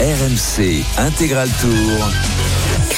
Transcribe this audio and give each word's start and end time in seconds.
RMC 0.00 0.84
Intégral 0.96 1.48
Tour. 1.60 2.47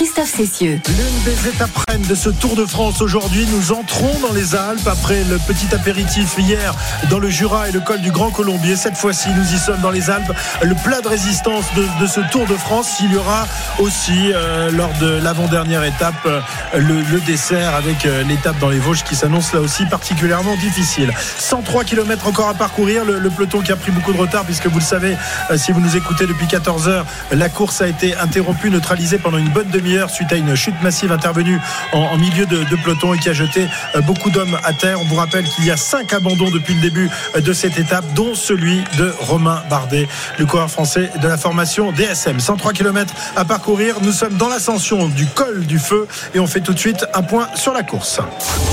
Christophe 0.00 0.34
Cessieux. 0.34 0.80
L'une 0.88 1.22
des 1.26 1.48
étapes 1.48 1.76
reines 1.86 2.06
de 2.08 2.14
ce 2.14 2.30
Tour 2.30 2.56
de 2.56 2.64
France 2.64 3.02
aujourd'hui, 3.02 3.46
nous 3.52 3.70
entrons 3.70 4.18
dans 4.20 4.32
les 4.32 4.54
Alpes 4.54 4.86
après 4.86 5.24
le 5.24 5.36
petit 5.36 5.74
apéritif 5.74 6.38
hier 6.38 6.74
dans 7.10 7.18
le 7.18 7.28
Jura 7.28 7.68
et 7.68 7.72
le 7.72 7.80
col 7.80 8.00
du 8.00 8.10
Grand 8.10 8.30
Colombier. 8.30 8.76
Cette 8.76 8.96
fois-ci, 8.96 9.28
nous 9.36 9.52
y 9.52 9.58
sommes 9.58 9.82
dans 9.82 9.90
les 9.90 10.08
Alpes. 10.08 10.32
Le 10.62 10.74
plat 10.74 11.02
de 11.02 11.08
résistance 11.08 11.66
de, 11.76 12.06
ce 12.06 12.20
Tour 12.32 12.46
de 12.46 12.54
France, 12.54 12.96
il 13.02 13.12
y 13.12 13.16
aura 13.18 13.46
aussi 13.78 14.32
euh, 14.32 14.70
lors 14.70 14.90
de 15.02 15.22
l'avant-dernière 15.22 15.84
étape 15.84 16.14
euh, 16.24 16.40
le, 16.78 17.20
dessert 17.20 17.74
avec 17.74 18.06
euh, 18.06 18.22
l'étape 18.22 18.58
dans 18.58 18.70
les 18.70 18.78
Vosges 18.78 19.04
qui 19.04 19.14
s'annonce 19.14 19.52
là 19.52 19.60
aussi 19.60 19.84
particulièrement 19.84 20.56
difficile. 20.56 21.12
103 21.36 21.84
km 21.84 22.26
encore 22.26 22.48
à 22.48 22.54
parcourir. 22.54 23.04
Le, 23.04 23.28
peloton 23.28 23.60
qui 23.60 23.70
a 23.70 23.76
pris 23.76 23.92
beaucoup 23.92 24.14
de 24.14 24.18
retard 24.18 24.46
puisque 24.46 24.66
vous 24.66 24.78
le 24.78 24.84
savez, 24.84 25.14
si 25.56 25.72
vous 25.72 25.80
nous 25.80 25.94
écoutez 25.94 26.26
depuis 26.26 26.46
14 26.46 26.88
heures, 26.88 27.04
la 27.32 27.50
course 27.50 27.82
a 27.82 27.86
été 27.86 28.16
interrompue, 28.16 28.70
neutralisée 28.70 29.18
pendant 29.18 29.36
une 29.36 29.50
bonne 29.50 29.68
demi 29.68 29.89
suite 30.08 30.32
à 30.32 30.36
une 30.36 30.54
chute 30.54 30.80
massive 30.82 31.12
intervenue 31.12 31.58
en, 31.92 31.98
en 31.98 32.16
milieu 32.16 32.46
de, 32.46 32.64
de, 32.64 32.76
peloton 32.76 33.14
et 33.14 33.18
qui 33.18 33.28
a 33.28 33.32
jeté 33.32 33.66
euh, 33.94 34.00
beaucoup 34.00 34.30
d'hommes 34.30 34.58
à 34.64 34.72
terre. 34.72 35.00
On 35.00 35.04
vous 35.04 35.16
rappelle 35.16 35.44
qu'il 35.44 35.64
y 35.64 35.70
a 35.70 35.76
cinq 35.76 36.12
abandons 36.12 36.50
depuis 36.50 36.74
le 36.74 36.80
début 36.80 37.10
euh, 37.34 37.40
de 37.40 37.52
cette 37.52 37.78
étape, 37.78 38.04
dont 38.14 38.34
celui 38.34 38.82
de 38.98 39.12
Romain 39.20 39.62
Bardet, 39.68 40.08
le 40.38 40.46
coureur 40.46 40.70
français 40.70 41.10
de 41.20 41.28
la 41.28 41.36
formation 41.36 41.92
DSM. 41.92 42.38
103 42.40 42.72
km 42.72 43.14
à 43.36 43.44
parcourir. 43.44 43.96
Nous 44.02 44.12
sommes 44.12 44.36
dans 44.36 44.48
l'ascension 44.48 45.08
du 45.08 45.26
col 45.26 45.66
du 45.66 45.78
feu 45.78 46.06
et 46.34 46.40
on 46.40 46.46
fait 46.46 46.60
tout 46.60 46.72
de 46.72 46.78
suite 46.78 47.04
un 47.14 47.22
point 47.22 47.48
sur 47.54 47.72
la 47.72 47.82
course. 47.82 48.20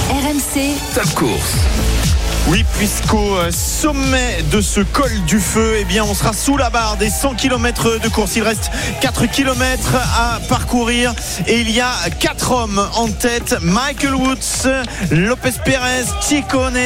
RMC 0.10 0.76
Top 0.94 1.14
course. 1.16 2.17
Oui, 2.50 2.64
puisqu'au 2.78 3.36
sommet 3.52 4.42
de 4.52 4.62
ce 4.62 4.80
col 4.80 5.12
du 5.26 5.42
feu, 5.42 5.76
eh 5.80 5.84
bien, 5.84 6.06
on 6.06 6.14
sera 6.14 6.32
sous 6.32 6.56
la 6.56 6.70
barre 6.70 6.96
des 6.96 7.10
100 7.10 7.36
km 7.36 8.00
de 8.02 8.08
course. 8.08 8.38
Il 8.38 8.44
reste 8.44 8.72
4 9.02 9.26
km 9.26 9.96
à 9.96 10.40
parcourir 10.48 11.14
et 11.46 11.60
il 11.60 11.70
y 11.70 11.82
a 11.82 11.92
4 12.22 12.52
hommes 12.54 12.88
en 12.96 13.10
tête. 13.10 13.58
Michael 13.62 14.16
Woods, 14.16 14.70
Lopez 15.12 15.56
Pérez, 15.66 16.06
Ciccone 16.22 16.78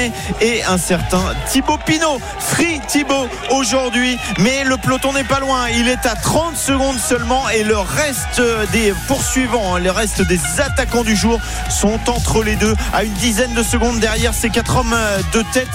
et 0.42 0.64
un 0.64 0.80
certain 0.80 1.22
Thibaut 1.52 1.78
Pinot. 1.86 2.20
Free 2.40 2.82
Thibaut 2.88 3.30
aujourd'hui, 3.52 4.18
mais 4.40 4.64
le 4.64 4.78
peloton 4.78 5.14
n'est 5.14 5.24
pas 5.24 5.40
loin. 5.40 5.70
Il 5.70 5.88
est 5.88 6.08
à 6.08 6.16
30 6.16 6.58
secondes 6.58 6.98
seulement 6.98 7.48
et 7.50 7.64
le 7.64 7.78
reste 7.78 8.42
des 8.72 8.96
poursuivants, 9.08 9.78
le 9.78 9.92
reste 9.92 10.24
des 10.24 10.40
attaquants 10.58 11.04
du 11.04 11.16
jour 11.16 11.40
sont 11.70 12.00
entre 12.08 12.44
les 12.44 12.56
deux 12.56 12.74
à 12.94 13.04
une 13.04 13.14
dizaine 13.14 13.54
de 13.54 13.62
secondes 13.62 14.00
derrière 14.00 14.34
ces 14.34 14.50
4 14.50 14.78
hommes 14.78 14.98
de 15.34 15.44
tête. 15.52 15.70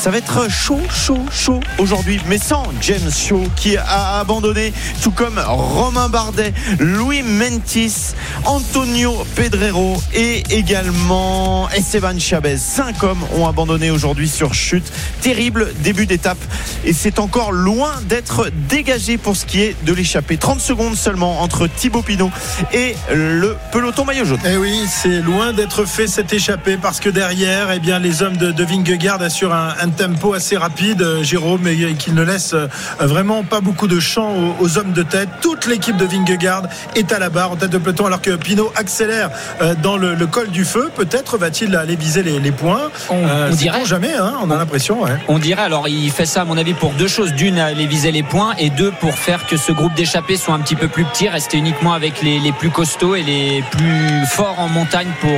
Ça 0.00 0.10
va 0.10 0.16
être 0.16 0.50
chaud, 0.50 0.80
chaud, 0.88 1.20
chaud 1.30 1.60
aujourd'hui, 1.76 2.18
mais 2.26 2.38
sans 2.38 2.64
James 2.80 3.10
Shaw 3.10 3.42
qui 3.54 3.76
a 3.76 4.18
abandonné, 4.18 4.72
tout 5.02 5.10
comme 5.10 5.38
Romain 5.38 6.08
Bardet, 6.08 6.54
Louis 6.78 7.22
Mentis, 7.22 8.14
Antonio 8.46 9.12
Pedrero 9.34 10.02
et 10.14 10.42
également 10.48 11.68
Esteban 11.68 12.18
Chavez. 12.18 12.56
Cinq 12.56 13.02
hommes 13.02 13.22
ont 13.36 13.46
abandonné 13.46 13.90
aujourd'hui 13.90 14.26
sur 14.26 14.54
chute. 14.54 14.90
Terrible 15.20 15.70
début 15.80 16.06
d'étape 16.06 16.38
et 16.86 16.94
c'est 16.94 17.18
encore 17.18 17.52
loin 17.52 17.92
d'être 18.08 18.50
dégagé 18.70 19.18
pour 19.18 19.36
ce 19.36 19.44
qui 19.44 19.60
est 19.60 19.76
de 19.84 19.92
l'échappée. 19.92 20.38
30 20.38 20.60
secondes 20.60 20.96
seulement 20.96 21.42
entre 21.42 21.66
Thibaut 21.66 22.00
Pinot 22.00 22.30
et 22.72 22.96
le 23.12 23.54
peloton 23.70 24.06
maillot 24.06 24.24
jaune. 24.24 24.40
Et 24.46 24.56
oui, 24.56 24.86
c'est 24.88 25.20
loin 25.20 25.52
d'être 25.52 25.84
fait 25.84 26.06
cette 26.06 26.32
échappée 26.32 26.78
parce 26.80 27.00
que 27.00 27.10
derrière, 27.10 27.70
eh 27.70 27.80
bien, 27.80 27.98
les 27.98 28.22
hommes 28.22 28.38
de, 28.38 28.50
de 28.50 28.64
Vingegaard 28.64 29.20
assurent 29.20 29.52
un, 29.52 29.74
un, 29.78 29.89
tempo 29.92 30.34
assez 30.34 30.56
rapide, 30.56 31.02
euh, 31.02 31.22
Jérôme, 31.22 31.66
et 31.66 31.94
qui 31.94 32.12
ne 32.12 32.22
laisse 32.22 32.54
euh, 32.54 32.68
vraiment 33.00 33.42
pas 33.42 33.60
beaucoup 33.60 33.86
de 33.86 34.00
champ 34.00 34.32
aux, 34.60 34.78
hommes 34.78 34.92
de 34.92 35.02
tête. 35.02 35.28
Toute 35.40 35.66
l'équipe 35.66 35.96
de 35.96 36.04
Vingegaard 36.04 36.64
est 36.94 37.12
à 37.12 37.18
la 37.18 37.28
barre 37.28 37.52
en 37.52 37.56
tête 37.56 37.70
de 37.70 37.78
peloton 37.78 38.06
alors 38.06 38.20
que 38.20 38.36
Pinot 38.36 38.72
accélère 38.76 39.30
euh, 39.60 39.74
dans 39.82 39.96
le, 39.96 40.14
le 40.14 40.26
col 40.26 40.48
du 40.48 40.64
feu. 40.64 40.90
Peut-être 40.94 41.38
va-t-il 41.38 41.74
aller 41.76 41.96
viser 41.96 42.22
les, 42.22 42.38
les 42.38 42.52
points. 42.52 42.90
On, 43.10 43.16
on 43.50 43.54
dirait 43.54 43.84
jamais, 43.84 44.14
hein, 44.14 44.34
on 44.42 44.50
a 44.50 44.56
l'impression. 44.56 45.02
Ouais. 45.02 45.10
On 45.28 45.38
dirait. 45.38 45.62
Alors, 45.62 45.88
il 45.88 46.10
fait 46.10 46.26
ça, 46.26 46.42
à 46.42 46.44
mon 46.44 46.56
avis, 46.56 46.74
pour 46.74 46.92
deux 46.92 47.08
choses. 47.08 47.32
D'une, 47.32 47.58
aller 47.58 47.86
viser 47.86 48.12
les 48.12 48.22
points, 48.22 48.54
et 48.58 48.70
deux, 48.70 48.90
pour 48.90 49.14
faire 49.14 49.46
que 49.46 49.56
ce 49.56 49.72
groupe 49.72 49.94
d'échappés 49.94 50.36
soit 50.36 50.54
un 50.54 50.60
petit 50.60 50.76
peu 50.76 50.88
plus 50.88 51.04
petit, 51.04 51.28
rester 51.28 51.58
uniquement 51.58 51.92
avec 51.92 52.22
les, 52.22 52.38
les, 52.38 52.52
plus 52.52 52.70
costauds 52.70 53.14
et 53.14 53.22
les 53.22 53.62
plus 53.70 54.26
forts 54.26 54.58
en 54.58 54.68
montagne 54.68 55.08
pour, 55.20 55.30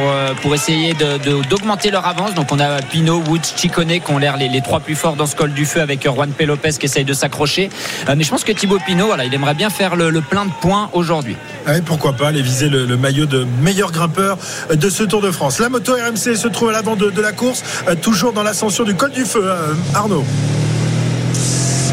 pour 0.42 0.54
essayer 0.54 0.94
d'augmenter 0.94 1.88
de, 1.88 1.90
de, 1.90 1.96
leur 1.96 2.06
avance. 2.06 2.34
Donc, 2.34 2.52
on 2.52 2.58
a 2.58 2.80
Pinot, 2.82 3.22
Woods, 3.28 3.52
Ciccone 3.56 4.00
qui 4.00 4.10
ont 4.10 4.18
l'air 4.18 4.36
les, 4.48 4.60
trois 4.60 4.80
plus 4.80 4.94
forts 4.94 5.16
dans 5.16 5.26
ce 5.26 5.36
col 5.36 5.52
du 5.52 5.64
feu 5.64 5.80
avec 5.80 6.04
Juan 6.04 6.30
P. 6.30 6.46
Lopez 6.46 6.72
qui 6.72 6.86
essaye 6.86 7.04
de 7.04 7.12
s'accrocher. 7.12 7.70
Euh, 8.08 8.14
mais 8.16 8.24
je 8.24 8.30
pense 8.30 8.44
que 8.44 8.52
Thibaut 8.52 8.78
Pinot, 8.84 9.08
il 9.24 9.34
aimerait 9.34 9.54
bien 9.54 9.70
faire 9.70 9.96
le, 9.96 10.10
le 10.10 10.20
plein 10.20 10.46
de 10.46 10.52
points 10.60 10.90
aujourd'hui. 10.92 11.36
Ouais, 11.66 11.80
pourquoi 11.80 12.12
pas 12.12 12.28
aller 12.28 12.42
viser 12.42 12.68
le, 12.68 12.96
maillot 12.96 13.26
de 13.26 13.46
meilleur 13.62 13.92
grimpeur 13.92 14.38
de 14.72 14.90
ce 14.90 15.04
Tour 15.04 15.20
de 15.20 15.30
France. 15.30 15.58
La 15.58 15.68
moto 15.68 15.92
RMC 15.92 16.36
se 16.36 16.48
trouve 16.48 16.70
à 16.70 16.72
l'avant 16.72 16.96
de, 16.96 17.10
de, 17.10 17.20
la 17.20 17.32
course, 17.32 17.62
euh, 17.88 17.94
toujours 17.94 18.32
dans 18.32 18.42
l'ascension 18.42 18.84
du 18.84 18.94
col 18.94 19.10
du 19.10 19.24
feu. 19.24 19.42
Euh, 19.44 19.74
Arnaud. 19.94 20.24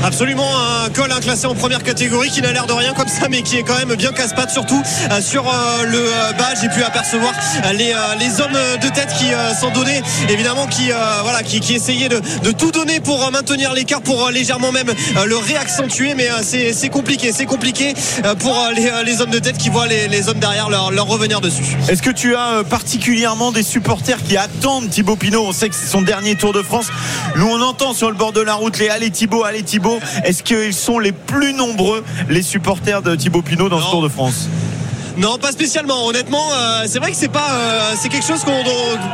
Absolument 0.04 0.48
un 0.86 0.90
col 0.90 1.10
classé 1.22 1.46
en 1.46 1.56
première 1.56 1.84
catégorie 1.84 2.30
qui 2.30 2.42
n'a 2.42 2.54
l'air 2.54 2.66
de 2.66 2.72
rien 2.72 2.94
comme 2.94 3.08
ça 3.08 3.28
mais 3.30 3.42
qui 3.42 3.58
est 3.58 3.64
quand 3.64 3.78
même 3.78 3.96
bien 3.96 4.12
casse-pattes 4.14 4.52
surtout 4.52 4.82
euh, 5.12 5.22
sur 5.22 5.48
euh, 5.48 5.84
le 5.84 5.98
euh, 5.98 6.32
bas. 6.38 6.54
J'ai 6.62 6.70
pu 6.70 6.82
apercevoir 6.84 7.34
les, 7.74 7.94
les 8.20 8.42
hommes 8.42 8.58
de 8.82 8.88
tête 8.88 9.09
qui 9.18 9.26
s'en 9.59 9.72
donnaient 9.72 10.02
évidemment 10.30 10.68
qui 10.68 10.92
voilà 11.24 11.44
qui 11.44 11.74
essayaient 11.74 12.09
de, 12.09 12.22
de, 12.44 12.52
tout 12.52 12.72
donner 12.72 13.00
pour 13.00 13.30
maintenir 13.32 13.74
l'écart 13.74 14.02
pour 14.02 14.30
légèrement 14.30 14.72
même 14.72 14.92
le 15.26 15.38
réaccentuer. 15.38 16.16
Mais 16.16 16.30
c'est 16.44 16.90
compliqué 16.90 17.32
c'est 17.34 17.46
compliqué 17.46 17.94
pour 18.40 18.56
les, 18.76 18.92
les, 19.06 19.22
hommes 19.22 19.30
de 19.30 19.40
tête 19.40 19.58
qui 19.58 19.70
voient 19.70 19.88
les, 19.88 20.08
les 20.08 20.30
hommes 20.30 20.40
derrière 20.40 20.70
leur, 20.70 20.92
leur, 20.92 21.08
revenir 21.08 21.42
dessus. 21.42 21.78
Est-ce 21.90 22.02
que 22.02 22.09
tu 22.09 22.36
as 22.36 22.64
particulièrement 22.70 23.52
des 23.52 23.64
supporters 23.64 24.24
qui 24.24 24.38
attendent 24.38 24.90
Thibaut 24.90 25.16
Pinot? 25.16 25.46
On 25.46 25.52
sait 25.52 25.70
que 25.70 25.76
c'est 25.76 25.90
son 25.90 26.02
dernier 26.02 26.36
Tour 26.36 26.54
de 26.54 26.62
France. 26.62 26.88
Nous 27.36 27.48
on 27.48 27.62
entend 27.62 27.94
sur 27.94 28.09
le 28.09 28.16
bord 28.18 28.32
de 28.32 28.42
la 28.42 28.54
route 28.54 28.78
les 28.78 28.90
allez 28.90 29.12
Thibaut 29.12 29.44
allez 29.44 29.64
Thibaut 29.64 29.89
est-ce 30.24 30.44
qu'ils 30.44 30.74
sont 30.74 31.00
les 31.00 31.12
plus 31.12 31.54
nombreux, 31.54 32.04
les 32.30 32.42
supporters 32.42 33.02
de 33.02 33.16
Thibaut 33.16 33.42
Pinot 33.42 33.70
dans 33.70 33.80
non. 33.80 33.86
ce 33.86 33.92
Tour 33.92 34.04
de 34.04 34.10
France? 34.10 34.50
Non, 35.19 35.38
pas 35.38 35.52
spécialement. 35.52 36.07
Honnêtement, 36.07 36.46
euh, 36.53 36.85
c'est 36.88 37.00
vrai 37.00 37.12
que 37.12 37.18
c'est 37.18 37.28
pas, 37.28 37.52
euh, 37.52 37.94
c'est 38.02 38.07
quelque 38.09 38.25
chose 38.25 38.41
qu'on 38.44 38.63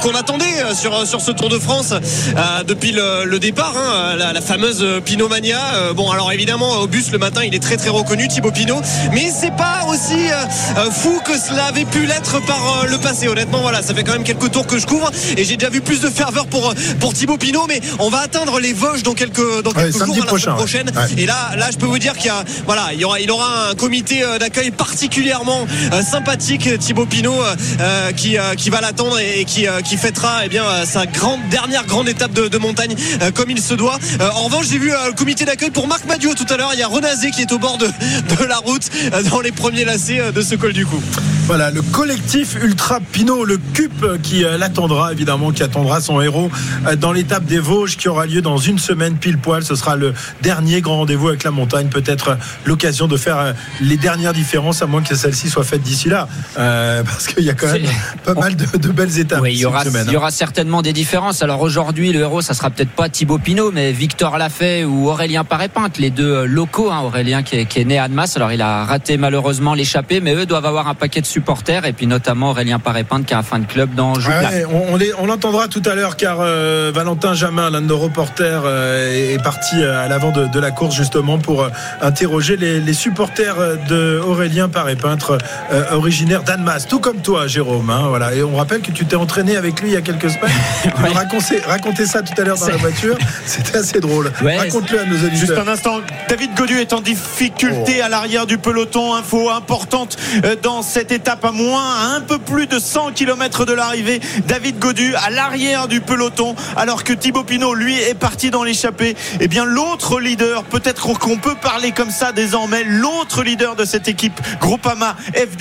qu 0.10 0.16
attendait 0.16 0.46
euh, 0.62 0.74
sur 0.76 1.06
sur 1.08 1.20
ce 1.20 1.32
Tour 1.32 1.50
de 1.50 1.58
France 1.60 1.92
euh, 1.94 2.64
depuis 2.64 2.92
le, 2.92 3.26
le 3.26 3.40
départ, 3.40 3.74
hein, 3.76 4.16
la, 4.16 4.32
la, 4.32 4.42
fameuse 4.42 4.86
Pinot 5.04 5.28
Mania. 5.28 5.60
Euh, 5.74 5.94
bon, 5.94 6.10
alors 6.12 6.32
évidemment, 6.32 6.78
au 6.78 6.88
bus 6.88 7.12
le 7.12 7.18
matin, 7.18 7.42
il 7.44 7.56
est 7.56 7.60
très 7.60 7.78
très 7.78 7.90
reconnu, 7.90 8.28
Thibaut 8.28 8.52
Pinot, 8.52 8.82
mais 9.14 9.32
c'est 9.34 9.56
pas 9.56 9.86
aussi 9.90 10.30
euh, 10.32 10.92
fou 10.92 11.20
que 11.26 11.38
cela 11.38 11.66
avait 11.66 11.86
pu 11.86 12.06
l'être 12.06 12.40
par 12.46 12.86
le 12.88 12.98
passé. 13.00 13.28
Honnêtement, 13.28 13.62
voilà, 13.62 13.82
ça 13.82 13.94
fait 13.96 14.04
quand 14.04 14.14
même 14.14 14.24
quelques 14.24 14.52
tours 14.52 14.68
que 14.68 14.78
je 14.78 14.86
couvre 14.86 15.10
et 15.36 15.44
j'ai 15.44 15.58
déjà 15.58 15.70
vu 15.72 15.82
plus 15.82 16.02
de 16.02 16.10
ferveur 16.10 16.46
pour 16.46 16.74
pour 17.00 17.14
Thibaut 17.14 17.38
Pinot, 17.38 17.66
mais 17.68 17.82
on 18.00 18.10
va 18.10 18.20
atteindre 18.20 18.60
les 18.60 18.74
Vosges 18.74 19.04
dans 19.04 19.14
quelques 19.16 19.64
dans 19.64 19.72
quelques 19.72 20.00
ouais, 20.00 20.06
jours, 20.06 20.18
la 20.20 20.26
prochain, 20.26 20.54
prochaine. 20.54 20.92
Ouais. 20.96 21.22
Et 21.24 21.26
là, 21.26 21.56
là, 21.58 21.70
je 21.72 21.78
peux 21.78 21.88
vous 21.88 22.00
dire 22.00 22.14
qu'il 22.14 22.28
y 22.28 22.30
a, 22.30 22.44
voilà, 22.66 22.90
il 22.94 23.00
y 23.00 23.06
aura 23.06 23.20
il 23.20 23.32
aura 23.32 23.70
un 23.72 23.76
comité 23.76 24.24
d'accueil 24.40 24.72
particulièrement 24.72 25.66
sympathique 26.02 26.70
Thibaut 26.80 27.06
Pinot 27.06 27.34
euh, 27.80 28.12
qui, 28.12 28.38
euh, 28.38 28.56
qui 28.56 28.70
va 28.70 28.82
l'attendre 28.82 29.18
et 29.20 29.46
qui, 29.46 29.68
euh, 29.68 29.82
qui 29.82 29.98
fêtera 29.98 30.46
eh 30.46 30.50
bien, 30.50 30.64
sa 30.86 31.06
grande, 31.06 31.40
dernière 31.50 31.86
grande 31.86 32.10
étape 32.10 32.34
de, 32.34 32.48
de 32.48 32.58
montagne 32.58 32.96
comme 33.34 33.50
il 33.50 33.62
se 33.62 33.74
doit. 33.74 33.98
en 34.20 34.44
revanche, 34.44 34.68
j'ai 34.70 34.78
vu 34.78 34.90
le 34.90 35.14
comité 35.14 35.46
d'accueil 35.46 35.72
pour 35.72 35.88
Marc 35.88 36.06
Madio 36.06 36.34
tout 36.34 36.46
à 36.50 36.58
l'heure. 36.58 36.72
Il 36.74 36.80
y 36.80 36.84
a 36.84 36.88
Renazé 36.88 37.32
qui 37.32 37.42
est 37.42 37.52
au 37.52 37.60
bord 37.60 37.78
de, 37.78 37.88
de 37.88 38.44
la 38.46 38.58
route 38.58 38.90
dans 39.30 39.42
les 39.42 39.52
premiers 39.52 39.86
lacets 39.86 40.32
de 40.32 40.42
ce 40.42 40.56
col 40.56 40.74
du 40.74 40.86
cou. 40.86 41.02
Voilà, 41.48 41.70
le 41.70 41.82
collectif 41.82 42.56
Ultra 42.62 43.00
Pinot, 43.00 43.46
le 43.46 43.58
CUP 43.58 44.22
qui 44.24 44.44
l'attendra 44.58 45.12
évidemment, 45.12 45.52
qui 45.52 45.64
attendra 45.64 46.02
son 46.02 46.20
héros 46.22 46.50
dans 46.98 47.12
l'étape 47.12 47.46
des 47.46 47.60
Vosges 47.60 47.98
qui 47.98 48.08
aura 48.08 48.26
lieu 48.26 48.42
dans 48.42 48.58
une 48.58 48.80
semaine 48.80 49.16
pile 49.18 49.38
poil. 49.38 49.64
Ce 49.64 49.76
sera 49.76 49.96
le 49.96 50.14
dernier 50.42 50.82
grand 50.82 50.98
rendez-vous 50.98 51.30
avec 51.30 51.44
la 51.44 51.52
montagne. 51.52 51.88
Peut-être 51.88 52.38
l'occasion 52.66 53.08
de 53.08 53.18
faire 53.18 53.54
les 53.82 53.98
dernières 53.98 54.34
différences, 54.34 54.82
à 54.82 54.88
moins 54.88 55.04
que 55.04 55.16
celle-ci 55.16 55.50
soit 55.50 55.64
faite 55.64 55.75
d'ici 55.82 56.10
là. 56.10 56.28
Euh, 56.58 57.04
parce 57.04 57.28
qu'il 57.28 57.44
y 57.44 57.50
a 57.50 57.54
quand 57.54 57.72
même 57.72 57.84
pas 58.24 58.34
mal 58.34 58.56
de, 58.56 58.66
de, 58.78 58.90
belles 58.90 59.20
étapes. 59.20 59.42
Oui, 59.42 59.54
il 59.54 59.60
y 59.60 59.66
aura, 59.66 59.84
semaine, 59.84 60.06
il 60.08 60.14
y 60.14 60.18
aura 60.18 60.32
certainement 60.32 60.82
des 60.82 60.94
différences. 60.94 61.42
Alors 61.44 61.62
aujourd'hui, 61.62 62.12
le 62.12 62.22
héros, 62.22 62.42
ça 62.42 62.54
sera 62.54 62.70
peut-être 62.70 62.90
pas 62.92 63.10
Thibaut 63.10 63.38
Pinot, 63.38 63.72
mais 63.72 63.92
Victor 63.92 64.38
Lafay 64.38 64.84
ou 64.86 65.10
Aurélien 65.10 65.44
Paré-Pinte, 65.44 65.98
les 65.98 66.10
deux 66.10 66.46
locaux. 66.46 66.92
Hein, 66.92 67.02
Aurélien 67.04 67.44
qui 67.44 67.58
est, 67.58 67.66
qui 67.66 67.80
est, 67.82 67.86
né 67.86 68.00
à 68.00 68.04
Annemasse. 68.04 68.36
Alors 68.38 68.52
il 68.52 68.62
a 68.62 68.86
raté 68.86 69.18
malheureusement 69.18 69.74
l'échappée, 69.74 70.20
mais 70.22 70.34
eux 70.36 70.46
doivent 70.46 70.66
avoir 70.66 70.88
un 70.88 70.96
paquet 70.96 71.22
de 71.22 71.26
supporters 71.26 71.86
et 71.86 71.94
puis 71.94 72.08
notamment 72.08 72.52
Aurélien 72.52 72.80
Paré-Pinte 72.80 73.26
qui 73.26 73.34
a 73.34 73.40
un 73.40 73.44
fan 73.44 73.66
club 73.66 73.94
dans. 73.96 74.14
Ouais, 74.16 74.66
on, 74.72 74.94
on 74.94 74.96
les- 74.98 75.14
on 75.20 75.26
l'entendra 75.26 75.68
tout 75.68 75.82
à 75.86 75.96
l'heure 75.96 76.16
car 76.18 76.38
euh, 76.40 76.92
Valentin 76.94 77.34
Jamin, 77.34 77.70
l'un 77.70 77.82
de 77.82 77.88
nos 77.88 77.98
reporters, 77.98 78.62
euh, 78.66 79.34
est 79.34 79.42
parti 79.44 79.76
euh, 79.82 80.04
à 80.04 80.08
l'avant 80.08 80.32
de, 80.32 80.46
de 80.48 80.60
la 80.60 80.72
course 80.72 80.96
justement 80.96 81.38
pour 81.38 81.64
euh, 81.64 81.70
interroger 82.02 82.58
les, 82.58 82.80
les 82.80 82.94
supporters 82.94 83.60
euh, 83.60 83.76
de 83.90 84.20
Aurélien 84.26 84.70
Paré-Peintre, 84.70 85.38
euh, 85.72 85.92
originaire 85.94 86.44
d'Annemasse, 86.44 86.88
tout 86.88 87.00
comme 87.00 87.22
toi, 87.22 87.48
Jérôme. 87.48 87.90
hein, 87.90 88.06
voilà. 88.10 88.34
Et 88.34 88.44
on 88.44 88.56
rappelle 88.56 88.82
que 88.82 88.92
tu 88.92 89.06
t'es 89.06 89.16
entraîné 89.16 89.58
avec 89.58 89.80
lui 89.82 89.90
il 89.90 89.94
y 89.94 89.98
a 89.98 90.02
quelques 90.02 90.30
semaines. 90.30 90.52
Tu 90.84 90.90
nous 91.02 91.14
racontais, 91.14 91.62
racontais 91.66 92.06
ça 92.06 92.22
tout 92.22 92.40
à 92.40 92.44
l'heure 92.46 92.58
dans 92.58 92.68
la 92.68 92.78
voiture. 92.78 93.18
C'était 93.46 93.78
assez 93.78 94.00
drôle. 94.00 94.32
Ouais, 94.44 94.58
Raconte-le 94.58 95.00
à 95.00 95.06
nos 95.06 95.18
Juste 95.18 95.44
auditeurs. 95.44 95.68
un 95.68 95.72
instant, 95.72 95.98
David 96.30 96.54
Godu 96.56 96.78
est 96.80 96.94
en 96.94 97.02
difficulté 97.02 98.02
à 98.02 98.10
l'arrière 98.10 98.46
du 98.46 98.58
peloton. 98.58 99.16
Info 99.16 99.50
importante 99.50 100.18
euh, 100.44 100.56
dans 100.62 100.82
cette 100.82 101.12
étape 101.12 101.44
à 101.44 101.52
moins, 101.52 101.82
à 101.84 102.16
un 102.16 102.22
peu 102.22 102.38
plus 102.38 102.68
de 102.68 102.78
100 102.80 103.12
km 103.14 103.66
de 103.66 103.74
l'arrivée. 103.74 104.20
David 104.48 104.80
Godu 104.80 105.14
à 105.16 105.30
l'arrière 105.32 105.88
du 105.88 106.02
peloton, 106.02 106.56
alors 106.78 107.04
que 107.04 107.14
Thibaut 107.14 107.44
Pinot, 107.44 107.74
lui, 107.74 108.00
est 108.00 108.14
parti 108.14 108.52
dans 108.52 108.64
l'échappée. 108.64 109.16
Eh 109.40 109.48
bien, 109.48 109.66
l'autre 109.66 110.20
leader, 110.20 110.64
peut-être 110.64 111.08
qu'on 111.18 111.38
peut 111.38 111.56
parler 111.56 111.92
comme 111.92 112.12
ça 112.12 112.32
désormais, 112.32 112.84
l'autre 112.84 113.44
leader 113.44 113.76
de 113.76 113.86
cette 113.86 114.08
équipe, 114.08 114.40
Groupama 114.60 115.16
FDJ, 115.34 115.55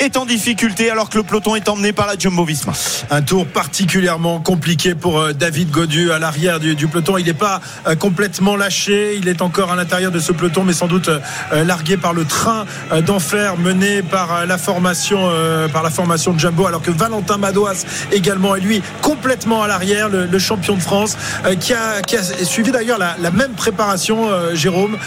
est 0.00 0.16
en 0.16 0.26
difficulté 0.26 0.90
alors 0.90 1.08
que 1.08 1.16
le 1.16 1.22
peloton 1.22 1.56
est 1.56 1.68
emmené 1.68 1.92
par 1.92 2.06
la 2.06 2.18
Jumbo 2.18 2.44
Visma. 2.44 2.72
Un 3.10 3.22
tour 3.22 3.46
particulièrement 3.46 4.40
compliqué 4.40 4.94
pour 4.94 5.18
euh, 5.18 5.32
David 5.32 5.70
Godu 5.70 6.10
à 6.10 6.18
l'arrière 6.18 6.60
du, 6.60 6.88
peloton. 6.88 7.18
Il 7.18 7.26
n'est 7.26 7.32
pas 7.32 7.60
euh, 7.86 7.94
complètement 7.94 8.56
lâché. 8.56 9.16
Il 9.16 9.28
est 9.28 9.42
encore 9.42 9.72
à 9.72 9.76
l'intérieur 9.76 10.10
de 10.10 10.18
ce 10.18 10.32
peloton, 10.32 10.64
mais 10.64 10.72
sans 10.72 10.86
doute 10.86 11.08
euh, 11.08 11.64
largué 11.64 11.96
par 11.96 12.12
le 12.12 12.24
train 12.24 12.66
d'enfer 13.06 13.56
mené 13.56 14.02
par 14.02 14.46
la 14.46 14.58
formation, 14.58 15.30
par 15.72 15.82
la 15.82 15.90
formation 15.90 16.32
de 16.32 16.38
Jumbo. 16.38 16.66
Alors 16.66 16.82
que 16.82 16.90
Valentin 16.90 17.36
Madouas 17.36 17.84
également 18.12 18.54
est 18.56 18.60
lui 18.60 18.82
complètement 19.02 19.62
à 19.62 19.68
l'arrière, 19.68 20.08
le, 20.08 20.38
champion 20.38 20.74
de 20.74 20.80
France, 20.80 21.16
qui, 21.60 21.74
a, 21.74 22.02
suivi 22.44 22.70
d'ailleurs 22.70 22.98
la, 22.98 23.30
même 23.30 23.52
préparation, 23.52 24.28
Jérôme, 24.54 24.98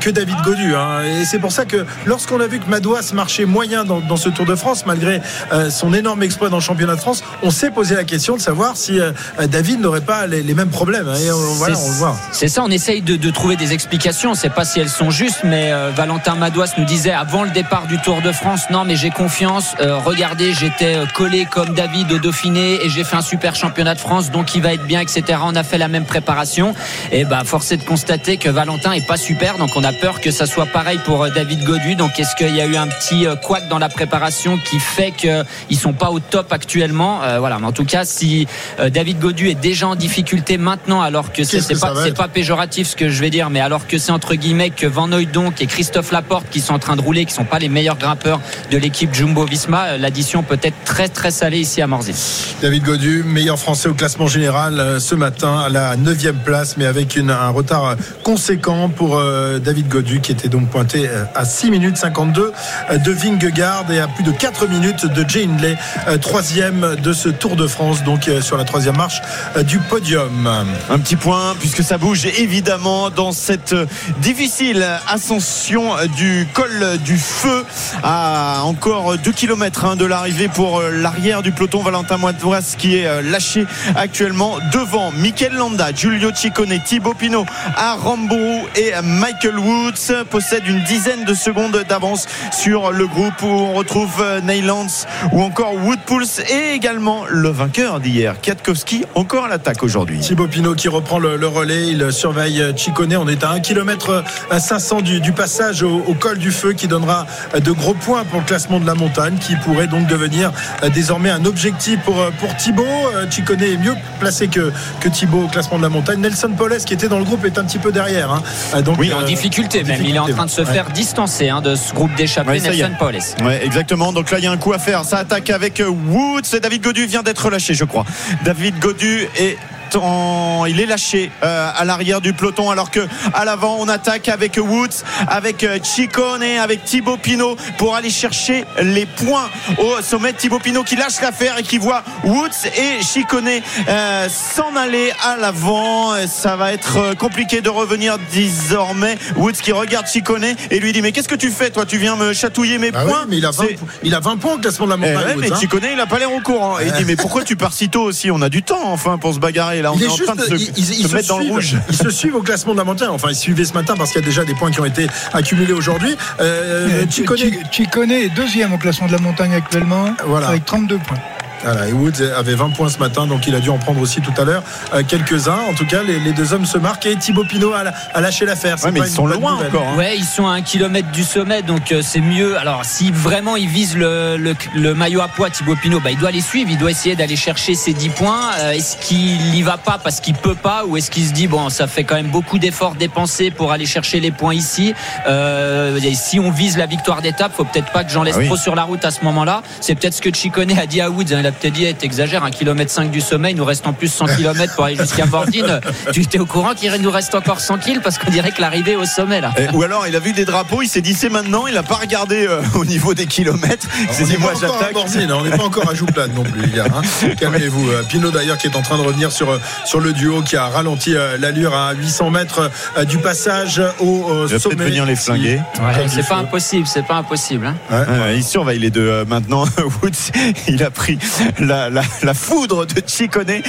que 0.00 0.10
David 0.10 0.36
Godu. 0.42 0.74
hein. 0.74 1.02
Et 1.02 1.24
c'est 1.24 1.38
pour 1.38 1.52
ça 1.52 1.64
que 1.64 1.84
lorsqu'on 2.06 2.40
a 2.40 2.46
vu 2.46 2.58
que 2.58 2.68
Madouas 2.68 3.12
marchait 3.14 3.44
moyen 3.44 3.79
dans, 3.84 4.00
dans 4.00 4.16
ce 4.16 4.28
Tour 4.28 4.46
de 4.46 4.54
France, 4.54 4.84
malgré 4.86 5.20
euh, 5.52 5.70
son 5.70 5.92
énorme 5.94 6.22
exploit 6.22 6.48
dans 6.48 6.56
le 6.58 6.62
championnat 6.62 6.94
de 6.96 7.00
France, 7.00 7.22
on 7.42 7.50
s'est 7.50 7.70
posé 7.70 7.94
la 7.94 8.04
question 8.04 8.36
de 8.36 8.40
savoir 8.40 8.76
si 8.76 9.00
euh, 9.00 9.12
David 9.48 9.80
n'aurait 9.80 10.00
pas 10.00 10.26
les, 10.26 10.42
les 10.42 10.54
mêmes 10.54 10.68
problèmes. 10.70 11.08
hein. 11.08 11.14
Et 11.24 11.30
on, 11.32 11.36
voilà, 11.54 11.74
C'est- 11.74 11.82
on 11.82 11.88
le 11.88 11.94
voit. 11.94 12.16
C'est 12.32 12.48
ça, 12.48 12.62
on 12.64 12.70
essaye 12.70 13.02
de, 13.02 13.16
de 13.16 13.30
trouver 13.30 13.56
des 13.56 13.72
explications. 13.72 14.30
On 14.30 14.32
ne 14.34 14.38
sait 14.38 14.50
pas 14.50 14.64
si 14.64 14.80
elles 14.80 14.88
sont 14.88 15.10
justes, 15.10 15.40
mais 15.44 15.72
euh, 15.72 15.90
Valentin 15.94 16.34
Madouas 16.34 16.72
nous 16.78 16.84
disait 16.84 17.12
avant 17.12 17.42
le 17.44 17.50
départ 17.50 17.86
du 17.86 17.98
Tour 18.00 18.22
de 18.22 18.32
France, 18.32 18.62
non 18.70 18.84
mais 18.84 18.96
j'ai 18.96 19.10
confiance. 19.10 19.74
Euh, 19.80 19.98
regardez, 19.98 20.52
j'étais 20.52 20.96
euh, 20.96 21.06
collé 21.14 21.46
comme 21.50 21.74
David 21.74 22.10
au 22.12 22.18
Dauphiné 22.18 22.84
et 22.84 22.88
j'ai 22.90 23.04
fait 23.04 23.16
un 23.16 23.22
super 23.22 23.54
championnat 23.54 23.94
de 23.94 24.00
France, 24.00 24.30
donc 24.30 24.54
il 24.54 24.62
va 24.62 24.72
être 24.74 24.84
bien, 24.86 25.00
etc. 25.00 25.38
On 25.42 25.54
a 25.56 25.62
fait 25.62 25.78
la 25.78 25.88
même 25.88 26.04
préparation. 26.04 26.74
Et 27.12 27.24
bah 27.24 27.42
force 27.44 27.70
est 27.72 27.76
de 27.78 27.84
constater 27.84 28.36
que 28.36 28.48
Valentin 28.48 28.92
est 28.92 29.06
pas 29.06 29.16
super, 29.16 29.58
donc 29.58 29.70
on 29.76 29.84
a 29.84 29.92
peur 29.92 30.20
que 30.20 30.30
ça 30.30 30.46
soit 30.46 30.66
pareil 30.66 30.98
pour 31.04 31.24
euh, 31.24 31.30
David 31.30 31.64
Godu. 31.64 31.94
Donc 31.94 32.18
est-ce 32.18 32.34
qu'il 32.36 32.54
y 32.54 32.60
a 32.60 32.66
eu 32.66 32.76
un 32.76 32.86
petit 32.88 33.26
euh, 33.26 33.36
couac 33.36 33.68
dans 33.70 33.78
la 33.78 33.88
préparation 33.88 34.58
qui 34.58 34.78
fait 34.78 35.12
qu'ils 35.12 35.78
sont 35.78 35.94
pas 35.94 36.10
au 36.10 36.20
top 36.20 36.52
actuellement. 36.52 37.22
Euh, 37.22 37.38
Voilà, 37.38 37.58
mais 37.58 37.66
en 37.66 37.72
tout 37.72 37.84
cas, 37.86 38.04
si 38.04 38.46
euh, 38.78 38.90
David 38.90 39.18
Godu 39.20 39.48
est 39.48 39.54
déjà 39.54 39.88
en 39.88 39.94
difficulté 39.96 40.58
maintenant, 40.58 41.00
alors 41.00 41.32
que 41.32 41.42
c'est 41.44 41.74
ça 41.74 41.86
pas, 41.94 41.94
pas 42.14 42.28
péjoratif 42.28 42.88
ce 42.88 42.96
que 42.96 43.08
je 43.08 43.20
vais 43.20 43.30
dire, 43.30 43.48
mais 43.48 43.60
alors 43.60 43.86
que 43.86 43.96
c'est 43.96 44.12
entre 44.12 44.34
guillemets 44.34 44.70
que 44.70 44.86
Van 44.86 45.08
donc 45.32 45.62
et 45.62 45.66
Christophe 45.66 46.10
Laporte 46.12 46.46
qui 46.50 46.60
sont 46.60 46.74
en 46.74 46.78
train 46.78 46.96
de 46.96 47.00
rouler, 47.02 47.24
qui 47.24 47.32
sont 47.32 47.44
pas 47.44 47.58
les 47.58 47.68
meilleurs 47.68 47.96
grimpeurs 47.96 48.40
de 48.70 48.76
l'équipe 48.76 49.14
Jumbo 49.14 49.44
Visma, 49.46 49.84
euh, 49.84 49.96
l'addition 49.98 50.42
peut 50.42 50.58
être 50.62 50.76
très 50.84 51.08
très 51.08 51.30
salée 51.30 51.60
ici 51.60 51.80
à 51.80 51.86
Morzine. 51.86 52.14
David 52.60 52.82
Godu, 52.82 53.22
meilleur 53.24 53.58
français 53.58 53.88
au 53.88 53.94
classement 53.94 54.26
général 54.26 54.78
euh, 54.80 54.98
ce 55.00 55.14
matin 55.14 55.60
à 55.60 55.68
la 55.68 55.96
9 55.96 56.16
place, 56.44 56.76
mais 56.76 56.86
avec 56.86 57.16
une- 57.16 57.30
un 57.30 57.48
retard 57.50 57.96
conséquent 58.24 58.88
pour 58.88 59.16
euh, 59.16 59.58
David 59.58 59.88
Godu 59.88 60.20
qui 60.20 60.32
était 60.32 60.48
donc 60.48 60.68
pointé 60.68 61.08
à 61.34 61.44
6 61.44 61.70
minutes 61.70 61.96
52 61.96 62.52
euh, 62.90 62.98
de 62.98 63.12
Vingegaard 63.12 63.59
et 63.60 64.00
à 64.00 64.08
plus 64.08 64.24
de 64.24 64.30
4 64.30 64.68
minutes 64.68 65.04
de 65.04 65.28
Jay 65.28 65.44
Hindley, 65.44 65.76
euh, 66.08 66.16
troisième 66.16 66.96
de 66.96 67.12
ce 67.12 67.28
Tour 67.28 67.56
de 67.56 67.66
France, 67.66 68.02
donc 68.04 68.26
euh, 68.26 68.40
sur 68.40 68.56
la 68.56 68.64
troisième 68.64 68.96
marche 68.96 69.20
euh, 69.54 69.62
du 69.62 69.78
podium. 69.80 70.48
Un 70.88 70.98
petit 70.98 71.16
point, 71.16 71.54
puisque 71.60 71.82
ça 71.82 71.98
bouge 71.98 72.24
évidemment 72.24 73.10
dans 73.10 73.32
cette 73.32 73.74
difficile 74.22 74.86
ascension 75.06 75.90
du 76.16 76.48
col 76.54 76.98
du 77.04 77.18
feu 77.18 77.66
à 78.02 78.62
encore 78.64 79.18
2 79.18 79.30
km 79.30 79.94
de 79.94 80.06
l'arrivée 80.06 80.48
pour 80.48 80.80
l'arrière 80.80 81.42
du 81.42 81.52
peloton 81.52 81.82
Valentin 81.82 82.16
Madouas 82.16 82.76
qui 82.78 82.96
est 82.96 83.22
lâché 83.22 83.66
actuellement 83.94 84.56
devant 84.72 85.12
Mikel 85.12 85.52
Landa, 85.52 85.92
Giulio 85.94 86.30
Ciccone, 86.34 86.80
Thibaut 86.82 87.14
Pinot, 87.14 87.44
Aramburu 87.76 88.62
et 88.74 88.92
Michael 89.02 89.58
Woods 89.58 90.24
possèdent 90.30 90.66
une 90.66 90.82
dizaine 90.84 91.24
de 91.24 91.34
secondes 91.34 91.84
d'avance 91.88 92.26
sur 92.52 92.92
le 92.92 93.06
groupe 93.06 93.42
on 93.50 93.72
retrouve 93.74 94.20
euh, 94.20 94.40
Neylands 94.40 94.86
ou 95.32 95.42
encore 95.42 95.74
Woodpulse 95.74 96.40
et 96.50 96.74
également 96.74 97.24
le 97.28 97.48
vainqueur 97.48 98.00
d'hier, 98.00 98.34
Kwiatkowski, 98.42 99.04
encore 99.14 99.44
à 99.44 99.48
l'attaque 99.48 99.82
aujourd'hui. 99.82 100.18
Thibaut 100.20 100.46
Pinot 100.48 100.74
qui 100.74 100.88
reprend 100.88 101.18
le, 101.18 101.36
le 101.36 101.46
relais, 101.46 101.88
il 101.88 102.12
surveille 102.12 102.62
Chicone. 102.76 103.14
On 103.16 103.28
est 103.28 103.42
à 103.44 103.50
1 103.50 103.60
km 103.60 104.22
500 104.56 105.00
du, 105.00 105.20
du 105.20 105.32
passage 105.32 105.82
au, 105.82 106.02
au 106.06 106.14
col 106.14 106.38
du 106.38 106.50
feu 106.50 106.72
qui 106.72 106.86
donnera 106.88 107.26
de 107.54 107.72
gros 107.72 107.94
points 107.94 108.24
pour 108.24 108.40
le 108.40 108.46
classement 108.46 108.80
de 108.80 108.86
la 108.86 108.94
montagne 108.94 109.36
qui 109.38 109.56
pourrait 109.56 109.86
donc 109.86 110.06
devenir 110.06 110.52
euh, 110.82 110.88
désormais 110.90 111.30
un 111.30 111.44
objectif 111.44 111.98
pour, 112.00 112.20
euh, 112.20 112.30
pour 112.38 112.54
Thibaut. 112.56 112.84
Euh, 113.14 113.26
Chicone 113.30 113.62
est 113.62 113.76
mieux 113.76 113.94
placé 114.18 114.48
que, 114.48 114.72
que 115.00 115.08
Thibaut 115.08 115.44
au 115.44 115.48
classement 115.48 115.78
de 115.78 115.82
la 115.82 115.88
montagne. 115.88 116.20
Nelson 116.20 116.50
Poles 116.56 116.78
qui 116.78 116.94
était 116.94 117.08
dans 117.08 117.18
le 117.18 117.24
groupe 117.24 117.44
est 117.44 117.58
un 117.58 117.64
petit 117.64 117.78
peu 117.78 117.90
derrière. 117.92 118.30
hein. 118.32 118.42
Euh, 118.74 118.82
Donc, 118.82 118.98
Oui, 118.98 119.12
en 119.12 119.20
euh, 119.20 119.24
difficulté 119.24 119.82
en 119.82 119.86
même. 119.88 120.02
Il 120.04 120.14
est 120.16 120.18
en 120.18 120.28
train 120.28 120.46
de 120.46 120.50
se 120.50 120.60
ouais. 120.62 120.72
faire 120.72 120.90
distancer 120.90 121.48
hein, 121.48 121.60
de 121.60 121.74
ce 121.74 121.92
groupe 121.94 122.14
d'échappés, 122.14 122.50
Ouais. 122.50 122.60
Nelson 122.60 122.90
Paules. 122.98 123.18
Ouais, 123.44 123.64
exactement. 123.64 124.12
Donc 124.12 124.30
là, 124.30 124.38
il 124.38 124.44
y 124.44 124.46
a 124.46 124.52
un 124.52 124.56
coup 124.56 124.72
à 124.72 124.78
faire. 124.78 125.04
Ça 125.04 125.18
attaque 125.18 125.50
avec 125.50 125.80
euh, 125.80 125.88
Woods. 125.88 126.58
David 126.62 126.82
Godu 126.82 127.06
vient 127.06 127.22
d'être 127.22 127.44
relâché, 127.44 127.74
je 127.74 127.84
crois. 127.84 128.04
David 128.44 128.78
Godu 128.78 129.28
est 129.38 129.56
en- 129.96 130.64
il 130.66 130.80
est 130.80 130.86
lâché 130.86 131.30
euh, 131.42 131.70
à 131.74 131.84
l'arrière 131.84 132.20
du 132.20 132.32
peloton 132.32 132.70
alors 132.70 132.90
que 132.90 133.00
à 133.34 133.44
l'avant 133.44 133.76
on 133.80 133.88
attaque 133.88 134.28
avec 134.28 134.56
Woods 134.62 135.02
avec 135.28 135.64
euh, 135.64 135.78
Ciccone 135.82 136.42
avec 136.42 136.84
Thibaut 136.84 137.16
Pinot 137.16 137.56
pour 137.78 137.94
aller 137.96 138.10
chercher 138.10 138.64
les 138.82 139.06
points 139.06 139.48
au 139.78 140.00
sommet. 140.02 140.32
Thibaut 140.32 140.58
Pinot 140.58 140.84
qui 140.84 140.96
lâche 140.96 141.20
l'affaire 141.20 141.58
et 141.58 141.62
qui 141.62 141.78
voit 141.78 142.02
Woods 142.24 142.48
et 142.76 143.02
Ciccone 143.02 143.48
euh, 143.88 144.28
s'en 144.28 144.74
aller 144.76 145.12
à 145.22 145.36
l'avant. 145.36 146.12
Ça 146.26 146.56
va 146.56 146.72
être 146.72 147.14
compliqué 147.16 147.60
de 147.60 147.68
revenir 147.68 148.16
désormais. 148.32 149.16
Woods 149.36 149.52
qui 149.52 149.72
regarde 149.72 150.06
Ciccone 150.06 150.44
et 150.70 150.78
lui 150.80 150.92
dit 150.92 151.02
mais 151.02 151.12
qu'est-ce 151.12 151.28
que 151.28 151.34
tu 151.34 151.50
fais 151.50 151.70
toi? 151.70 151.86
Tu 151.86 151.98
viens 151.98 152.16
me 152.16 152.32
chatouiller 152.32 152.78
mes 152.78 152.90
Bah 152.90 153.00
oui, 153.04 153.10
points? 153.10 153.26
mais 153.28 153.38
il 153.38 153.46
a 153.46 153.50
20, 153.50 153.64
C'est- 153.68 153.74
po- 153.74 153.86
il 154.02 154.14
a 154.14 154.20
20 154.20 154.36
points 154.36 154.54
au 154.54 154.58
classement 154.58 154.86
de 154.86 154.90
la 154.90 154.96
eh 154.96 155.12
montagne. 155.14 155.28
ouais, 155.28 155.34
mais 155.36 155.52
hein. 155.52 155.56
Ciccone 155.56 155.80
il 155.92 156.00
a 156.00 156.06
pas 156.06 156.18
l'air 156.18 156.32
au 156.32 156.40
courant. 156.40 156.78
Et 156.78 156.86
il 156.86 156.92
dit 156.92 157.04
mais 157.04 157.16
pourquoi 157.16 157.44
tu 157.44 157.56
pars 157.56 157.72
si 157.72 157.88
tôt 157.88 158.02
aussi? 158.02 158.30
On 158.30 158.42
a 158.42 158.48
du 158.48 158.62
temps 158.62 158.80
enfin 158.92 159.18
pour 159.18 159.34
se 159.34 159.38
bagarrer 159.38 159.79
là 159.82 159.92
on 159.92 159.96
Il 159.96 160.02
est, 160.02 160.06
est 160.06 160.08
en 160.10 160.16
train 160.16 160.34
de 160.36 160.42
se, 160.42 160.56
juste- 160.56 160.72
ils- 160.76 160.84
se 160.84 161.08
se 161.08 161.14
mettre 161.14 161.28
dans 161.28 161.38
le 161.38 161.44
suivent. 161.44 161.54
rouge 161.54 161.76
Ils 161.90 161.96
se 161.96 162.10
suivent 162.10 162.36
au 162.36 162.42
classement 162.42 162.72
de 162.72 162.78
la 162.78 162.84
montagne. 162.84 163.08
Enfin, 163.10 163.28
ils 163.30 163.34
se 163.34 163.40
suivaient 163.42 163.64
ce 163.64 163.72
matin 163.74 163.94
parce 163.96 164.10
qu'il 164.12 164.20
y 164.20 164.24
a 164.24 164.26
déjà 164.26 164.44
des 164.44 164.54
points 164.54 164.70
qui 164.70 164.80
ont 164.80 164.84
été 164.84 165.06
accumulés 165.32 165.72
aujourd'hui. 165.72 166.16
Euh, 166.40 166.88
Euh, 166.90 167.06
Ciccone- 167.10 167.36
Chi- 167.38 167.58
Ciccone 167.72 168.10
est 168.10 168.28
deuxième 168.30 168.72
au 168.72 168.78
classement 168.78 169.06
de 169.06 169.12
la 169.12 169.18
montagne 169.18 169.54
actuellement, 169.54 170.14
Voilà. 170.26 170.48
avec 170.48 170.64
32 170.64 170.98
points. 170.98 171.18
Voilà, 171.62 171.88
et 171.88 171.92
Woods 171.92 172.22
avait 172.36 172.54
20 172.54 172.70
points 172.70 172.88
ce 172.88 172.98
matin, 172.98 173.26
donc 173.26 173.46
il 173.46 173.54
a 173.54 173.60
dû 173.60 173.68
en 173.70 173.78
prendre 173.78 174.00
aussi 174.00 174.20
tout 174.20 174.32
à 174.40 174.44
l'heure 174.44 174.62
euh, 174.94 175.02
quelques-uns. 175.06 175.58
En 175.68 175.74
tout 175.74 175.86
cas, 175.86 176.02
les, 176.02 176.18
les 176.18 176.32
deux 176.32 176.52
hommes 176.54 176.64
se 176.66 176.78
marquent 176.78 177.06
et 177.06 177.16
Thibaut 177.16 177.44
Pinot 177.44 177.72
a, 177.74 177.84
a 178.14 178.20
lâché 178.20 178.46
l'affaire. 178.46 178.76
Ouais, 178.82 178.90
mais 178.92 179.00
ils 179.00 179.06
sont 179.08 179.26
loin 179.26 179.52
nouvelle. 179.56 179.68
encore 179.68 179.86
hein. 179.88 179.98
Ouais, 179.98 180.16
ils 180.16 180.24
sont 180.24 180.46
à 180.46 180.52
un 180.52 180.62
kilomètre 180.62 181.10
du 181.10 181.22
sommet, 181.22 181.62
donc 181.62 181.92
euh, 181.92 182.00
c'est 182.02 182.20
mieux. 182.20 182.56
Alors, 182.58 182.84
si 182.84 183.10
vraiment 183.10 183.56
ils 183.56 183.68
visent 183.68 183.96
le, 183.96 184.36
le- 184.38 184.54
le 184.74 184.94
maillot 184.94 185.20
à 185.20 185.28
poids, 185.28 185.50
Thibaut 185.50 185.76
Pinot, 185.76 186.00
bah, 186.00 186.10
il 186.10 186.18
doit 186.18 186.30
les 186.30 186.40
suivre, 186.40 186.70
il 186.70 186.78
doit 186.78 186.90
essayer 186.90 187.14
d'aller 187.16 187.36
chercher 187.36 187.74
ses 187.74 187.92
10 187.92 188.08
points. 188.10 188.50
Euh, 188.60 188.70
est-ce 188.72 188.96
qu'il 188.96 189.54
y 189.54 189.62
va 189.62 189.76
pas 189.76 189.98
parce 190.02 190.20
qu'il 190.20 190.34
peut 190.34 190.54
pas, 190.54 190.84
ou 190.86 190.96
est-ce 190.96 191.10
qu'il 191.10 191.26
se 191.26 191.32
dit 191.32 191.46
bon, 191.46 191.68
ça 191.68 191.86
fait 191.86 192.04
quand 192.04 192.14
même 192.16 192.28
beaucoup 192.30 192.58
d'efforts 192.58 192.94
dépensés 192.94 193.50
pour 193.50 193.72
aller 193.72 193.86
chercher 193.86 194.20
les 194.20 194.30
points 194.30 194.54
ici. 194.54 194.94
Euh, 195.26 195.98
et 196.02 196.14
si 196.14 196.40
on 196.40 196.50
vise 196.50 196.76
la 196.78 196.86
victoire 196.86 197.20
d'étape, 197.22 197.52
faut 197.54 197.64
peut-être 197.64 197.92
pas 197.92 198.04
que 198.04 198.10
j'en 198.10 198.22
laisse 198.22 198.34
Ah 198.36 198.40
oui. 198.40 198.46
trop 198.46 198.56
sur 198.56 198.74
la 198.74 198.84
route 198.84 199.04
à 199.04 199.10
ce 199.10 199.22
moment-là. 199.24 199.62
C'est 199.80 199.94
peut-être 199.94 200.14
ce 200.14 200.22
que 200.22 200.34
Chicone 200.34 200.70
a 200.78 200.86
dit 200.86 201.00
à 201.00 201.10
Woods. 201.10 201.32
hein. 201.34 201.42
Il 201.50 201.52
a 201.52 201.56
a 201.56 201.60
peut-être 201.60 201.72
dit, 201.74 201.84
eh, 201.84 201.94
t'exagères, 201.94 202.44
un 202.44 202.50
kilomètre 202.52 202.92
5 202.92 203.10
du 203.10 203.20
sommet, 203.20 203.50
il 203.50 203.56
nous 203.56 203.64
reste 203.64 203.84
en 203.86 203.92
plus 203.92 204.06
100 204.12 204.26
km 204.36 204.74
pour 204.76 204.84
aller 204.84 204.94
jusqu'à 204.96 205.26
Bordine. 205.26 205.80
tu 206.12 206.20
étais 206.22 206.38
au 206.38 206.46
courant 206.46 206.74
qu'il 206.74 206.92
nous 207.00 207.10
reste 207.10 207.34
encore 207.34 207.60
100 207.60 207.78
kills 207.78 208.00
parce 208.04 208.18
qu'on 208.18 208.30
dirait 208.30 208.52
que 208.52 208.60
l'arrivée 208.60 208.92
est 208.92 208.96
au 208.96 209.04
sommet 209.04 209.40
là. 209.40 209.52
Eh, 209.58 209.74
Ou 209.74 209.82
alors 209.82 210.06
il 210.06 210.14
a 210.14 210.20
vu 210.20 210.32
des 210.32 210.44
drapeaux, 210.44 210.82
il 210.82 210.88
s'est 210.88 211.00
dit 211.00 211.12
c'est 211.14 211.28
maintenant, 211.28 211.66
il 211.66 211.74
n'a 211.74 211.82
pas 211.82 211.96
regardé 211.96 212.46
euh, 212.46 212.60
au 212.76 212.84
niveau 212.84 213.14
des 213.14 213.26
kilomètres. 213.26 213.86
Il 214.00 214.08
s'est 214.14 214.22
On 214.22 214.26
dit 214.26 214.32
n'est 214.32 214.38
moi 214.38 214.52
pas 214.52 214.56
encore 214.58 214.76
à 214.76 214.78
j'attaque. 214.80 214.96
On 215.32 215.44
n'est 215.44 215.56
pas 215.56 215.64
encore 215.64 215.90
à 215.90 215.94
Jouplane 215.94 216.32
non 216.34 216.42
plus, 216.44 216.60
les 216.62 216.76
gars. 216.76 216.86
hein. 216.94 217.28
Calmez-vous. 217.40 217.90
Euh, 217.90 218.02
Pinot 218.08 218.30
d'ailleurs 218.30 218.58
qui 218.58 218.68
est 218.68 218.76
en 218.76 218.82
train 218.82 218.96
de 218.98 219.02
revenir 219.02 219.32
sur, 219.32 219.50
euh, 219.50 219.58
sur 219.84 219.98
le 220.00 220.12
duo 220.12 220.42
qui 220.42 220.56
a 220.56 220.66
ralenti 220.66 221.14
euh, 221.16 221.36
l'allure 221.38 221.74
à 221.74 221.92
800 221.94 222.30
mètres 222.30 222.70
euh, 222.96 223.04
du 223.04 223.18
passage 223.18 223.82
au 223.98 224.26
euh, 224.30 224.46
Il 224.48 224.52
va 224.52 224.58
sommet. 224.60 224.84
venir 224.84 225.04
les 225.06 225.16
flinguer. 225.16 225.60
Ouais, 225.80 226.06
c'est 226.08 226.26
pas 226.28 226.36
impossible, 226.36 226.86
c'est 226.86 227.04
pas 227.06 227.16
impossible. 227.16 227.66
hein. 227.66 227.74
Ouais. 227.90 228.18
Ouais, 228.20 228.36
il 228.36 228.44
surveille 228.44 228.78
les 228.78 228.90
deux 228.90 229.08
euh, 229.08 229.24
maintenant. 229.26 229.64
Woods, 230.02 230.30
il 230.68 230.82
a 230.84 230.90
pris 230.90 231.18
la, 231.60 231.90
la- 231.90 232.02
la 232.22 232.34
foudre 232.34 232.86
de 232.86 233.02
Chicone 233.06 233.50
et 233.50 233.62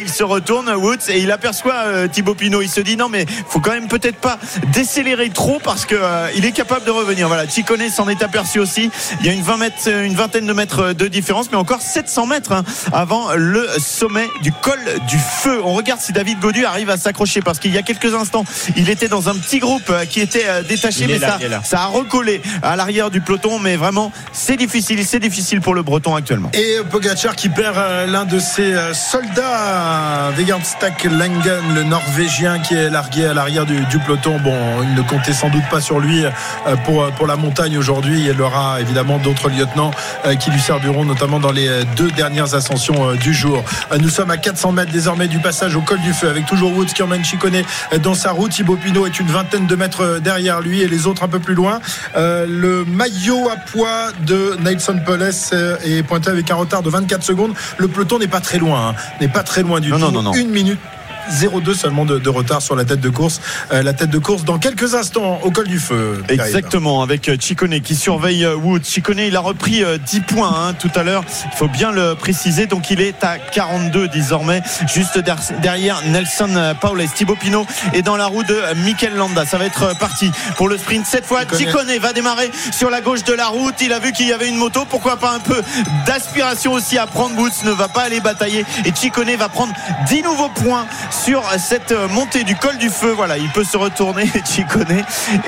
il 0.00 0.08
se 0.08 0.22
retourne 0.22 0.68
Woods 0.70 1.08
et 1.08 1.18
il 1.18 1.30
aperçoit 1.32 1.74
euh, 1.86 2.08
Thibaut 2.08 2.34
Pinot. 2.34 2.62
Il 2.62 2.68
se 2.68 2.80
dit 2.80 2.96
non 2.96 3.08
mais 3.08 3.26
faut 3.48 3.60
quand 3.60 3.72
même 3.72 3.88
peut-être 3.88 4.16
pas 4.18 4.38
décélérer 4.72 5.30
trop 5.30 5.58
parce 5.62 5.84
que 5.84 5.94
euh, 5.98 6.28
il 6.36 6.44
est 6.44 6.52
capable 6.52 6.84
de 6.84 6.90
revenir. 6.90 7.28
Voilà, 7.28 7.48
Chicone 7.48 7.88
s'en 7.90 8.08
est 8.08 8.22
aperçu 8.22 8.58
aussi. 8.58 8.90
Il 9.20 9.26
y 9.26 9.28
a 9.28 9.32
une, 9.32 9.42
20 9.42 9.56
mètres, 9.58 9.76
euh, 9.88 10.04
une 10.04 10.14
vingtaine 10.14 10.46
de 10.46 10.52
mètres 10.52 10.92
de 10.92 11.06
différence, 11.08 11.50
mais 11.50 11.58
encore 11.58 11.80
700 11.82 12.26
mètres 12.26 12.52
hein, 12.52 12.64
avant 12.92 13.34
le 13.34 13.66
sommet 13.78 14.28
du 14.42 14.52
col 14.52 14.78
du 15.08 15.18
feu. 15.18 15.60
On 15.64 15.74
regarde 15.74 16.00
si 16.00 16.12
David 16.12 16.40
Godu 16.40 16.64
arrive 16.64 16.90
à 16.90 16.96
s'accrocher 16.96 17.40
parce 17.42 17.58
qu'il 17.58 17.72
y 17.72 17.78
a 17.78 17.82
quelques 17.82 18.14
instants, 18.14 18.44
il 18.76 18.88
était 18.90 19.08
dans 19.08 19.28
un 19.28 19.34
petit 19.34 19.58
groupe 19.58 19.90
euh, 19.90 20.04
qui 20.04 20.20
était 20.20 20.44
euh, 20.46 20.62
détaché, 20.62 21.06
mais 21.06 21.18
là, 21.18 21.38
ça, 21.40 21.62
ça 21.64 21.80
a 21.82 21.86
recollé 21.86 22.40
à 22.62 22.76
l'arrière 22.76 23.10
du 23.10 23.20
peloton. 23.20 23.58
Mais 23.58 23.76
vraiment, 23.76 24.12
c'est 24.32 24.56
difficile, 24.56 25.04
c'est 25.04 25.18
difficile 25.20 25.60
pour 25.60 25.74
le 25.74 25.82
Breton 25.82 26.14
actuellement. 26.14 26.50
Et 26.54 26.76
Pogacar 26.90 27.17
qui 27.26 27.48
perd 27.48 27.76
euh, 27.76 28.06
l'un 28.06 28.24
de 28.24 28.38
ses 28.38 28.74
euh, 28.74 28.94
soldats, 28.94 30.30
Vegard 30.36 30.64
Stak 30.64 31.02
Langen, 31.02 31.74
le 31.74 31.82
Norvégien 31.82 32.60
qui 32.60 32.74
est 32.74 32.90
largué 32.90 33.26
à 33.26 33.34
l'arrière 33.34 33.66
du, 33.66 33.80
du 33.86 33.98
peloton. 33.98 34.38
Bon, 34.38 34.56
il 34.84 34.94
ne 34.94 35.02
comptait 35.02 35.32
sans 35.32 35.48
doute 35.48 35.64
pas 35.68 35.80
sur 35.80 35.98
lui 35.98 36.24
euh, 36.24 36.30
pour, 36.84 37.10
pour 37.12 37.26
la 37.26 37.34
montagne 37.34 37.76
aujourd'hui. 37.76 38.28
Il 38.32 38.40
aura 38.40 38.80
évidemment 38.80 39.18
d'autres 39.18 39.48
lieutenants 39.48 39.90
qui 40.38 40.50
lui 40.50 40.60
serviront 40.60 41.04
notamment 41.04 41.40
dans 41.40 41.50
les 41.50 41.68
deux 41.96 42.10
dernières 42.12 42.54
ascensions 42.54 43.14
du 43.14 43.34
jour. 43.34 43.64
Nous 43.98 44.08
sommes 44.08 44.30
à 44.30 44.36
400 44.36 44.72
mètres 44.72 44.92
désormais 44.92 45.26
du 45.26 45.38
passage 45.38 45.74
au 45.74 45.80
col 45.80 46.00
du 46.00 46.12
feu 46.12 46.28
avec 46.28 46.46
toujours 46.46 46.72
Woods 46.76 46.86
qui 46.86 47.02
emmène 47.02 47.24
Chicone 47.24 47.62
dans 48.02 48.14
sa 48.14 48.30
route. 48.30 48.52
Thibaut 48.52 48.76
Pinot 48.76 49.06
est 49.06 49.18
une 49.18 49.28
vingtaine 49.28 49.66
de 49.66 49.74
mètres 49.74 50.20
derrière 50.20 50.60
lui 50.60 50.82
et 50.82 50.88
les 50.88 51.06
autres 51.06 51.24
un 51.24 51.28
peu 51.28 51.40
plus 51.40 51.54
loin. 51.54 51.80
Le 52.14 52.84
maillot 52.84 53.48
à 53.48 53.56
poids 53.56 54.12
de 54.20 54.56
Nelson 54.60 55.00
Poles 55.04 55.30
est 55.84 56.02
pointé 56.02 56.30
avec 56.30 56.50
un 56.50 56.56
retard 56.56 56.82
de 56.82 56.90
24 56.90 57.07
secondes. 57.22 57.54
Le 57.78 57.88
peloton 57.88 58.18
n'est 58.18 58.28
pas 58.28 58.40
très 58.40 58.58
loin, 58.58 58.90
hein. 58.90 58.94
n'est 59.20 59.28
pas 59.28 59.42
très 59.42 59.62
loin 59.62 59.80
du 59.80 59.90
Non, 59.90 59.96
tout. 59.98 60.04
non, 60.06 60.12
non, 60.12 60.22
non. 60.22 60.32
Une 60.34 60.50
minute. 60.50 60.78
0,2 61.30 61.74
seulement 61.74 62.04
de, 62.04 62.18
de 62.18 62.28
retard 62.28 62.62
sur 62.62 62.74
la 62.76 62.84
tête 62.84 63.00
de 63.00 63.08
course. 63.10 63.40
Euh, 63.72 63.82
la 63.82 63.92
tête 63.92 64.10
de 64.10 64.18
course 64.18 64.44
dans 64.44 64.58
quelques 64.58 64.94
instants 64.94 65.40
au 65.42 65.50
col 65.50 65.68
du 65.68 65.78
feu. 65.78 66.22
Exactement, 66.28 67.02
avec 67.02 67.30
Chicone 67.40 67.80
qui 67.80 67.94
surveille 67.94 68.44
euh, 68.44 68.54
Wood. 68.56 68.84
Chicone, 68.84 69.18
il 69.18 69.36
a 69.36 69.40
repris 69.40 69.82
euh, 69.84 69.98
10 69.98 70.20
points 70.20 70.52
hein, 70.54 70.74
tout 70.74 70.90
à 70.94 71.02
l'heure. 71.02 71.24
Il 71.52 71.56
faut 71.56 71.68
bien 71.68 71.90
le 71.92 72.14
préciser. 72.14 72.66
Donc 72.66 72.90
il 72.90 73.00
est 73.00 73.22
à 73.24 73.38
42 73.38 74.08
désormais, 74.08 74.62
juste 74.86 75.18
der- 75.18 75.36
derrière 75.62 76.00
Nelson 76.06 76.48
euh, 76.56 76.74
Paules. 76.74 77.04
Thibaut 77.14 77.36
Pinot 77.36 77.66
est 77.92 78.02
dans 78.02 78.16
la 78.16 78.26
roue 78.26 78.42
de 78.44 78.54
euh, 78.54 78.74
Mikel 78.84 79.14
Landa. 79.14 79.44
Ça 79.46 79.58
va 79.58 79.64
être 79.66 79.82
euh, 79.82 79.94
parti 79.94 80.30
pour 80.56 80.68
le 80.68 80.76
sprint. 80.78 81.06
Cette 81.06 81.24
fois. 81.26 81.40
Chicone 81.58 81.98
va 82.00 82.12
démarrer 82.12 82.50
sur 82.72 82.90
la 82.90 83.00
gauche 83.00 83.24
de 83.24 83.32
la 83.32 83.48
route. 83.48 83.74
Il 83.80 83.92
a 83.92 83.98
vu 83.98 84.12
qu'il 84.12 84.26
y 84.28 84.32
avait 84.32 84.48
une 84.48 84.56
moto. 84.56 84.84
Pourquoi 84.88 85.16
pas 85.16 85.32
un 85.32 85.40
peu 85.40 85.62
d'aspiration 86.06 86.72
aussi 86.72 86.98
à 86.98 87.06
prendre 87.06 87.36
Woods 87.38 87.64
ne 87.64 87.70
va 87.70 87.88
pas 87.88 88.02
aller 88.02 88.20
batailler. 88.20 88.64
Et 88.84 88.92
Chicone 88.94 89.34
va 89.36 89.48
prendre 89.48 89.72
10 90.08 90.22
nouveaux 90.22 90.48
points 90.48 90.86
sur 91.24 91.42
cette 91.58 91.92
montée 92.10 92.44
du 92.44 92.54
col 92.56 92.78
du 92.78 92.90
feu. 92.90 93.12
Voilà, 93.12 93.38
il 93.38 93.48
peut 93.50 93.64
se 93.64 93.76
retourner, 93.76 94.24
Chicone. 94.44 94.86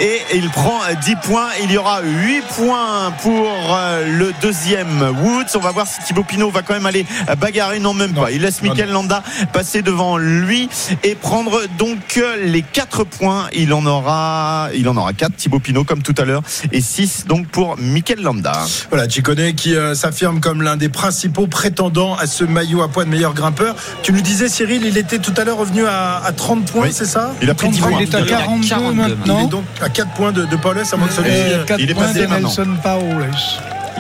Et 0.00 0.20
il 0.34 0.48
prend 0.50 0.80
10 1.04 1.16
points. 1.22 1.48
Il 1.62 1.70
y 1.72 1.76
aura 1.78 2.00
8 2.02 2.42
points 2.56 3.12
pour 3.22 3.46
euh, 3.76 4.06
le 4.18 4.32
deuxième 4.42 5.02
Woods. 5.22 5.46
On 5.54 5.60
va 5.60 5.70
voir 5.70 5.86
si 5.86 6.02
Thibaut 6.02 6.24
Pinot 6.24 6.50
va 6.50 6.62
quand 6.62 6.74
même 6.74 6.86
aller 6.86 7.06
bagarrer. 7.38 7.78
Non, 7.78 7.94
même 7.94 8.12
Non. 8.12 8.22
pas. 8.22 8.30
Il 8.32 8.42
laisse 8.42 8.62
Mikel 8.62 8.90
Landa 8.90 9.22
passer 9.52 9.82
devant 9.82 10.16
lui 10.16 10.68
et 11.04 11.14
prendre 11.14 11.62
donc 11.78 11.98
euh, 12.18 12.36
les 12.44 12.62
4 12.62 13.04
points. 13.04 13.48
Il 13.52 13.72
en 13.72 13.86
aura, 13.86 14.68
il 14.74 14.88
en 14.88 14.96
aura 14.96 15.12
4, 15.12 15.36
Thibaut 15.36 15.60
Pinot, 15.60 15.84
comme 15.84 16.02
tout 16.02 16.14
à 16.18 16.24
l'heure. 16.24 16.42
Et 16.72 16.80
6 16.80 17.26
donc 17.26 17.46
pour 17.48 17.76
Mikel 17.78 18.22
Landa. 18.22 18.52
Voilà, 18.90 19.08
Chicone 19.08 19.52
qui 19.54 19.74
euh, 19.76 19.94
s'affirme 19.94 20.40
comme 20.40 20.62
l'un 20.62 20.76
des 20.76 20.88
principaux 20.88 21.46
prétendants 21.46 22.14
à 22.16 22.26
ce 22.26 22.44
maillot 22.44 22.82
à 22.82 22.88
poids 22.88 23.04
de 23.04 23.10
meilleur 23.10 23.34
grimpeur. 23.34 23.74
Tu 24.02 24.12
nous 24.12 24.20
disais, 24.20 24.48
Cyril, 24.48 24.84
il 24.84 24.96
était 24.98 25.18
tout 25.18 25.34
à 25.36 25.44
l'heure 25.44 25.59
revenu 25.60 25.86
à, 25.86 26.20
à 26.24 26.32
30 26.32 26.64
points, 26.70 26.82
Oui. 26.82 26.92
c'est 26.92 27.04
ça 27.06 27.32
Il 27.42 27.48
a 27.50 27.54
pris 27.54 27.68
10 27.68 27.80
points. 27.80 27.90
Il 28.00 28.02
est 28.02 28.14
à 28.14 28.20
Il 28.20 28.28
est 28.28 28.32
à 28.34 28.38
42 28.38 28.68
42 28.68 28.92
Il 29.06 29.12
est 29.12 29.16
maintenant. 29.16 29.44
donc 29.46 29.64
à 29.80 29.88
4 29.88 30.10
points 30.10 30.32
de, 30.32 30.44
de 30.44 30.56
Paulus, 30.56 30.82
à 30.92 30.96
moins 30.96 31.08
que 31.08 31.14
celui 31.14 31.30
Et 31.30 31.64
4 31.66 31.80
il 31.80 31.90
est 31.90 31.94
points 31.94 32.06
passé 32.06 32.20
de 32.22 32.26
maintenant. 32.26 32.48
Nelson 32.48 32.76
Paules. 32.82 33.30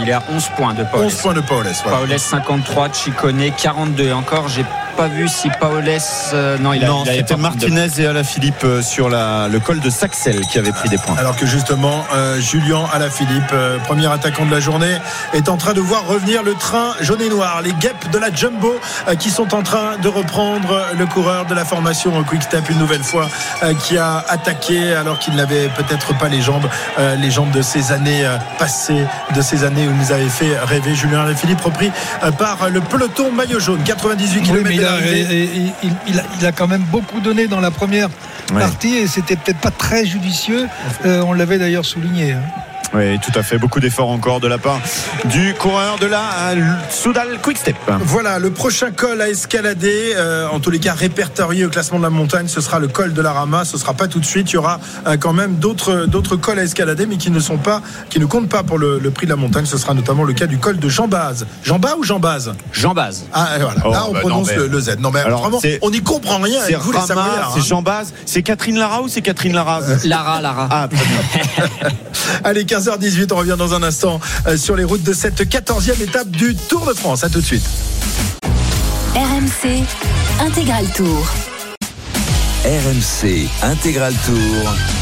Il 0.02 0.08
est 0.08 0.12
à 0.12 0.22
11 0.32 0.48
points 0.56 0.74
de 0.74 0.84
Paul. 0.84 1.04
11 1.04 1.14
points 1.16 1.34
de 1.34 1.40
Paulus. 1.40 1.68
Voilà. 1.84 1.98
Paoles 1.98 2.18
53, 2.18 2.88
Chicone 2.92 3.42
42. 3.56 4.04
Et 4.04 4.12
encore, 4.12 4.48
j'ai 4.48 4.64
pas 5.00 5.08
vu 5.08 5.28
si 5.28 5.48
Paoles. 5.58 5.88
euh, 6.34 6.58
non, 6.58 6.74
il 6.74 6.84
a 6.84 6.88
non, 6.88 7.04
c'était 7.06 7.34
de- 7.34 7.40
Martinez 7.40 7.86
et 7.98 8.06
Alaphilippe 8.06 8.64
euh, 8.64 8.82
sur 8.82 9.08
la, 9.08 9.48
le 9.48 9.58
col 9.58 9.80
de 9.80 9.88
Saxel 9.88 10.40
qui 10.42 10.58
avait 10.58 10.72
pris 10.72 10.90
des 10.90 10.98
points. 10.98 11.16
Alors 11.16 11.36
que 11.36 11.46
justement, 11.46 12.04
euh, 12.14 12.38
Julien 12.38 12.84
Alaphilippe, 12.92 13.50
euh, 13.54 13.78
premier 13.78 14.06
attaquant 14.12 14.44
de 14.44 14.50
la 14.50 14.60
journée, 14.60 14.98
est 15.32 15.48
en 15.48 15.56
train 15.56 15.72
de 15.72 15.80
voir 15.80 16.06
revenir 16.06 16.42
le 16.42 16.52
train 16.54 16.92
jaune 17.00 17.22
et 17.22 17.30
noir, 17.30 17.62
les 17.62 17.72
guêpes 17.72 18.10
de 18.12 18.18
la 18.18 18.30
Jumbo 18.30 18.78
euh, 19.08 19.14
qui 19.14 19.30
sont 19.30 19.54
en 19.54 19.62
train 19.62 19.96
de 20.02 20.08
reprendre 20.08 20.84
le 20.98 21.06
coureur 21.06 21.46
de 21.46 21.54
la 21.54 21.64
formation 21.64 22.14
au 22.18 22.22
Quick 22.22 22.42
Step 22.42 22.68
une 22.68 22.78
nouvelle 22.78 23.02
fois, 23.02 23.26
euh, 23.62 23.72
qui 23.72 23.96
a 23.96 24.22
attaqué 24.28 24.92
alors 24.94 25.18
qu'il 25.18 25.34
n'avait 25.34 25.68
peut-être 25.68 26.12
pas 26.18 26.28
les 26.28 26.42
jambes, 26.42 26.68
euh, 26.98 27.16
les 27.16 27.30
jambes 27.30 27.52
de 27.52 27.62
ces 27.62 27.92
années 27.92 28.26
euh, 28.26 28.36
passées, 28.58 29.04
de 29.34 29.40
ces 29.40 29.64
années 29.64 29.86
où 29.88 29.90
il 29.92 29.96
nous 29.96 30.12
avait 30.12 30.28
fait 30.28 30.58
rêver. 30.58 30.94
Julien 30.94 31.20
Alaphilippe 31.22 31.62
repris 31.62 31.90
euh, 32.22 32.30
par 32.32 32.68
le 32.68 32.82
peloton 32.82 33.32
maillot 33.32 33.60
jaune, 33.60 33.82
98 33.82 34.40
Oui, 34.40 34.46
km 34.46 34.89
il 34.98 34.98
a, 34.98 35.10
d'arrivée. 35.10 35.48
il- 35.54 35.72
il- 35.88 35.92
il 36.08 36.18
a- 36.18 36.24
il 36.40 36.46
a 36.46 36.52
quand 36.52 36.68
même 36.68 36.82
beaucoup 36.82 37.20
donné 37.20 37.46
dans 37.46 37.60
la 37.60 37.70
première 37.70 38.08
Ouais. 38.52 38.60
partie 38.60 38.96
et 38.96 39.06
c'était 39.06 39.36
peut-être 39.36 39.58
pas 39.60 39.70
très 39.70 40.04
judicieux. 40.04 40.66
Euh, 41.04 41.22
on 41.22 41.32
l'avait 41.32 41.58
d'ailleurs 41.58 41.84
souligné. 41.84 42.32
hein. 42.32 42.42
Oui, 42.92 43.18
tout 43.20 43.36
à 43.38 43.42
fait. 43.44 43.56
Beaucoup 43.58 43.78
d'efforts 43.78 44.10
encore 44.10 44.40
de 44.40 44.48
la 44.48 44.58
part 44.58 44.80
du 45.26 45.54
coureur 45.54 45.98
de 46.00 46.06
la 46.06 46.22
euh, 46.50 46.56
Soudal 46.90 47.38
Quick 47.40 47.58
Step. 47.58 47.76
Voilà, 48.00 48.38
le 48.40 48.50
prochain 48.50 48.90
col 48.90 49.20
à 49.20 49.28
escalader, 49.28 50.12
euh, 50.16 50.48
en 50.48 50.58
tous 50.58 50.70
les 50.70 50.80
cas 50.80 50.92
répertorié 50.94 51.64
au 51.64 51.68
classement 51.68 51.98
de 51.98 52.02
la 52.04 52.10
montagne, 52.10 52.48
ce 52.48 52.60
sera 52.60 52.80
le 52.80 52.88
col 52.88 53.12
de 53.12 53.22
la 53.22 53.32
Rama. 53.32 53.64
Ce 53.64 53.78
sera 53.78 53.94
pas 53.94 54.08
tout 54.08 54.18
de 54.18 54.24
suite. 54.24 54.50
Il 54.50 54.54
y 54.54 54.56
aura 54.56 54.80
euh, 55.06 55.16
quand 55.16 55.32
même 55.32 55.56
d'autres 55.56 56.06
d'autres 56.06 56.34
cols 56.36 56.58
à 56.58 56.64
escalader, 56.64 57.06
mais 57.06 57.16
qui 57.16 57.30
ne 57.30 57.38
sont 57.38 57.58
pas, 57.58 57.80
qui 58.08 58.18
ne 58.18 58.26
comptent 58.26 58.48
pas 58.48 58.64
pour 58.64 58.78
le, 58.78 58.98
le 58.98 59.10
prix 59.12 59.26
de 59.26 59.30
la 59.30 59.36
montagne. 59.36 59.66
Ce 59.66 59.78
sera 59.78 59.94
notamment 59.94 60.24
le 60.24 60.32
cas 60.32 60.46
du 60.46 60.58
col 60.58 60.78
de 60.78 60.88
Jean-Baz. 60.88 61.46
Jean-Baz 61.62 61.94
ou 61.98 62.02
Jean-Baz 62.02 62.52
Jean 62.72 62.92
Baz. 62.94 63.26
Ah 63.32 63.50
voilà, 63.60 63.80
Oh, 63.84 63.92
là 63.92 64.04
on 64.08 64.12
bah 64.12 64.20
prononce 64.20 64.48
non, 64.48 64.54
mais- 64.56 64.62
le, 64.62 64.66
le 64.66 64.80
Z. 64.80 64.96
Non 64.98 65.10
mais 65.12 65.20
Alors, 65.20 65.42
vraiment, 65.42 65.60
c'est- 65.60 65.78
on 65.82 65.90
n'y 65.90 66.02
comprend 66.02 66.38
rien. 66.38 66.58
C'est 66.66 66.74
avec 66.74 66.84
vous 66.84 66.92
les 66.92 66.98
Rama, 66.98 67.24
c'est 67.54 67.60
hein. 67.60 67.64
Jean 67.64 67.82
Baz, 67.82 68.12
c'est 68.26 68.42
Catherine 68.42 68.78
Lara 68.78 69.00
ou 69.02 69.08
c'est 69.08 69.22
Catherine 69.22 69.54
Lara? 69.54 69.80
Lara, 70.04 70.40
Lara. 70.40 70.68
Ah, 70.72 70.88
très 70.88 71.04
bien. 71.06 71.88
Allez, 72.44 72.64
15h18, 72.80 73.30
on 73.32 73.36
revient 73.36 73.56
dans 73.58 73.74
un 73.74 73.82
instant 73.82 74.20
euh, 74.46 74.56
sur 74.56 74.74
les 74.74 74.84
routes 74.84 75.02
de 75.02 75.12
cette 75.12 75.42
14e 75.42 76.02
étape 76.02 76.30
du 76.30 76.54
Tour 76.54 76.86
de 76.86 76.94
France. 76.94 77.24
À 77.24 77.28
tout 77.28 77.40
de 77.40 77.44
suite. 77.44 77.64
RMC 79.14 79.84
Intégral 80.40 80.86
Tour. 80.96 81.30
RMC 82.64 83.48
Intégral 83.62 84.14
Tour. 84.24 84.99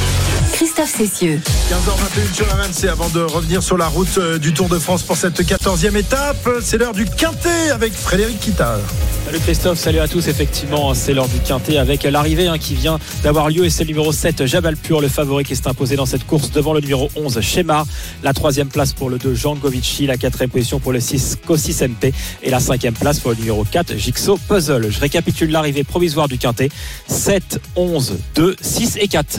Christophe 0.58 0.90
Cessieux. 0.90 1.40
15h21 1.70 2.34
sur 2.34 2.46
RMC 2.46 2.90
avant 2.90 3.08
de 3.10 3.20
revenir 3.20 3.62
sur 3.62 3.78
la 3.78 3.86
route 3.86 4.18
euh, 4.18 4.38
du 4.38 4.52
Tour 4.52 4.68
de 4.68 4.80
France 4.80 5.04
pour 5.04 5.16
cette 5.16 5.40
14e 5.40 5.96
étape. 5.96 6.48
C'est 6.60 6.78
l'heure 6.78 6.94
du 6.94 7.04
Quintet 7.04 7.70
avec 7.70 7.92
Frédéric 7.92 8.40
Kita. 8.40 8.76
Salut 9.24 9.38
Christophe, 9.38 9.78
salut 9.78 10.00
à 10.00 10.08
tous. 10.08 10.26
Effectivement, 10.26 10.94
c'est 10.94 11.14
l'heure 11.14 11.28
du 11.28 11.38
quintet 11.38 11.76
avec 11.76 12.02
l'arrivée 12.02 12.48
hein, 12.48 12.58
qui 12.58 12.74
vient 12.74 12.98
d'avoir 13.22 13.50
lieu 13.50 13.66
et 13.66 13.70
c'est 13.70 13.84
le 13.84 13.90
numéro 13.90 14.10
7, 14.10 14.46
Jabalpur, 14.46 15.00
le 15.00 15.06
favori 15.06 15.44
qui 15.44 15.54
s'est 15.54 15.68
imposé 15.68 15.94
dans 15.94 16.06
cette 16.06 16.26
course 16.26 16.50
devant 16.50 16.72
le 16.72 16.80
numéro 16.80 17.08
11, 17.14 17.40
Shemar. 17.40 17.86
La 18.24 18.32
troisième 18.32 18.68
place 18.68 18.92
pour 18.92 19.10
le 19.10 19.18
2, 19.18 19.34
Jankovici. 19.34 20.06
La 20.08 20.16
quatrième 20.16 20.50
position 20.50 20.80
pour 20.80 20.92
le 20.92 20.98
6, 20.98 21.38
Kossis 21.46 21.84
MP. 21.86 22.12
Et 22.42 22.50
la 22.50 22.58
cinquième 22.58 22.94
place 22.94 23.20
pour 23.20 23.30
le 23.30 23.36
numéro 23.36 23.62
4, 23.62 23.96
Jigsaw 23.96 24.36
Puzzle. 24.48 24.90
Je 24.90 24.98
récapitule 24.98 25.52
l'arrivée 25.52 25.84
provisoire 25.84 26.26
du 26.26 26.36
quintet 26.36 26.70
7, 27.06 27.60
11, 27.76 28.16
2, 28.34 28.56
6 28.60 28.96
et 29.00 29.06
4. 29.06 29.38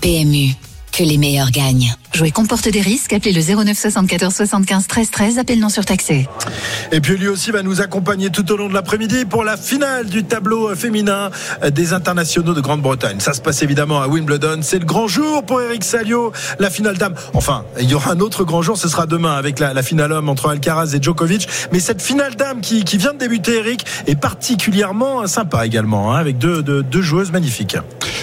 PMU. 0.00 0.54
que 0.92 1.04
les 1.04 1.18
meilleurs 1.18 1.50
gagnent. 1.50 1.94
Jouer 2.12 2.32
comporte 2.32 2.68
des 2.68 2.80
risques. 2.80 3.12
Appelez 3.12 3.32
le 3.32 3.40
09 3.40 3.78
74 3.78 4.34
75 4.34 4.86
13 4.88 5.10
13. 5.10 5.38
Appel 5.38 5.60
non 5.60 5.68
surtaxé. 5.68 6.28
Et 6.92 7.00
puis 7.00 7.16
lui 7.16 7.28
aussi 7.28 7.50
va 7.50 7.62
nous 7.62 7.80
accompagner 7.80 8.30
tout 8.30 8.50
au 8.50 8.56
long 8.56 8.68
de 8.68 8.74
l'après-midi 8.74 9.24
pour 9.24 9.44
la 9.44 9.56
finale 9.56 10.06
du 10.06 10.24
tableau 10.24 10.74
féminin 10.74 11.30
des 11.70 11.92
internationaux 11.92 12.52
de 12.52 12.60
Grande-Bretagne. 12.60 13.20
Ça 13.20 13.32
se 13.32 13.40
passe 13.40 13.62
évidemment 13.62 14.02
à 14.02 14.08
Wimbledon. 14.08 14.58
C'est 14.62 14.80
le 14.80 14.84
grand 14.84 15.06
jour 15.06 15.44
pour 15.44 15.62
Eric 15.62 15.84
Salio, 15.84 16.32
la 16.58 16.68
finale 16.68 16.98
dame. 16.98 17.14
Enfin, 17.32 17.64
il 17.80 17.88
y 17.88 17.94
aura 17.94 18.12
un 18.12 18.20
autre 18.20 18.44
grand 18.44 18.62
jour, 18.62 18.76
ce 18.76 18.88
sera 18.88 19.06
demain 19.06 19.36
avec 19.36 19.58
la, 19.60 19.72
la 19.72 19.82
finale 19.82 20.12
homme 20.12 20.28
entre 20.28 20.48
Alcaraz 20.48 20.94
et 20.94 21.02
Djokovic. 21.02 21.48
Mais 21.72 21.78
cette 21.78 22.02
finale 22.02 22.34
dame 22.34 22.60
qui, 22.60 22.84
qui 22.84 22.96
vient 22.96 23.12
de 23.12 23.18
débuter, 23.18 23.58
Eric, 23.58 23.86
est 24.06 24.16
particulièrement 24.16 25.26
sympa 25.26 25.64
également, 25.64 26.12
hein, 26.12 26.18
avec 26.18 26.38
deux, 26.38 26.62
deux, 26.62 26.82
deux, 26.82 27.02
joueuses 27.02 27.30
magnifiques. 27.30 27.76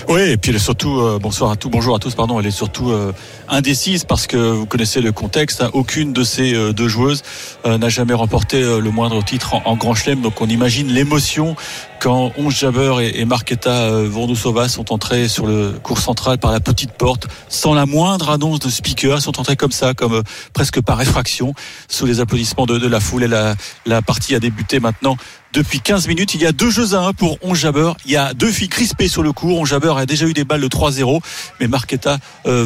Oui, 0.10 0.22
et 0.22 0.38
puis 0.38 0.52
elle 0.52 0.58
est 0.58 0.60
surtout, 0.60 1.00
euh, 1.00 1.20
bonsoir 1.22 1.52
à 1.52 1.56
tous, 1.56 1.70
bonjour 1.70 1.96
à 1.96 2.00
tous, 2.00 2.16
pardon, 2.16 2.40
elle 2.40 2.46
est 2.48 2.52
surtout 2.52 2.92
euh, 2.92 3.12
indécise 3.50 4.04
parce 4.04 4.28
que 4.28 4.38
vous 4.38 4.66
connaissez 4.66 5.02
le 5.02 5.12
contexte. 5.12 5.62
Hein, 5.62 5.70
aucune 5.74 6.14
de 6.14 6.24
ces 6.24 6.54
euh, 6.54 6.74
deux 6.74 6.88
joueuses 6.88 7.24
euh, 7.66 7.78
n'a 7.78 7.90
jamais 7.90 8.14
remporté 8.14 8.62
euh, 8.62 8.80
le 8.80 8.92
moindre 8.92 9.24
titre 9.24 9.56
en, 9.56 9.62
en 9.66 9.76
Grand 9.76 9.94
Chelem. 9.94 10.22
Donc 10.22 10.42
on 10.42 10.48
imagine 10.48 10.88
l'émotion 10.88 11.56
quand 12.00 12.32
Onge 12.38 12.58
Jabber 12.58 12.96
et, 13.02 13.20
et 13.20 13.26
Marketa 13.26 14.04
Vondrousova 14.04 14.68
sont 14.70 14.92
entrés 14.94 15.28
sur 15.28 15.46
le 15.48 15.74
cours 15.82 16.00
central 16.00 16.38
par 16.38 16.52
la 16.52 16.60
petite 16.60 16.92
porte, 16.92 17.28
sans 17.50 17.74
la 17.74 17.86
moindre 17.86 18.30
annonce 18.30 18.60
de 18.60 18.70
speaker, 18.70 19.22
sont 19.22 19.40
entrés 19.40 19.56
comme 19.56 19.72
ça, 19.72 19.94
comme 19.94 20.24
presque 20.54 20.82
par 20.82 21.02
effraction, 21.02 21.54
sous 21.88 22.06
les 22.06 22.20
applaudissements 22.20 22.66
de, 22.66 22.88
la 22.88 23.00
foule. 23.00 23.24
Et 23.24 23.28
la, 23.28 23.56
la 23.86 24.02
partie 24.02 24.36
a 24.36 24.40
débuté 24.40 24.80
maintenant 24.80 25.18
depuis 25.54 25.80
15 25.80 26.08
minutes. 26.08 26.34
Il 26.36 26.42
y 26.42 26.46
a 26.46 26.52
deux 26.52 26.70
jeux 26.70 26.94
à 26.94 27.00
un 27.00 27.14
pour 27.14 27.38
Onge 27.42 27.60
Jabber. 27.60 27.94
Il 28.06 28.12
y 28.12 28.18
a 28.18 28.34
deux 28.34 28.52
filles 28.52 28.70
crispées 28.70 29.08
sur 29.08 29.24
le 29.24 29.32
cours. 29.32 29.60
Onge 29.60 29.70
Jabber 29.70 29.94
a 29.98 30.06
déjà 30.06 30.26
eu 30.26 30.34
des 30.34 30.44
balles 30.44 30.62
de 30.62 30.68
3-0, 30.68 31.20
mais 31.60 31.68
Marketa 31.68 32.18
euh, 32.46 32.66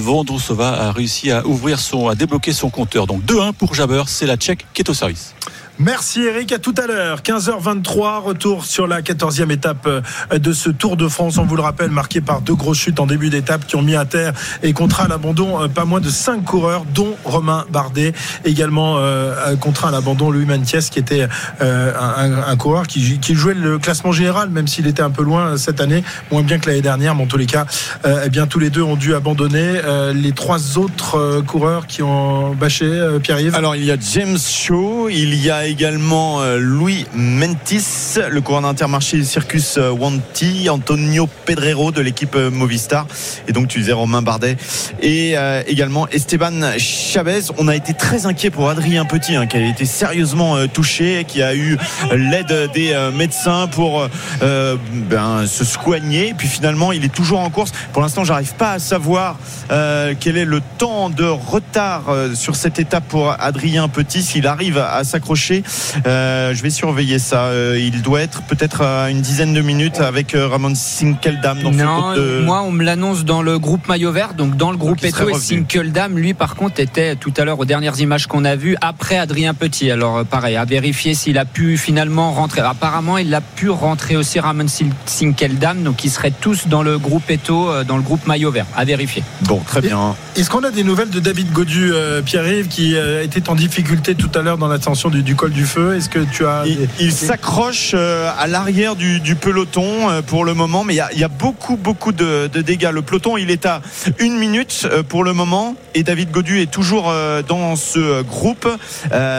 a 0.59 0.91
réussi 0.91 1.31
à 1.31 1.45
ouvrir 1.45 1.79
son, 1.79 2.07
à 2.07 2.15
débloquer 2.15 2.53
son 2.53 2.69
compteur. 2.69 3.07
Donc 3.07 3.23
2-1 3.23 3.53
pour 3.53 3.73
Jabber. 3.75 4.03
C'est 4.07 4.25
la 4.25 4.37
Tchèque 4.37 4.65
qui 4.73 4.81
est 4.81 4.89
au 4.89 4.93
service. 4.93 5.33
Merci 5.79 6.21
Eric, 6.21 6.51
à 6.51 6.59
tout 6.59 6.75
à 6.77 6.85
l'heure. 6.85 7.21
15h23, 7.21 8.21
retour 8.21 8.65
sur 8.65 8.85
la 8.85 9.01
14e 9.21 9.51
étape 9.51 9.87
euh, 9.87 10.01
de 10.37 10.53
ce 10.53 10.69
Tour 10.69 10.97
de 10.97 11.07
France. 11.07 11.37
On 11.37 11.45
vous 11.45 11.55
le 11.55 11.61
rappelle, 11.61 11.91
marqué 11.91 12.21
par 12.21 12.41
deux 12.41 12.55
grosses 12.55 12.79
chutes 12.79 12.99
en 12.99 13.05
début 13.05 13.29
d'étape 13.29 13.65
qui 13.65 13.75
ont 13.75 13.81
mis 13.81 13.95
à 13.95 14.05
terre 14.05 14.33
et 14.63 14.73
contraint 14.73 15.05
à 15.05 15.07
l'abandon 15.07 15.61
euh, 15.61 15.67
pas 15.67 15.85
moins 15.85 16.01
de 16.01 16.09
5 16.09 16.43
coureurs, 16.43 16.85
dont 16.93 17.15
Romain 17.23 17.65
Bardet. 17.69 18.13
Également 18.45 18.95
euh, 18.97 19.55
contraint 19.57 19.89
à 19.89 19.91
l'abandon 19.91 20.31
Louis 20.31 20.45
Mantiès, 20.45 20.89
qui 20.89 20.99
était 20.99 21.27
euh, 21.61 21.93
un, 22.47 22.55
coureur 22.57 22.87
qui, 22.87 23.19
jouait 23.35 23.53
le 23.53 23.77
classement 23.79 24.11
général, 24.11 24.49
même 24.49 24.67
s'il 24.67 24.87
était 24.87 25.01
un 25.01 25.09
peu 25.09 25.23
loin 25.23 25.57
cette 25.57 25.81
année, 25.81 26.03
moins 26.31 26.43
bien 26.43 26.59
que 26.59 26.67
l'année 26.67 26.81
dernière. 26.81 27.15
Mais 27.15 27.23
en 27.23 27.27
tous 27.27 27.37
les 27.37 27.45
cas, 27.45 27.65
euh, 28.05 28.23
eh 28.25 28.29
bien, 28.29 28.47
tous 28.47 28.59
les 28.59 28.69
deux 28.69 28.81
ont 28.81 28.95
dû 28.95 29.13
abandonner. 29.15 29.81
Euh, 29.83 30.13
les 30.13 30.31
trois 30.31 30.77
autres 30.77 31.41
coureurs 31.41 31.87
qui 31.87 32.01
ont 32.03 32.53
bâché, 32.55 32.89
Pierre-Yves 33.21 33.55
Alors, 33.55 33.75
il 33.75 33.85
y 33.85 33.91
a 33.91 33.97
James 34.13 34.37
Shaw, 34.37 35.09
il 35.09 35.35
y 35.35 35.49
a 35.49 35.65
également 35.65 36.41
euh, 36.41 36.57
Louis 36.57 37.05
Mentis, 37.13 38.19
le 38.29 38.41
coureur 38.41 38.61
d'Intermarché 38.61 39.10
Circus 39.23 39.77
euh, 39.77 39.91
Wanty, 39.91 40.69
Antonio 40.69 41.27
Pedrero 41.45 41.91
de 41.91 42.01
l'équipe 42.01 42.35
euh, 42.35 42.49
Movistar, 42.49 43.05
et 43.47 43.51
donc 43.51 43.67
tu 43.67 43.79
disais 43.79 43.91
Romain 43.91 44.21
Bardet, 44.21 44.57
et 45.01 45.35
également 45.67 46.07
Esteban 46.09 46.77
Chavez. 46.77 47.41
On 47.57 47.67
a 47.67 47.75
été 47.75 47.93
très 47.93 48.25
inquiet 48.25 48.49
pour 48.49 48.69
Adrien 48.69 49.05
Petit, 49.05 49.35
hein, 49.35 49.47
qui 49.47 49.57
a 49.57 49.67
été 49.67 49.85
sérieusement 49.85 50.67
touché, 50.67 51.25
qui 51.27 51.41
a 51.41 51.55
eu 51.55 51.77
l'aide 52.11 52.71
des 52.73 52.95
médecins 53.15 53.67
pour 53.67 54.07
ben, 54.41 55.45
se 55.47 55.65
soigner, 55.65 56.29
et 56.29 56.33
puis 56.33 56.47
finalement 56.47 56.91
il 56.91 57.03
est 57.03 57.13
toujours 57.13 57.39
en 57.39 57.49
course. 57.49 57.71
Pour 57.93 58.01
l'instant, 58.01 58.23
j'arrive 58.23 58.53
pas 58.55 58.73
à 58.73 58.79
savoir 58.79 59.37
quel 60.19 60.37
est 60.37 60.45
le 60.45 60.61
temps 60.77 61.09
de 61.09 61.25
retard 61.25 62.03
sur 62.33 62.55
cette 62.55 62.79
étape 62.79 63.07
pour 63.07 63.35
Adrien 63.39 63.87
Petit, 63.87 64.21
s'il 64.21 64.47
arrive 64.47 64.77
à 64.77 65.03
s'accrocher. 65.03 65.63
Euh, 66.05 66.53
je 66.53 66.61
vais 66.61 66.69
surveiller 66.69 67.19
ça. 67.19 67.45
Euh, 67.45 67.79
il 67.79 68.01
doit 68.01 68.21
être 68.21 68.41
peut-être 68.43 68.81
une 69.09 69.21
dizaine 69.21 69.53
de 69.53 69.61
minutes 69.61 69.99
avec 69.99 70.35
euh, 70.35 70.47
Ramon 70.47 70.73
Sinkeldam. 70.75 71.61
Dans 71.61 71.71
non, 71.71 72.13
de... 72.13 72.41
moi 72.43 72.61
on 72.61 72.71
me 72.71 72.83
l'annonce 72.83 73.25
dans 73.25 73.41
le 73.41 73.57
groupe 73.57 73.87
maillot 73.87 74.11
vert, 74.11 74.33
donc 74.33 74.57
dans 74.57 74.71
le 74.71 74.77
groupe 74.77 75.03
Eto 75.03 75.29
et 75.29 75.33
Sinkeldam, 75.33 76.17
lui 76.17 76.33
par 76.33 76.55
contre 76.55 76.79
était 76.79 77.15
tout 77.15 77.33
à 77.37 77.45
l'heure 77.45 77.59
aux 77.59 77.65
dernières 77.65 77.99
images 77.99 78.27
qu'on 78.27 78.45
a 78.45 78.55
vues 78.55 78.75
après 78.81 79.17
Adrien 79.17 79.53
Petit. 79.53 79.89
Alors 79.89 80.25
pareil, 80.25 80.55
à 80.55 80.65
vérifier 80.65 81.13
s'il 81.13 81.37
a 81.37 81.45
pu 81.45 81.77
finalement 81.77 82.31
rentrer. 82.31 82.61
Apparemment 82.61 83.17
il 83.17 83.33
a 83.33 83.41
pu 83.41 83.69
rentrer 83.69 84.15
aussi 84.15 84.39
Ramon 84.39 84.65
Sinkeldam, 85.05 85.83
donc 85.83 86.03
ils 86.03 86.11
seraient 86.11 86.33
tous 86.39 86.67
dans 86.67 86.83
le 86.83 86.97
groupe 86.97 87.29
Eto, 87.29 87.83
dans 87.83 87.97
le 87.97 88.03
groupe 88.03 88.27
maillot 88.27 88.51
vert. 88.51 88.65
À 88.75 88.85
vérifier. 88.85 89.23
Bon, 89.43 89.59
très 89.59 89.81
bien. 89.81 90.15
Est-ce 90.35 90.49
qu'on 90.49 90.63
a 90.63 90.71
des 90.71 90.83
nouvelles 90.83 91.09
de 91.09 91.19
David 91.19 91.51
Godu, 91.51 91.91
Pierre-Yves, 92.25 92.67
qui 92.67 92.95
était 93.21 93.49
en 93.49 93.55
difficulté 93.55 94.15
tout 94.15 94.29
à 94.35 94.41
l'heure 94.41 94.57
dans 94.57 94.67
l'ascension 94.67 95.09
du, 95.09 95.23
du 95.23 95.35
col 95.35 95.51
du 95.51 95.65
feu? 95.65 95.95
Est-ce 95.95 96.09
que 96.09 96.19
tu 96.19 96.45
as 96.45 96.63
Il, 96.65 96.87
il 96.99 97.11
s'accroche 97.11 97.93
à 97.93 98.47
l'arrière 98.47 98.90
du, 98.95 99.35
peloton 99.35 100.21
pour 100.27 100.45
le 100.45 100.53
moment, 100.53 100.83
mais 100.83 100.93
il 100.93 101.19
y 101.19 101.23
a, 101.23 101.27
beaucoup 101.27 101.77
beaucoup 101.77 102.11
de, 102.11 102.47
dégâts. 102.47 102.91
Le 102.91 103.01
peloton, 103.01 103.37
il 103.37 103.49
est 103.49 103.65
à 103.65 103.81
une 104.19 104.37
minute 104.37 104.87
pour 105.09 105.23
le 105.23 105.33
moment, 105.33 105.75
et 105.95 106.03
David 106.03 106.31
Godu 106.31 106.59
est 106.59 106.71
toujours 106.71 107.11
dans 107.47 107.75
ce 107.75 108.21
groupe, 108.21 108.67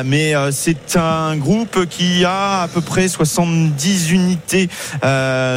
mais 0.04 0.34
c'est 0.50 0.96
un 0.96 1.36
groupe 1.36 1.86
qui 1.88 2.24
a 2.24 2.62
à 2.62 2.68
peu 2.68 2.80
près 2.80 3.08
70 3.08 4.10
unités 4.10 4.68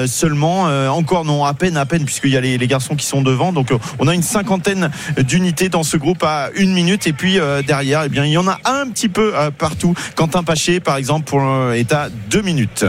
seulement. 0.08 0.64
Encore 0.90 1.26
non, 1.26 1.46
à 1.46 1.54
peine, 1.54 1.78
à 1.78 1.86
peine, 1.86 2.06
puisqu'il 2.06 2.32
y 2.32 2.38
a 2.38 2.42
les, 2.42 2.68
garçons 2.68 2.96
qui 2.96 3.06
sont 3.06 3.22
devant. 3.22 3.54
Donc 3.54 3.70
on 4.00 4.08
a 4.08 4.14
une 4.14 4.24
cinquantaine 4.24 4.90
d'unités 5.18 5.70
dans 5.70 5.84
ce 5.84 5.98
groupe 5.98 6.24
à 6.24 6.50
une 6.56 6.74
minute, 6.74 7.08
et 7.08 7.14
puis 7.14 7.40
derrière, 7.66 8.04
eh 8.04 8.10
bien 8.10 8.26
il 8.26 8.32
y 8.32 8.38
en 8.38 8.48
a 8.48 8.60
un 8.66 8.90
petit 8.90 9.10
peu 9.10 9.34
partout. 9.58 9.94
Quentin 10.16 10.44
Paché, 10.44 10.80
par 10.80 10.98
exemple, 10.98 11.36
est 11.74 11.92
à 11.94 12.10
deux 12.30 12.42
minutes. 12.42 12.86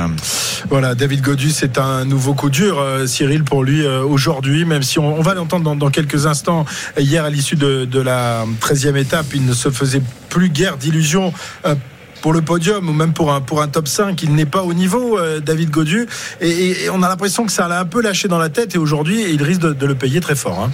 Voilà, 0.69 0.95
David 0.97 1.21
Godu, 1.21 1.51
c'est 1.51 1.79
un 1.79 2.05
nouveau 2.05 2.33
coup 2.35 2.49
dur, 2.49 2.79
euh, 2.79 3.07
Cyril, 3.07 3.45
pour 3.45 3.63
lui 3.63 3.85
euh, 3.85 4.03
aujourd'hui, 4.03 4.65
même 4.65 4.83
si 4.83 4.99
on, 4.99 5.21
va 5.21 5.35
l'entendre 5.35 5.75
dans, 5.75 5.91
quelques 5.91 6.27
instants. 6.27 6.65
Hier, 6.99 7.25
à 7.25 7.31
l'issue 7.31 7.57
de, 7.57 8.01
la 8.01 8.45
13e 8.61 8.97
étape, 8.97 9.27
il 9.35 9.45
ne 9.45 9.53
se 9.53 9.71
faisait 9.71 10.03
plus 10.31 10.49
guère 10.49 10.77
d'illusions. 10.77 11.33
Euh, 11.67 11.75
pour 12.23 12.33
le 12.33 12.41
podium 12.41 12.89
ou 12.89 12.93
même 12.93 13.13
pour 13.13 13.33
un, 13.33 13.41
pour 13.41 13.63
un 13.63 13.69
top 13.69 13.87
5, 13.87 14.21
il 14.23 14.35
n'est 14.35 14.47
pas 14.47 14.63
au 14.63 14.75
niveau, 14.75 15.19
David 15.45 15.71
Godu. 15.71 16.09
Et, 16.41 16.89
on 16.91 17.03
a 17.03 17.09
l'impression 17.09 17.45
que 17.45 17.53
ça 17.53 17.69
l'a 17.69 17.79
un 17.79 17.85
peu 17.85 18.01
lâché 18.01 18.27
dans 18.27 18.39
la 18.39 18.49
tête 18.49 18.75
et 18.75 18.79
aujourd'hui, 18.79 19.25
il 19.31 19.43
risque 19.43 19.61
de, 19.61 19.73
de, 19.73 19.87
le 19.87 19.95
payer 19.95 20.21
très 20.21 20.35
fort. 20.35 20.61
Hein. 20.61 20.73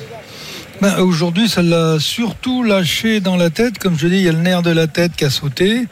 Ben, 0.82 0.98
Aujourd'hui, 0.98 1.48
ça 1.48 1.62
l'a 1.62 2.00
surtout 2.00 2.64
lâché 2.64 3.20
dans 3.20 3.36
la 3.36 3.50
tête. 3.50 3.78
Comme 3.78 3.98
je 3.98 4.08
dis, 4.08 4.16
il 4.16 4.22
y 4.22 4.28
a 4.28 4.32
le 4.32 4.38
nerf 4.38 4.62
de 4.62 4.70
la 4.70 4.86
tête 4.86 5.12
qui 5.16 5.24
a 5.24 5.30
sauté. 5.30 5.86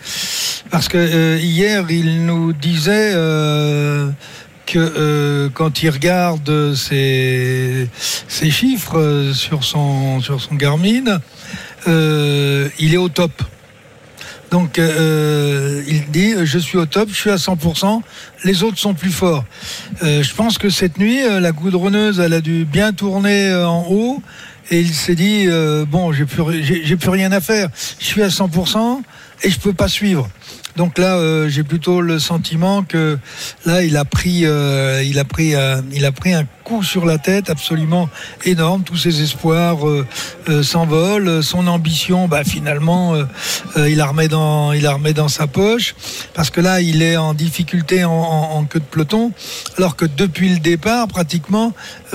Parce 0.71 0.89
que 0.89 0.99
euh, 0.99 1.39
hier, 1.39 1.91
il 1.91 2.27
nous 2.27 2.53
disait 2.53 3.13
euh, 3.15 4.11
que 4.67 4.79
euh, 4.79 5.49
quand 5.53 5.83
il 5.83 5.91
regarde 5.91 6.75
ses, 6.75 7.89
ses 8.29 8.51
chiffres 8.51 9.33
sur 9.35 9.65
son, 9.65 10.21
sur 10.21 10.41
son 10.41 10.55
Garmin, 10.55 11.21
il 11.87 12.95
est 12.95 12.99
au 12.99 13.09
top. 13.09 13.33
Donc 14.51 14.81
euh, 14.81 15.83
il 15.87 16.11
dit 16.11 16.35
je 16.43 16.59
suis 16.59 16.77
au 16.77 16.87
top, 16.87 17.09
je 17.11 17.15
suis 17.15 17.31
à 17.31 17.37
100%, 17.37 18.03
les 18.45 18.65
autres 18.65 18.79
sont 18.79 18.95
plus 18.95 19.11
forts. 19.13 19.45
Euh, 20.03 20.25
je 20.25 20.35
pense 20.35 20.59
que 20.59 20.71
cette 20.71 20.99
nuit, 20.99 21.21
la 21.23 21.53
goudronneuse, 21.53 22.19
elle 22.19 22.33
a 22.33 22.41
dû 22.41 22.65
bien 22.65 22.93
tourner 22.93 23.55
en 23.55 23.87
haut 23.89 24.21
et 24.71 24.81
il 24.81 24.95
s'est 24.95 25.15
dit 25.15 25.45
euh, 25.47 25.85
bon 25.85 26.13
j'ai 26.13 26.25
plus 26.25 26.63
j'ai 26.63 26.97
plus 26.97 27.11
rien 27.11 27.33
à 27.33 27.41
faire 27.41 27.69
je 27.99 28.05
suis 28.05 28.23
à 28.23 28.29
100% 28.29 29.03
et 29.43 29.51
je 29.51 29.59
peux 29.59 29.73
pas 29.73 29.89
suivre 29.89 30.29
donc 30.77 30.99
là 30.99 31.17
euh, 31.17 31.49
j'ai 31.49 31.63
plutôt 31.63 32.01
le 32.01 32.19
sentiment 32.19 32.83
que 32.83 33.19
là 33.67 33.83
il 33.83 33.97
a 33.97 34.05
pris 34.05 34.47
euh, 34.47 35.03
il 35.03 35.19
a 35.19 35.25
pris 35.25 35.55
il 35.93 36.05
a 36.05 36.13
pris 36.13 36.33
un 36.33 36.47
sur 36.83 37.05
la 37.05 37.19
tête 37.19 37.51
absolument 37.51 38.09
énorme. 38.45 38.83
Tous 38.83 38.97
ses 38.97 39.23
espoirs 39.23 39.79
s'envolent. 40.63 41.43
Son 41.43 41.67
ambition 41.67 42.29
bah, 42.29 42.45
finalement 42.45 43.15
il 43.77 43.97
la 43.97 44.07
remet 44.07 44.29
dans 44.29 44.73
il 44.73 44.83
la 44.83 44.93
remet 44.93 45.13
dans 45.13 45.29
sa 45.29 45.47
poche. 45.47 45.95
Parce 46.35 46.51
que 46.51 46.61
là 46.61 46.81
il 46.81 47.03
est 47.03 47.17
en 47.17 47.35
difficulté 47.35 48.05
en, 48.05 48.65
queue 48.65 48.81
de 48.81 48.85
peloton. 48.85 49.33
Alors 49.79 49.97
que 49.97 50.05
depuis 50.05 50.51
le 50.51 50.59
départ 50.59 51.09
pratiquement 51.09 51.73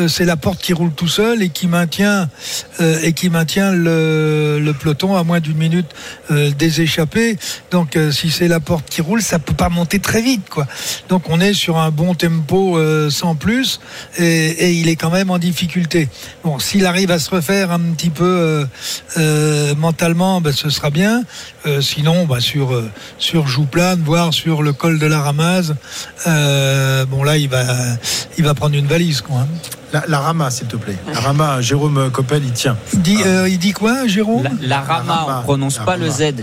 c'est 0.07 0.25
la 0.25 0.37
porte 0.37 0.61
qui 0.61 0.73
roule 0.73 0.91
tout 0.93 1.07
seul 1.07 1.41
et 1.41 1.49
qui 1.49 1.67
maintient 1.67 2.29
euh, 2.81 2.99
et 3.03 3.13
qui 3.13 3.29
maintient 3.29 3.71
le, 3.71 4.73
peloton 4.79 5.15
à 5.15 5.23
moins 5.23 5.39
d'une 5.39 5.57
minute 5.57 5.87
euh, 6.31 6.51
des 6.51 6.81
échappés. 6.81 7.37
Donc 7.71 7.95
euh, 7.95 8.11
si 8.11 8.29
c'est 8.29 8.47
la 8.47 8.59
porte 8.59 8.89
qui 8.89 9.01
roule, 9.01 9.21
ça 9.21 9.39
peut 9.39 9.53
pas 9.53 9.69
monter 9.69 9.99
très 9.99 10.21
vite, 10.21 10.49
quoi. 10.49 10.67
Donc 11.09 11.29
on 11.29 11.39
est 11.39 11.53
sur 11.53 11.77
un 11.77 11.91
bon 11.91 12.13
tempo 12.15 12.77
euh, 12.77 13.09
sans 13.09 13.35
plus. 13.35 13.79
Et, 14.17 14.44
et, 14.49 14.73
il 14.73 14.89
est 14.89 14.95
quand 14.95 15.09
même 15.09 15.29
en 15.29 15.37
difficulté. 15.37 16.09
Bon, 16.43 16.59
s'il 16.59 16.85
arrive 16.85 17.11
à 17.11 17.19
se 17.19 17.29
refaire 17.29 17.71
un 17.71 17.79
petit 17.79 18.09
peu 18.09 18.65
mentalement, 19.77 20.41
ben, 20.41 20.51
ce 20.53 20.69
sera 20.69 20.89
bien. 20.89 21.23
sinon, 21.81 22.25
ben, 22.25 22.39
sur 22.39 22.81
sur 23.17 23.47
Jouplane, 23.47 24.01
voire 24.03 24.33
sur 24.33 24.63
le 24.63 24.73
col 24.73 24.99
de 24.99 25.07
la 25.07 25.21
Ramaz, 25.21 25.73
bon 26.25 27.23
là 27.23 27.37
il 27.37 27.49
va 27.49 27.65
il 28.37 28.43
va 28.43 28.53
prendre 28.53 28.75
une 28.75 28.87
valise, 28.87 29.21
quoi. 29.21 29.39
Hein. 29.39 29.47
La, 29.93 30.03
la 30.07 30.19
Rama, 30.19 30.49
s'il 30.49 30.67
te 30.67 30.75
plaît. 30.75 30.97
La 31.13 31.19
Rama, 31.19 31.61
Jérôme 31.61 32.09
Coppel, 32.11 32.43
il 32.43 32.51
tient. 32.51 32.75
Il 32.93 33.01
dit, 33.01 33.17
euh, 33.25 33.47
il 33.47 33.57
dit 33.57 33.71
quoi, 33.71 34.07
Jérôme? 34.07 34.43
La, 34.43 34.51
la 34.61 34.81
Rama, 34.81 35.15
Rama. 35.15 35.37
on 35.39 35.43
prononce 35.43 35.77
La 35.77 35.85
pas 35.85 35.95
le 35.95 36.09
Rama. 36.09 36.17
Z. 36.17 36.33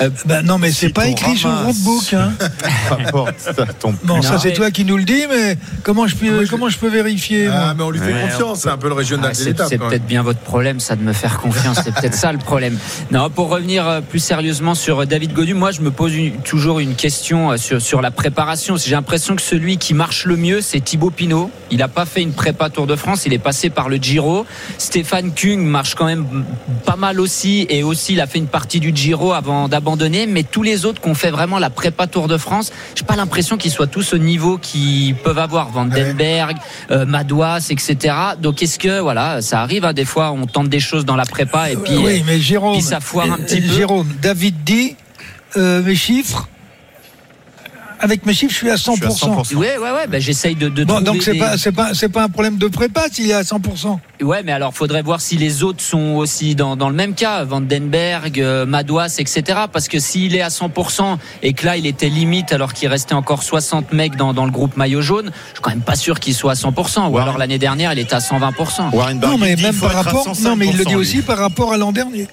Euh, 0.00 0.10
Ben 0.24 0.42
non, 0.44 0.58
mais 0.58 0.70
c'est 0.72 0.86
Si 0.88 0.92
pas 0.92 1.06
écrit 1.08 1.36
sur 1.36 1.48
le 1.50 1.56
roadbook. 1.66 2.14
Hein. 2.14 2.32
Ça 3.38 3.52
tombe. 3.78 3.96
Non, 4.06 4.22
ça 4.22 4.38
c'est 4.38 4.48
mais- 4.48 4.54
toi 4.54 4.70
qui 4.70 4.84
nous 4.84 4.96
le 4.96 5.04
dis, 5.04 5.24
mais 5.28 5.56
comment 5.82 6.06
je 6.06 6.16
peux, 6.16 6.46
comment 6.48 6.68
je 6.68 6.78
peux 6.78 6.88
vérifier 6.88 7.48
Ah, 7.48 7.74
mais 7.76 7.82
on 7.82 7.90
lui 7.90 7.98
fait 7.98 8.12
Ouais, 8.12 8.22
confiance, 8.22 8.60
c'est 8.62 8.68
un 8.68 8.76
peu 8.78 8.88
le 8.88 8.94
régional 8.94 9.30
Ah, 9.32 9.34
c'est 9.34 9.78
peut-être 9.78 10.06
bien 10.06 10.22
votre 10.22 10.40
problème, 10.40 10.80
ça 10.80 10.96
de 10.96 11.02
me 11.02 11.12
faire 11.12 11.38
confiance. 11.38 11.80
C'est 11.84 11.94
peut-être 11.94 12.14
ça 12.14 12.32
le 12.32 12.38
problème. 12.38 12.78
Non, 13.10 13.30
pour 13.30 13.48
revenir 13.48 13.86
euh, 13.86 14.00
plus 14.00 14.18
sérieusement 14.18 14.74
sur 14.74 15.00
euh, 15.02 15.06
David 15.06 15.32
Godu, 15.32 15.54
moi 15.54 15.70
je 15.72 15.80
me 15.80 15.90
pose 15.90 16.14
une- 16.14 16.36
toujours 16.42 16.80
une 16.80 16.94
question 16.94 17.52
euh, 17.52 17.56
sur, 17.56 17.80
sur 17.80 18.00
la 18.02 18.10
préparation. 18.10 18.76
J'ai 18.76 18.92
l'impression 18.92 19.36
que 19.36 19.42
celui 19.42 19.76
qui 19.78 19.94
marche 19.94 20.24
le 20.24 20.36
mieux, 20.36 20.60
c'est 20.60 20.80
Thibaut 20.80 21.10
Pinot. 21.10 21.50
Il 21.70 21.78
n'a 21.78 21.88
pas 21.88 22.04
fait 22.06 22.22
une 22.22 22.32
prépa 22.32 22.70
Tour 22.70 22.86
de 22.86 22.96
France, 22.96 23.24
il 23.26 23.32
est 23.32 23.38
passé 23.38 23.70
par 23.70 23.88
le 23.88 23.96
Giro. 23.96 24.46
Stéphane 24.78 25.32
Kung 25.34 25.64
marche 25.64 25.94
quand 25.94 26.06
même 26.06 26.44
pas 26.84 26.96
mal 26.96 27.20
aussi, 27.20 27.66
et 27.70 27.82
aussi 27.82 28.12
il 28.14 28.20
a 28.20 28.26
fait 28.26 28.38
une 28.38 28.46
partie 28.46 28.80
du 28.80 28.92
Giro 28.94 29.32
avant 29.32 29.68
d'abandonner. 29.82 30.26
Mais 30.26 30.44
tous 30.44 30.62
les 30.62 30.84
autres 30.84 31.00
qui 31.02 31.08
ont 31.08 31.14
fait 31.14 31.30
vraiment 31.30 31.58
la 31.58 31.70
prépa 31.70 32.06
Tour 32.06 32.28
de 32.28 32.36
France, 32.36 32.72
j'ai 32.94 33.04
pas 33.04 33.16
l'impression 33.16 33.56
qu'ils 33.56 33.72
soient 33.72 33.88
tous 33.88 34.14
au 34.14 34.18
niveau 34.18 34.58
qu'ils 34.58 35.14
peuvent 35.16 35.38
avoir. 35.38 35.70
Vandenberg, 35.70 36.56
euh, 36.90 37.04
Madouas, 37.04 37.68
etc. 37.70 38.14
Donc 38.40 38.62
est-ce 38.62 38.78
que 38.78 39.00
voilà, 39.00 39.42
ça 39.42 39.60
arrive 39.60 39.84
hein, 39.84 39.92
des 39.92 40.04
fois, 40.04 40.30
on 40.30 40.46
tente 40.46 40.68
des 40.68 40.80
choses 40.80 41.04
dans 41.04 41.16
la 41.16 41.24
prépa 41.24 41.70
et 41.70 41.76
puis 41.76 41.96
oui, 41.96 42.22
mais 42.26 42.38
Jérôme, 42.38 42.74
puis 42.74 42.82
ça 42.82 43.00
foire 43.00 43.30
un 43.30 43.38
petit 43.38 43.58
euh, 43.58 43.68
peu. 43.68 43.74
Jérôme, 43.74 44.08
David 44.22 44.62
dit 44.64 44.96
euh, 45.56 45.82
mes 45.82 45.96
chiffres. 45.96 46.48
Avec 48.02 48.26
mes 48.26 48.34
chiffres, 48.34 48.52
je 48.52 48.58
suis 48.58 48.70
à 48.70 48.74
100%. 48.74 48.94
Je 48.96 48.96
suis 48.96 49.26
à 49.26 49.28
100%. 49.30 49.54
Ouais, 49.54 49.78
ouais, 49.78 49.90
ouais. 49.90 50.06
Ben, 50.08 50.20
j'essaye 50.20 50.54
de, 50.56 50.68
de 50.68 50.84
Bon, 50.84 50.94
trouver 50.96 51.04
donc 51.10 51.22
c'est 51.22 51.32
des- 51.32 51.38
pas, 51.38 51.56
c'est 51.56 51.72
pas, 51.72 51.94
c'est 51.94 52.08
pas 52.08 52.24
un 52.24 52.28
problème 52.28 52.56
de 52.58 52.66
prépa 52.66 53.04
s'il 53.10 53.30
est 53.30 53.34
à 53.34 53.42
100%. 53.42 53.98
Ouais, 54.22 54.42
mais 54.44 54.52
alors 54.52 54.74
faudrait 54.74 55.02
voir 55.02 55.20
si 55.20 55.36
les 55.36 55.62
autres 55.62 55.82
sont 55.82 56.14
aussi 56.16 56.54
dans, 56.54 56.76
dans 56.76 56.88
le 56.88 56.94
même 56.94 57.14
cas, 57.14 57.44
Vandenberg, 57.44 58.40
euh, 58.40 58.66
Madouas, 58.66 59.16
etc. 59.18 59.42
Parce 59.72 59.88
que 59.88 59.98
s'il 59.98 60.34
est 60.36 60.42
à 60.42 60.48
100% 60.48 61.18
et 61.42 61.52
que 61.52 61.64
là 61.64 61.76
il 61.76 61.86
était 61.86 62.08
limite 62.08 62.52
alors 62.52 62.72
qu'il 62.72 62.88
restait 62.88 63.14
encore 63.14 63.42
60 63.42 63.92
mecs 63.92 64.16
dans, 64.16 64.34
dans 64.34 64.44
le 64.44 64.50
groupe 64.52 64.76
maillot 64.76 65.00
jaune, 65.00 65.30
je 65.48 65.54
suis 65.54 65.60
quand 65.62 65.70
même 65.70 65.80
pas 65.80 65.96
sûr 65.96 66.18
qu'il 66.20 66.34
soit 66.34 66.52
à 66.52 66.54
100%. 66.54 67.08
Ou 67.08 67.14
Ouais. 67.14 67.22
alors 67.22 67.38
l'année 67.38 67.58
dernière 67.58 67.92
il 67.92 67.98
était 68.00 68.14
à 68.14 68.18
120%. 68.20 68.90
Warren 68.92 69.18
Non, 69.20 69.38
mais 69.38 69.54
même 69.56 69.74
par 69.76 69.92
rapport, 69.92 70.26
non, 70.42 70.56
mais 70.56 70.66
il 70.66 70.76
le 70.76 70.84
dit 70.84 70.92
105%, 70.94 70.96
aussi 70.96 71.16
lui. 71.16 71.22
par 71.22 71.38
rapport 71.38 71.72
à 71.72 71.76
l'an 71.76 71.92
dernier. 71.92 72.26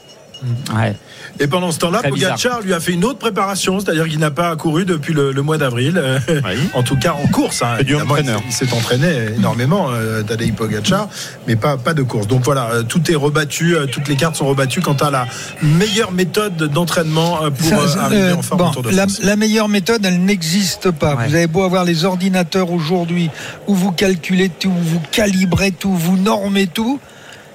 Ouais. 0.76 0.96
Et 1.40 1.48
pendant 1.48 1.72
ce 1.72 1.80
temps-là. 1.80 2.02
Pogacar 2.08 2.62
lui 2.62 2.74
a 2.74 2.80
fait 2.80 2.94
une 2.94 3.04
autre 3.06 3.20
préparation, 3.20 3.80
c'est-à-dire 3.80 4.08
qu'il 4.08 4.20
n'a 4.20 4.32
pas 4.32 4.56
couru 4.56 4.86
depuis 4.86 5.14
le, 5.14 5.32
le 5.32 5.42
mois 5.42 5.58
d'avril. 5.58 5.94
euh, 5.98 6.20
Oui. 6.30 6.60
En 6.74 6.84
tout 6.84 6.98
cas, 6.98 7.14
en 7.14 7.28
course. 7.28 7.62
Hein, 7.62 7.84
du 7.84 7.96
entraîneur. 7.96 8.42
Il 8.46 8.52
s'est 8.54 8.66
il 8.66 8.70
s'est 8.70 8.76
entraîné 8.76 9.30
énormément, 9.38 9.88
euh, 9.92 10.24
Tadej 10.24 10.54
Pogacar, 10.54 11.08
mais 11.48 11.56
pas, 11.56 11.78
pas 11.78 11.94
de 11.94 12.04
course. 12.04 12.28
Donc 12.28 12.44
voilà, 12.44 12.70
euh, 12.72 12.84
tout 12.84 13.12
est 13.12 13.16
rebattu, 13.16 13.76
euh, 13.76 13.86
toutes 13.86 14.08
les 14.08 14.16
cartes 14.16 14.36
sont 14.36 14.46
rebattues 14.48 14.82
quant 14.82 14.94
à 14.94 15.10
la 15.12 15.28
meilleure 15.62 16.12
méthode 16.12 16.56
d'entraînement 16.58 17.40
pour 17.58 17.68
Ça, 17.68 17.76
euh, 17.80 18.00
arriver 18.00 18.22
euh, 18.22 18.36
en 18.36 18.42
forme 18.42 18.60
bon, 18.62 18.70
au 18.70 18.74
Tour 18.74 18.84
de 18.84 18.90
la, 18.90 19.08
France. 19.08 19.20
la 19.24 19.36
meilleure 19.36 19.68
méthode, 19.70 20.06
elle 20.06 20.24
n'existe 20.24 20.92
pas. 20.92 21.16
Ouais. 21.16 21.28
Vous 21.28 21.36
avez 21.36 21.48
beau 21.48 21.64
avoir 21.64 21.84
les 21.86 22.06
ordinateurs 22.06 22.72
aujourd'hui 22.72 23.30
où 23.68 23.76
vous 23.76 23.92
calculez 23.92 24.50
tout, 24.50 24.70
où 24.70 24.84
vous 24.84 25.02
calibrez 25.12 25.72
tout, 25.72 25.94
vous 25.94 26.18
normez 26.18 26.68
tout, 26.68 27.00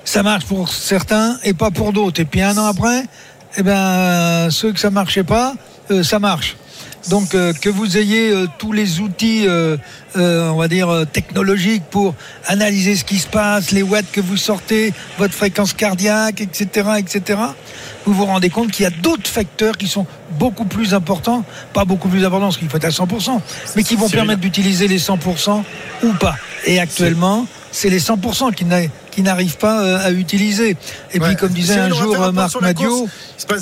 ça 0.05 0.23
marche 0.23 0.45
pour 0.45 0.71
certains 0.71 1.39
et 1.43 1.55
pas 1.55 1.71
pour 1.71 1.93
d'autres. 1.93 2.21
Et 2.21 2.25
puis 2.25 2.43
un 2.43 2.57
an 2.59 2.67
après, 2.67 3.05
eh 3.57 3.63
ben, 3.63 3.77
euh, 3.77 4.51
ceux 4.51 4.73
que 4.73 4.81
ça 4.81 4.91
marchait 4.91 5.25
pas, 5.25 5.55
euh, 5.91 6.03
ça 6.03 6.19
marche. 6.19 6.57
Donc 7.11 7.35
euh, 7.35 7.53
que 7.53 7.69
vous 7.69 7.99
ayez 7.99 8.31
euh, 8.31 8.47
tous 8.59 8.73
les 8.73 9.01
outils, 9.01 9.47
euh, 9.47 9.77
euh, 10.17 10.49
on 10.49 10.57
va 10.57 10.69
dire 10.69 10.89
euh, 10.89 11.05
technologiques 11.05 11.83
pour 11.91 12.15
analyser 12.47 12.97
ce 12.97 13.05
qui 13.05 13.19
se 13.19 13.27
passe, 13.27 13.73
les 13.73 13.83
watts 13.83 14.11
que 14.11 14.23
vous 14.23 14.39
sortez, 14.39 14.95
votre 15.19 15.35
fréquence 15.35 15.75
cardiaque, 15.75 16.41
etc., 16.41 16.89
etc. 16.99 17.41
Vous 18.07 18.15
vous 18.15 18.25
rendez 18.25 18.49
compte 18.49 18.71
qu'il 18.71 18.85
y 18.85 18.87
a 18.87 18.91
d'autres 18.91 19.29
facteurs 19.29 19.77
qui 19.77 19.87
sont 19.87 20.07
beaucoup 20.39 20.65
plus 20.65 20.95
importants, 20.95 21.45
pas 21.75 21.85
beaucoup 21.85 22.09
plus 22.09 22.25
importants 22.25 22.47
parce 22.47 22.57
qu'il 22.57 22.71
faut 22.71 22.79
être 22.79 22.85
à 22.85 22.89
100%, 22.89 23.41
mais 23.77 23.83
qui 23.83 23.97
vont 23.97 24.09
permettre 24.09 24.41
d'utiliser 24.41 24.89
les 24.89 24.99
100% 24.99 25.63
ou 26.05 26.13
pas. 26.15 26.37
Et 26.65 26.81
actuellement, 26.81 27.47
c'est 27.77 27.91
les 27.91 27.99
100% 27.99 28.53
qui 28.53 28.65
n'a- 28.65 28.87
qui 29.11 29.23
n'arrivent 29.23 29.57
pas 29.59 29.81
euh, 29.83 30.07
à 30.07 30.13
utiliser. 30.13 30.77
Et 31.13 31.19
Ouais. 31.19 31.27
puis, 31.29 31.37
comme 31.37 31.51
disait 31.53 31.79
un 31.81 31.89
jour 31.91 32.15
euh, 32.23 32.31
Marc 32.31 32.61
Madio, 32.61 33.09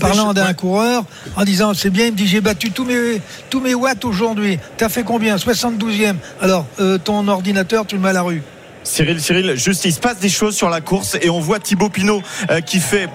parlant 0.01 0.35
d'un 0.35 0.49
ouais. 0.49 0.55
coureur, 0.55 1.05
en 1.35 1.45
disant 1.45 1.73
c'est 1.73 1.89
bien, 1.91 2.07
il 2.07 2.13
me 2.13 2.17
dit 2.17 2.27
j'ai 2.27 2.43
battu 2.43 2.71
tous 2.73 2.85
mes, 2.85 3.21
tous 3.49 3.61
mes 3.61 3.75
watts 3.75 4.05
aujourd'hui. 4.05 4.59
T'as 4.77 4.91
fait 4.91 5.03
combien? 5.03 5.37
72e. 5.39 6.17
Alors, 6.43 6.67
euh, 6.79 6.99
ton 6.99 7.27
ordinateur, 7.27 7.87
tu 7.87 7.97
le 7.97 8.03
mets 8.03 8.11
à 8.11 8.13
la 8.13 8.23
rue. 8.23 8.43
Cyril, 8.85 9.21
Cyril, 9.21 9.55
juste 9.57 9.85
il 9.85 9.93
se 9.93 10.01
passe 10.01 10.19
des 10.19 10.29
choses 10.29 10.57
sur 10.57 10.69
la 10.69 10.81
course 10.81 11.17
et 11.21 11.31
on 11.31 11.41
voit 11.41 11.61
Thibaut 11.61 11.89
Pinot 11.89 12.23
euh, 12.51 12.61
qui 12.61 12.81
fait 12.81 13.09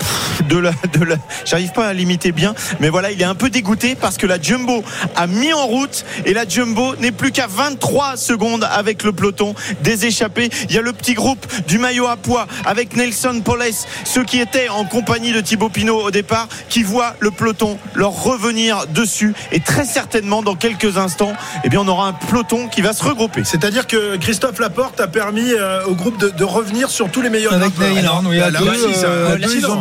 de 0.49 0.58
la, 0.58 0.71
de 0.93 1.03
la. 1.03 1.15
J'arrive 1.45 1.71
pas 1.71 1.88
à 1.88 1.93
l'imiter 1.93 2.32
bien, 2.32 2.56
mais 2.80 2.89
voilà, 2.89 3.12
il 3.12 3.21
est 3.21 3.25
un 3.25 3.36
peu 3.36 3.49
dégoûté 3.49 3.95
parce 3.95 4.17
que 4.17 4.25
la 4.25 4.41
Jumbo 4.41 4.84
a 5.15 5.27
mis 5.27 5.51
en 5.53 5.65
route 5.67 6.06
et 6.25 6.34
la 6.34 6.47
Jumbo 6.47 6.95
n'est 6.97 7.12
plus 7.12 7.32
qu'à 7.32 7.47
23 7.47 8.15
secondes 8.17 8.67
avec 8.71 9.03
le 9.03 9.12
peloton 9.12 9.56
des 9.82 10.06
échappés. 10.06 10.49
Il 10.69 10.75
y 10.75 10.77
a 10.77 10.82
le 10.82 10.93
petit 10.93 11.13
groupe 11.13 11.45
du 11.67 11.80
maillot 11.80 12.08
à 12.08 12.15
poids 12.15 12.47
avec 12.65 12.95
Nelson 12.95 13.41
Poles, 13.43 13.58
ceux 14.06 14.23
qui 14.23 14.39
étaient 14.39 14.69
en 14.69 14.86
compagnie 14.86 15.34
de 15.34 15.41
Thibaut 15.41 15.69
Pinot 15.69 16.01
au 16.01 16.12
départ, 16.12 16.47
qui 16.69 16.84
voient 16.84 17.15
le 17.19 17.32
peloton 17.32 17.77
leur 17.93 18.12
revenir 18.12 18.88
dessus 18.88 19.34
et 19.51 19.60
très 19.60 19.86
certainement 19.86 20.41
dans 20.41 20.56
quelques 20.56 20.97
instants, 20.97 21.34
eh 21.63 21.69
bien 21.69 21.82
on 21.82 21.88
aura 21.88 22.08
un 22.08 22.13
peloton 22.13 22.67
qui 22.67 22.82
va 22.82 22.93
se 22.93 23.03
regrouper. 23.03 23.43
C'est-à-dire 23.43 23.86
que 23.88 24.15
Christophe 24.17 24.60
Laporte 24.60 24.99
a 24.99 25.08
permis 25.08 25.57
euh, 25.58 25.84
au 25.86 25.93
groupe 25.93 26.17
de, 26.20 26.30
de 26.30 26.43
revenir 26.43 26.89
sur 26.89 27.10
tous 27.12 27.22
les 27.22 27.30
meilleurs 27.30 27.54
Avec. 27.54 27.78
Neyland, 27.78 28.24
oui, 28.26 28.39
à 28.39 28.50
Là 28.50 28.60
ça- 28.60 29.08
euh, 29.08 29.38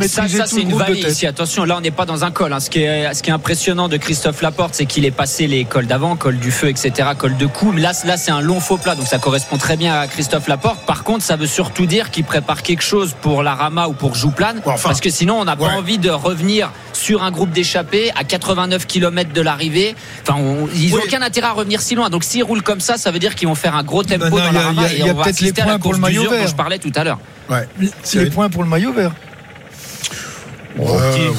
ça, 0.09 0.47
c'est 0.47 0.57
le 0.57 0.63
une 0.63 0.75
vallée 0.77 1.01
ici. 1.01 1.27
Attention, 1.27 1.65
là, 1.65 1.77
on 1.79 1.81
n'est 1.81 1.91
pas 1.91 2.05
dans 2.07 2.25
un 2.25 2.31
col. 2.31 2.53
hein. 2.53 2.61
Ce, 2.61 2.69
qui 2.71 2.83
est, 2.83 3.13
ce 3.15 3.23
qui 3.23 3.31
est 3.31 3.33
impressionnant 3.33 3.89
de 3.89 3.97
Christophe 3.97 4.43
Laporte, 4.43 4.75
c'est 4.75 4.87
qu'il 4.87 5.05
est 5.05 5.11
passé 5.11 5.47
les 5.47 5.65
cols 5.65 5.87
d'avant, 5.87 6.17
col 6.17 6.39
du 6.39 6.51
feu, 6.51 6.69
etc., 6.69 7.11
col 7.17 7.37
de 7.37 7.47
cou. 7.47 7.73
Mais 7.73 7.81
là, 7.81 7.93
là 8.05 8.17
c'est 8.17 8.31
un 8.33 8.41
long 8.41 8.61
faux 8.61 8.77
plat, 8.77 8.95
donc 8.95 9.07
ça 9.07 9.19
correspond 9.19 9.57
très 9.57 9.77
bien 9.77 9.95
à 9.99 10.07
Christophe 10.07 10.49
Laporte. 10.49 10.85
Par 10.87 11.05
contre, 11.05 11.25
ça 11.25 11.37
veut 11.37 11.47
surtout 11.47 11.87
dire 11.87 12.11
qu'il 12.11 12.25
prépare 12.25 12.63
quelque 12.63 12.83
chose 12.83 13.15
pour 13.21 13.43
la 13.43 13.55
Rama 13.55 13.89
ou 13.89 13.93
pour 13.93 14.17
Bon, 14.65 14.73
enfin, 14.73 14.89
parce 14.89 15.01
que 15.01 15.11
sinon, 15.11 15.41
on 15.41 15.45
n'a 15.45 15.53
ouais. 15.53 15.59
pas 15.69 15.75
envie 15.75 15.99
de 15.99 16.11
revenir 16.11 16.71
sur 16.97 17.23
un 17.23 17.31
groupe 17.31 17.51
d'échappés 17.51 18.11
à 18.17 18.25
89 18.25 18.87
km 18.87 19.33
de 19.33 19.41
l'arrivée. 19.41 19.95
Enfin, 20.23 20.39
on- 20.41 20.69
ils 20.75 20.91
n'ont 20.91 20.97
Oui. 20.97 21.03
aucun 21.07 21.23
intérêt 21.23 21.47
à 21.49 21.53
revenir 21.53 21.81
si 21.81 21.95
loin. 21.95 22.11
Donc, 22.11 22.25
s'ils 22.25 22.43
roulent 22.43 22.63
comme 22.63 22.81
ça, 22.81 22.97
ça 22.97 23.11
veut 23.11 23.19
dire 23.19 23.35
qu'ils 23.35 23.49
vont 23.49 23.55
faire 23.55 23.75
un 23.77 23.83
gros 23.85 24.03
tempo 24.03 24.25
Ben 24.25 24.31
non, 24.31 24.37
dans 24.37 24.43
il 24.43 24.45
y 24.45 24.49
a- 24.49 24.53
la 24.53 24.61
Rama 24.67 24.83
il 24.83 24.83
y 24.83 24.87
a- 24.87 24.93
et 24.93 24.99
y 25.07 25.09
a 25.11 25.13
on 25.13 25.17
va 25.17 25.25
peut-être 25.25 25.41
les 25.41 25.47
assister 25.49 25.63
à 25.63 25.65
la 25.67 25.71
points 25.73 25.79
pour 25.79 25.91
course 25.91 25.97
le 25.99 26.03
maillot 26.03 26.21
d'usure 26.23 26.31
dont 26.33 26.39
vert. 26.39 26.49
je 26.49 26.55
parlais 26.55 26.79
tout 26.79 26.93
à 26.95 27.05
l'heure. 27.05 27.19
Ouais. 27.51 27.69
Les 28.15 28.31
points 28.31 28.49
pour 28.49 28.63
le 28.65 28.69
maillot 28.69 28.93
vert. 28.93 29.13
Ouais, 30.79 30.85
ouais. 30.87 31.31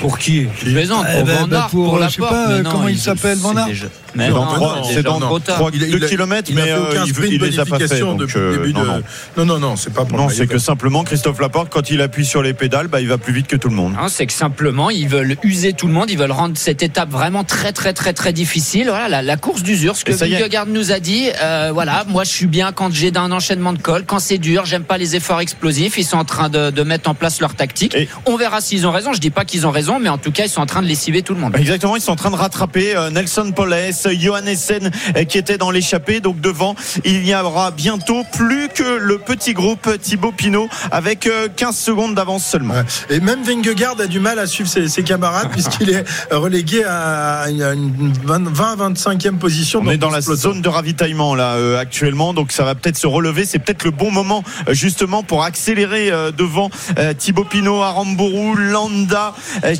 Pour 0.00 0.18
qui 0.18 0.46
Je 0.64 0.70
plaisante. 0.72 1.04
Eh 1.12 1.16
Pour 1.18 1.24
ben, 1.26 1.36
Van 1.40 1.46
ben, 1.48 1.56
Aert, 1.56 1.66
pour, 1.68 1.84
pour 1.84 1.96
euh, 1.96 2.00
la 2.00 2.08
je 2.08 2.14
sais 2.14 2.20
pas, 2.20 2.48
comment 2.70 2.88
il 2.88 2.98
s'appelle, 2.98 3.38
Van 3.38 3.52
C'est 3.52 3.88
non, 4.16 4.30
dans 4.34 4.44
non, 4.46 4.54
trois- 4.54 4.76
non, 4.76 4.82
c'est 4.84 4.88
déjà 4.96 5.02
dans 5.02 5.20
trop 5.20 5.38
tard. 5.38 5.56
trois- 5.56 5.70
Il 5.72 5.84
a- 5.84 5.86
deux 5.86 5.96
il 5.98 6.04
a- 6.04 6.08
kilomètres, 6.08 6.50
il 6.50 6.58
a 6.58 6.62
mais 6.62 6.68
fait 6.68 6.74
euh, 6.74 6.80
aucun 6.90 7.04
il, 7.26 7.40
les 7.40 7.60
a 7.60 7.64
pas 7.64 7.78
fait. 7.78 8.00
donc, 8.00 8.18
depuis 8.18 8.38
euh, 8.38 8.50
le 8.50 8.56
début 8.58 8.72
non, 8.72 8.80
de. 8.82 8.86
non. 8.86 9.02
Non, 9.36 9.44
non, 9.46 9.58
non, 9.60 9.76
c'est 9.76 9.92
pas 9.92 10.04
pour 10.04 10.18
Non, 10.18 10.28
c'est 10.28 10.46
que 10.48 10.58
simplement 10.58 11.04
Christophe 11.04 11.38
Laporte, 11.40 11.68
quand 11.70 11.90
il 11.90 12.00
appuie 12.00 12.24
sur 12.24 12.42
les 12.42 12.52
pédales, 12.52 12.88
bah, 12.88 13.00
il 13.00 13.06
va 13.08 13.18
plus 13.18 13.32
vite 13.32 13.46
que 13.46 13.54
tout 13.56 13.68
le 13.68 13.74
monde. 13.76 13.94
Hein, 14.00 14.06
c'est 14.08 14.26
que 14.26 14.32
simplement 14.32 14.90
ils 14.90 15.08
veulent 15.08 15.36
user 15.44 15.74
tout 15.74 15.86
le 15.86 15.92
monde, 15.92 16.10
ils 16.10 16.18
veulent 16.18 16.32
rendre 16.32 16.56
cette 16.56 16.82
étape 16.82 17.10
vraiment 17.10 17.44
très 17.44 17.72
très 17.72 17.92
très 17.92 18.12
très 18.12 18.32
difficile. 18.32 18.86
Voilà 18.88 19.08
la, 19.08 19.22
la 19.22 19.36
course 19.36 19.62
d'usure, 19.62 19.94
ce 19.96 20.04
que. 20.04 20.12
Vingegaard 20.12 20.66
nous 20.66 20.90
a 20.90 20.98
dit. 21.00 21.28
euh, 21.42 21.70
voilà, 21.72 22.04
moi 22.08 22.24
je 22.24 22.30
suis 22.30 22.46
bien 22.46 22.72
quand 22.72 22.92
j'ai 22.92 23.12
un 23.16 23.30
enchaînement 23.30 23.72
de 23.72 23.78
col, 23.78 24.04
quand 24.06 24.18
c'est 24.18 24.38
dur, 24.38 24.64
j'aime 24.66 24.84
pas 24.84 24.98
les 24.98 25.14
efforts 25.16 25.40
explosifs. 25.40 25.98
Ils 25.98 26.04
sont 26.04 26.16
en 26.16 26.24
train 26.24 26.48
de, 26.48 26.70
de 26.70 26.82
mettre 26.82 27.08
en 27.10 27.14
place 27.14 27.40
leur 27.40 27.54
tactique. 27.54 27.96
On 28.26 28.36
verra 28.36 28.60
s'ils 28.70 28.86
ont 28.86 28.92
raison. 28.92 29.12
Je 29.12 29.20
dis 29.20 29.30
pas 29.30 29.44
qu'ils 29.44 29.66
ont 29.66 29.72
raison, 29.72 29.98
mais 29.98 30.08
en 30.08 30.18
tout 30.18 30.30
cas 30.30 30.44
ils 30.44 30.48
sont 30.48 30.60
en 30.60 30.66
train 30.66 30.82
de 30.82 30.86
lessiver 30.86 31.22
tout 31.22 31.34
le 31.34 31.40
monde. 31.40 31.56
Exactement, 31.56 31.96
ils 31.96 32.02
sont 32.02 32.12
en 32.12 32.16
train 32.16 32.30
de 32.30 32.36
rattraper 32.36 32.96
euh, 32.96 33.10
Nelson 33.10 33.50
Poles, 33.54 33.74
Johan 34.18 34.46
Essen 34.46 34.90
euh, 35.16 35.24
qui 35.24 35.38
était 35.38 35.58
dans 35.58 35.72
l'échappée. 35.72 36.20
Donc 36.20 36.40
devant, 36.40 36.76
il 37.04 37.26
y 37.26 37.34
aura 37.34 37.72
bientôt 37.72 38.22
plus 38.32 38.68
que 38.68 38.98
le 38.98 39.18
petit 39.18 39.54
groupe 39.54 39.88
Thibaut 40.00 40.30
Pinot 40.32 40.68
avec 40.92 41.26
euh, 41.26 41.48
15 41.54 41.76
secondes 41.76 42.14
d'avance 42.14 42.46
seulement. 42.46 42.74
Ouais. 42.74 42.84
Et 43.16 43.20
même 43.20 43.42
Vingegaard 43.42 44.00
a 44.00 44.06
du 44.06 44.20
mal 44.20 44.38
à 44.38 44.46
suivre 44.46 44.70
ses, 44.70 44.86
ses 44.88 45.02
camarades 45.02 45.48
puisqu'il 45.52 45.90
est 45.90 46.04
relégué 46.30 46.84
à 46.84 47.46
une 47.50 48.12
20-25e 48.24 49.38
position. 49.38 49.82
On 49.84 49.90
est 49.90 49.96
dans 49.96 50.10
la 50.10 50.20
peloton. 50.20 50.36
zone 50.36 50.62
de 50.62 50.68
ravitaillement 50.68 51.34
là 51.34 51.54
euh, 51.54 51.78
actuellement, 51.78 52.34
donc 52.34 52.52
ça 52.52 52.64
va 52.64 52.76
peut-être 52.76 52.96
se 52.96 53.08
relever. 53.08 53.44
C'est 53.44 53.58
peut-être 53.58 53.84
le 53.84 53.90
bon 53.90 54.12
moment 54.12 54.44
euh, 54.68 54.74
justement 54.74 55.22
pour 55.22 55.42
accélérer 55.42 56.10
euh, 56.10 56.30
devant 56.30 56.70
euh, 56.98 57.14
Thibaut 57.14 57.44
Pinot, 57.44 57.82
Aramburu, 57.82 58.59
Landa, 58.60 59.34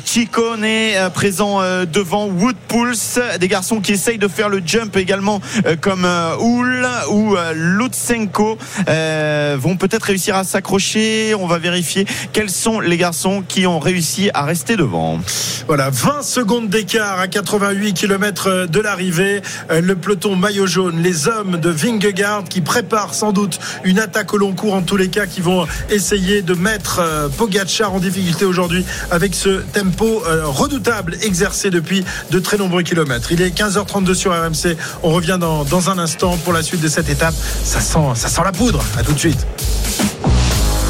Chicone 0.05 0.65
présent 1.13 1.61
devant 1.85 2.27
Wood 2.27 2.55
Pulse, 2.67 3.19
des 3.39 3.47
garçons 3.47 3.79
qui 3.79 3.93
essayent 3.93 4.17
de 4.17 4.27
faire 4.27 4.49
le 4.49 4.61
jump 4.65 4.97
également 4.97 5.41
comme 5.81 6.05
Hull 6.05 6.87
ou 7.09 7.35
Lutsenko 7.53 8.57
vont 8.87 9.77
peut-être 9.77 10.03
réussir 10.03 10.35
à 10.35 10.43
s'accrocher. 10.43 11.35
On 11.35 11.47
va 11.47 11.57
vérifier 11.57 12.05
quels 12.33 12.49
sont 12.49 12.79
les 12.79 12.97
garçons 12.97 13.43
qui 13.47 13.67
ont 13.67 13.79
réussi 13.79 14.29
à 14.33 14.43
rester 14.43 14.75
devant. 14.75 15.19
Voilà, 15.67 15.89
20 15.89 16.23
secondes 16.23 16.69
d'écart 16.69 17.19
à 17.19 17.27
88 17.27 17.93
km 17.93 18.67
de 18.67 18.79
l'arrivée. 18.79 19.41
Le 19.69 19.95
peloton 19.95 20.35
maillot 20.35 20.67
jaune, 20.67 21.01
les 21.01 21.27
hommes 21.27 21.59
de 21.59 21.69
Vingegaard 21.69 22.43
qui 22.45 22.61
préparent 22.61 23.13
sans 23.13 23.31
doute 23.31 23.59
une 23.83 23.99
attaque 23.99 24.33
au 24.33 24.37
long 24.37 24.53
cours 24.53 24.73
en 24.73 24.81
tous 24.81 24.97
les 24.97 25.09
cas, 25.09 25.25
qui 25.25 25.41
vont 25.41 25.67
essayer 25.89 26.41
de 26.41 26.53
mettre 26.53 27.01
Pogacar 27.37 27.93
en 27.93 27.99
difficulté 27.99 28.45
aujourd'hui 28.45 28.60
avec 29.09 29.35
ce 29.35 29.61
tempo 29.73 30.23
redoutable 30.43 31.17
exercé 31.21 31.69
depuis 31.69 32.03
de 32.31 32.39
très 32.39 32.57
nombreux 32.57 32.83
kilomètres. 32.83 33.31
Il 33.31 33.41
est 33.41 33.55
15h32 33.57 34.13
sur 34.13 34.31
RMC. 34.31 34.75
On 35.03 35.11
revient 35.11 35.37
dans, 35.39 35.63
dans 35.63 35.89
un 35.89 35.97
instant 35.99 36.37
pour 36.37 36.53
la 36.53 36.63
suite 36.63 36.81
de 36.81 36.87
cette 36.87 37.09
étape. 37.09 37.33
Ça 37.63 37.79
sent, 37.79 37.99
ça 38.15 38.29
sent 38.29 38.41
la 38.43 38.51
poudre. 38.51 38.83
À 38.97 39.03
tout 39.03 39.13
de 39.13 39.19
suite. 39.19 39.45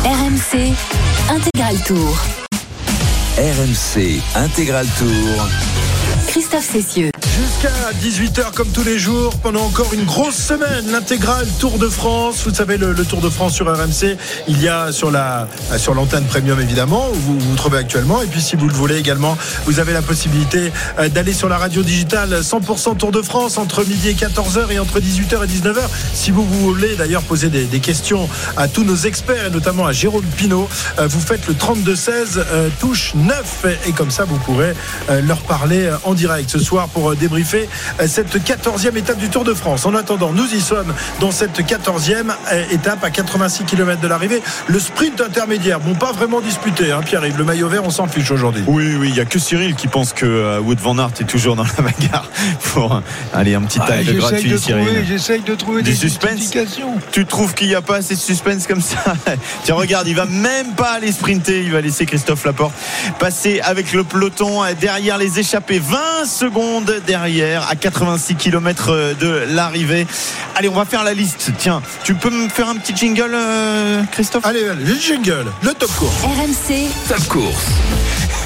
RMC 0.03 0.73
Intégral 1.29 1.77
Tour. 1.86 2.17
RMC 3.38 4.21
Intégral 4.36 4.86
Tour. 4.97 5.47
Christophe 6.27 6.69
Cessieux. 6.71 7.12
Jusqu'à 7.38 7.70
18h 8.04 8.52
comme 8.54 8.67
tous 8.67 8.84
les 8.84 9.00
jours, 9.00 9.34
pendant 9.38 9.63
encore 9.63 9.94
une 9.94 10.04
grosse 10.04 10.36
semaine, 10.36 10.91
l'intégrale 10.91 11.48
Tour 11.60 11.78
de 11.78 11.88
France. 11.88 12.44
Vous 12.46 12.54
savez, 12.54 12.76
le, 12.76 12.94
Tour 13.06 13.22
de 13.22 13.30
France 13.30 13.54
sur 13.54 13.67
RMC, 13.67 14.17
il 14.50 14.62
y 14.62 14.67
a 14.67 14.91
sur 14.91 15.12
la 15.12 15.48
sur 15.78 15.94
l'antenne 15.94 16.26
premium 16.26 16.60
évidemment, 16.60 17.10
où 17.10 17.15
vous 17.15 17.39
vous 17.39 17.56
trouvez 17.56 17.78
actuellement. 17.78 18.22
Et 18.22 18.26
puis 18.26 18.41
si 18.41 18.58
vous 18.58 18.67
le 18.67 18.74
voulez 18.74 18.98
également, 18.98 19.38
vous 19.65 19.80
avez 19.80 19.94
la 19.94 20.02
possibilité 20.02 20.74
d'aller 21.13 21.32
sur 21.32 21.48
la 21.48 21.58
radio 21.58 21.84
digitale 21.84 22.41
100% 22.41 22.98
Tour 22.98 23.12
de 23.12 23.22
France 23.22 23.58
entre 23.58 23.86
midi 23.86 24.10
et 24.10 24.13
14h 24.13 24.70
et 24.70 24.80
entre 24.80 25.00
18h 25.00 25.46
et 25.46 25.48
19h. 25.48 25.80
Si 26.13 26.32
vous 26.32 26.44
voulez 26.44 26.96
d'ailleurs 26.98 27.24
poser 27.24 27.48
des, 27.48 27.63
des, 27.63 27.80
questions 27.80 28.28
à 28.58 28.67
tous 28.67 28.84
nos 28.84 28.98
experts 28.98 29.48
et 29.48 29.52
notamment 29.52 29.86
à 29.86 29.94
Jérôme 29.94 30.26
Pinault, 30.36 30.67
vous 31.00 31.22
faites 31.22 31.48
le 31.48 31.54
32-16 31.54 32.41
touche 32.80 33.13
9 33.15 33.65
et 33.88 33.94
comme 33.94 34.12
ça 34.12 34.26
vous 34.26 34.38
pourrez 34.38 34.74
leur 35.24 35.39
parler 35.41 35.89
en 36.04 36.13
direct 36.13 36.50
ce 36.50 36.60
soir 36.60 36.89
pour 36.89 37.13
débriefer 37.21 37.69
cette 38.07 38.36
14e 38.36 38.97
étape 38.97 39.17
du 39.17 39.29
Tour 39.29 39.43
de 39.43 39.53
France. 39.53 39.86
En 39.86 39.95
attendant, 39.95 40.34
nous 40.34 40.53
y 40.53 40.60
sommes 40.60 40.93
dans 41.19 41.31
cette 41.31 41.60
14e 41.60 42.34
étape 42.71 43.03
à 43.03 43.10
86 43.10 43.63
km 43.63 44.01
de 44.01 44.07
l'arrivée. 44.07 44.41
Le 44.67 44.79
sprint 44.79 45.21
intermédiaire, 45.21 45.79
bon, 45.79 45.93
pas 45.93 46.12
vraiment 46.12 46.41
disputé, 46.41 46.91
hein, 46.91 47.01
Pierre-Yves. 47.05 47.38
Le 47.38 47.43
maillot 47.43 47.69
vert, 47.69 47.84
on 47.86 47.91
s'en 47.91 48.07
fiche 48.07 48.31
aujourd'hui. 48.31 48.63
Oui, 48.67 48.95
oui, 48.99 49.10
il 49.10 49.13
n'y 49.13 49.19
a 49.19 49.25
que 49.25 49.39
Cyril 49.39 49.75
qui 49.75 49.88
pense 49.88 50.13
que 50.13 50.60
Wood 50.60 50.79
Van 50.79 50.97
Aert 50.97 51.12
est 51.19 51.29
toujours 51.29 51.55
dans 51.55 51.63
la 51.63 51.84
bagarre 51.84 52.27
pour 52.73 53.01
aller 53.34 53.53
un 53.55 53.62
petit 53.62 53.79
Ah, 53.81 53.88
tag 53.88 54.15
gratuit, 54.15 54.49
de 54.49 54.57
Cyril. 54.57 55.05
J'essaye 55.07 55.41
de 55.41 55.55
trouver 55.55 55.84
Du 55.84 55.91
des 55.91 55.95
suspense. 55.95 56.51
Tu 57.12 57.25
trouves 57.25 57.53
qu'il 57.53 57.67
n'y 57.67 57.75
a 57.75 57.81
pas 57.81 57.97
assez 57.97 58.15
de 58.15 58.19
suspense 58.19 58.65
comme 58.65 58.81
ça 58.81 58.97
Tiens, 59.63 59.75
regarde, 59.75 60.07
il 60.07 60.15
va 60.15 60.25
même 60.25 60.73
pas 60.75 60.93
aller 60.93 61.12
sprinter. 61.12 61.62
Il 61.62 61.71
va 61.71 61.81
laisser 61.81 62.05
Christophe 62.05 62.45
Laporte 62.45 62.73
passer 63.19 63.62
avec 63.62 63.93
le 63.93 64.03
peloton 64.03 64.62
derrière 64.79 65.17
les 65.17 65.39
échappés. 65.39 65.79
20 65.79 66.25
secondes 66.25 67.01
derrière, 67.12 67.67
à 67.69 67.76
86 67.76 68.36
km 68.36 69.15
de 69.19 69.43
l'arrivée. 69.50 70.08
Allez, 70.56 70.69
on 70.69 70.74
va 70.74 70.86
faire 70.86 71.04
la 71.04 71.13
liste. 71.13 71.52
Tiens, 71.58 71.82
tu 72.06 72.13
peux 72.15 72.30
me 72.30 72.47
faire 72.47 72.69
un 72.69 72.76
petit 72.76 72.95
jingle, 72.95 73.32
euh, 73.34 74.02
Christophe? 74.13 74.45
Allez, 74.45 74.65
allez, 74.65 74.86
le 74.86 74.95
jingle, 74.95 75.52
le 75.62 75.74
top 75.74 75.91
course. 75.97 76.24
RMC 76.24 76.88
Top 77.10 77.28
course. 77.28 77.65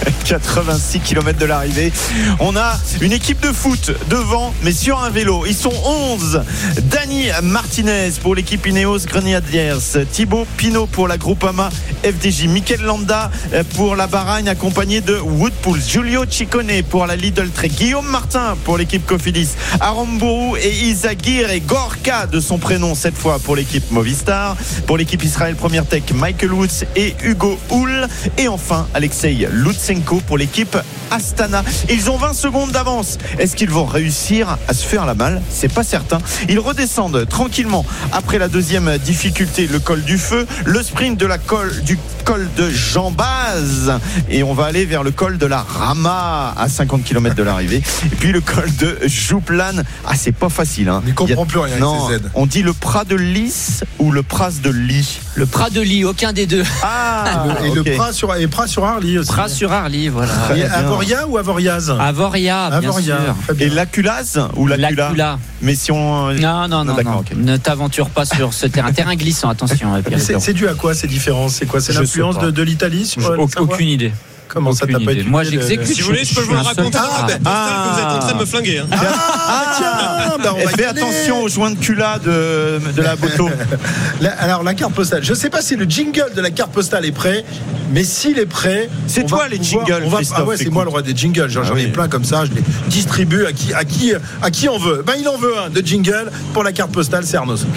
86 0.26 1.00
km 1.00 1.40
de 1.40 1.46
l'arrivée. 1.46 1.92
On 2.40 2.56
a 2.56 2.78
une 3.02 3.12
équipe 3.12 3.42
de 3.42 3.52
foot 3.52 3.92
devant, 4.10 4.54
mais 4.64 4.72
sur 4.72 5.00
un 5.02 5.10
vélo. 5.10 5.46
Ils 5.48 5.56
sont 5.56 5.74
11. 5.86 6.42
Dani 6.84 7.28
Martinez 7.44 8.12
pour 8.22 8.36
l'équipe 8.36 8.66
Ineos 8.66 9.00
Grenadiers. 9.08 9.74
Thibaut 10.12 10.46
Pinot 10.58 10.88
pour 10.88 11.08
la 11.08 11.18
Groupama 11.18 11.70
FDJ. 12.04 12.46
Mikel 12.48 12.82
Landa 12.82 13.32
pour 13.76 13.96
la 13.96 14.08
Baragne 14.08 14.50
accompagné 14.50 15.02
de 15.02 15.18
Woodpool. 15.18 15.80
Giulio 15.80 16.26
Ciccone 16.30 16.84
pour 16.90 17.06
la 17.06 17.16
Lidl 17.16 17.50
Trek. 17.50 17.70
Guillaume 17.70 18.08
Martin 18.08 18.56
pour 18.64 18.78
l'équipe 18.78 19.06
Cofidis. 19.06 19.50
Arambourou 19.80 20.56
et 20.58 20.70
Isagir 20.70 21.50
et 21.52 21.62
Gorka 21.62 22.28
de 22.28 22.40
son 22.40 22.58
prénom 22.58 22.96
cette 22.96 23.18
fois 23.18 23.40
pour 23.40 23.56
l'équipe 23.56 23.90
Movistar. 23.92 24.56
Pour 24.88 24.98
l'équipe 24.98 25.24
Israël 25.24 25.56
Première 25.56 25.86
Tech, 25.86 26.04
Michael 26.14 26.54
Woods 26.54 26.86
et 26.96 27.16
Hugo 27.24 27.58
Hull. 27.72 28.08
Et 28.38 28.48
enfin, 28.48 28.88
Alexei 28.94 29.48
Lutsenko 29.52 29.95
pour 30.04 30.38
l'équipe 30.38 30.78
Astana. 31.12 31.64
Ils 31.90 32.10
ont 32.10 32.18
20 32.18 32.34
secondes 32.34 32.72
d'avance. 32.72 33.18
Est-ce 33.40 33.56
qu'ils 33.56 33.70
vont 33.70 33.86
réussir 33.86 34.58
à 34.68 34.74
se 34.74 34.86
faire 34.86 35.06
la 35.06 35.14
malle? 35.14 35.42
C'est 35.50 35.72
pas 35.72 35.84
certain. 35.84 36.20
Ils 36.50 36.60
redescendent 36.60 37.28
tranquillement 37.28 37.86
après 38.12 38.38
la 38.38 38.48
deuxième 38.48 38.98
difficulté, 38.98 39.68
le 39.68 39.80
col 39.80 40.04
du 40.04 40.18
feu, 40.18 40.46
le 40.66 40.84
sprint 40.84 41.20
de 41.20 41.26
la 41.26 41.38
col 41.38 41.82
du 41.84 41.98
col 42.26 42.48
de 42.58 42.70
Jambaz 42.70 44.00
et 44.30 44.42
on 44.44 44.54
va 44.54 44.66
aller 44.66 44.86
vers 44.86 45.04
le 45.04 45.12
col 45.12 45.38
de 45.38 45.46
la 45.46 45.62
Rama 45.62 46.54
à 46.58 46.68
50 46.68 47.04
km 47.04 47.36
de 47.36 47.44
l'arrivée 47.44 47.78
et 48.06 48.16
puis 48.16 48.32
le 48.32 48.42
col 48.42 48.70
de 48.78 48.98
Jouplan. 49.06 49.84
Ah 50.06 50.14
c'est 50.16 50.32
pas 50.32 50.50
facile 50.50 50.90
hein. 50.90 51.02
On 51.04 51.08
n'y 51.08 51.14
comprend 51.14 51.44
a- 51.44 51.46
plus 51.46 51.60
rien 51.60 51.68
avec 51.74 51.80
Non, 51.82 52.08
ces 52.10 52.18
Z. 52.18 52.22
on 52.34 52.46
dit 52.48 52.64
le 52.64 52.74
Prat 52.74 53.06
de 53.06 53.16
Lys 53.16 53.84
ou 54.00 54.12
le 54.12 54.24
Pras 54.24 54.50
de 54.64 54.70
Ly. 54.72 55.20
Le 55.36 55.46
Prat 55.46 55.70
de 55.70 55.82
Ly, 55.82 56.04
aucun 56.06 56.34
des 56.34 56.48
deux. 56.48 56.64
Ah 56.82 57.46
Et 57.64 57.70
le 57.72 57.84
Pras 57.96 58.12
sur, 58.14 58.34
et 58.36 58.48
Pras 58.48 58.68
sur 58.68 58.84
Arly 58.86 59.18
aussi. 59.20 59.30
Prat 59.32 59.50
sur 59.50 59.72
Arly, 59.72 60.08
voilà. 60.10 60.32
Et. 60.56 60.64
Avoria 60.64 61.28
ou 61.28 61.38
Avoriaz? 61.38 61.92
Avoria, 62.00 62.70
bien 62.70 62.90
Avoria. 62.90 63.18
sûr. 63.48 63.56
Et 63.60 63.70
l'Aculaz 63.70 64.40
ou 64.56 64.66
l'Acula 64.68 64.90
L'Acula. 64.92 65.40
Mais 65.62 65.76
si 65.76 65.92
on 65.92 66.32
Non, 66.34 66.68
non, 66.68 66.86
non, 66.86 66.96
D'accord, 66.96 67.14
non. 67.14 67.20
ok. 67.20 67.34
Ne 67.36 67.58
t'aventure 67.58 68.10
pas 68.10 68.26
sur 68.26 68.54
ce 68.54 68.66
terrain. 68.68 68.92
Terrain 68.94 69.16
glissant, 69.16 69.50
attention, 69.50 69.94
euh, 69.96 70.02
Pierre. 70.02 70.20
C'est 70.40 70.54
dû 70.54 70.68
à 70.68 70.74
quoi 70.74 70.94
ces 70.94 71.08
différences? 71.08 71.56
C'est 71.56 71.66
quoi 71.66 71.82
C'est 71.82 71.94
l'influence 72.22 72.40
de, 72.44 72.52
de 72.52 72.62
l'Italie 72.64 73.06
sur 73.06 73.22
le 73.32 73.40
Aucune 73.60 73.88
idée. 73.90 74.12
Comment 74.48 74.72
ça 74.72 74.86
aucune 74.86 75.00
t'a 75.00 75.04
pas 75.06 75.12
idée. 75.12 75.24
Moi, 75.24 75.44
j'exécute. 75.44 75.88
Si 75.88 76.02
vous 76.02 76.08
voulez, 76.08 76.24
je 76.24 76.34
peux 76.36 76.42
vous 76.42 76.54
le 76.54 76.60
raconter 76.60 76.98
Ah. 76.98 77.26
postale 77.28 77.40
que 77.40 77.94
vous 77.94 78.00
êtes 78.00 78.06
en 78.06 78.20
train 78.20 78.34
de 78.34 78.40
me 78.40 78.46
flinguer. 78.46 78.78
hein. 78.80 78.86
Ah, 78.92 79.74
tiens, 79.76 80.38
bah, 80.42 80.54
on 80.56 80.58
Eh, 80.62 80.66
va 80.66 80.72
y 80.72 80.76
fais 80.76 80.86
aller. 80.86 81.02
attention 81.02 81.42
aux 81.42 81.50
joints 81.50 81.72
de 81.72 81.78
cula 81.80 82.20
de, 82.20 82.80
de 82.96 83.02
la 83.02 83.16
moto. 83.18 83.50
Alors 84.40 84.64
la 84.64 84.74
carte 84.76 84.94
postale, 84.94 85.24
je 85.24 85.34
sais 85.34 85.50
pas 85.50 85.62
si 85.62 85.76
le 85.76 85.86
jingle 85.86 86.32
de 86.36 86.42
la 86.42 86.52
carte 86.52 86.72
postale 86.72 87.06
est 87.06 87.12
prêt, 87.12 87.44
mais 87.92 88.04
s'il 88.06 88.38
est 88.40 88.46
prêt, 88.46 88.88
C'est 89.08 89.26
toi 89.26 89.40
va 89.40 89.48
les 89.50 89.58
pouvoir- 89.58 89.86
jingles, 89.88 90.04
on 90.06 90.10
va- 90.10 90.18
Christophe, 90.18 90.38
ah 90.42 90.46
ouais, 90.46 90.58
c'est 90.58 90.70
moi 90.70 90.84
le 90.86 90.90
roi 90.92 91.02
des 91.02 91.16
jingles. 91.16 91.50
J'en 91.50 91.62
Ah 91.62 91.66
j'en 91.70 91.76
ai 91.76 91.88
plein 91.88 92.08
comme 92.08 92.24
ça, 92.24 92.46
je 92.46 92.52
les 92.52 92.64
distribue 92.88 93.46
à 93.46 93.52
qui, 93.52 93.74
à 93.74 93.84
qui, 93.84 94.14
à 94.42 94.52
qui 94.52 94.70
on 94.70 94.78
veut. 94.78 95.04
Ben 95.06 95.14
il 95.20 95.28
en 95.28 95.38
veut 95.38 95.58
un 95.66 95.70
de 95.70 95.82
jingle 95.86 96.32
pour 96.54 96.64
la 96.64 96.72
carte 96.72 96.92
postale, 96.92 97.26
c'est 97.26 97.36
Arnaud 97.36 97.58
Souk. 97.58 97.70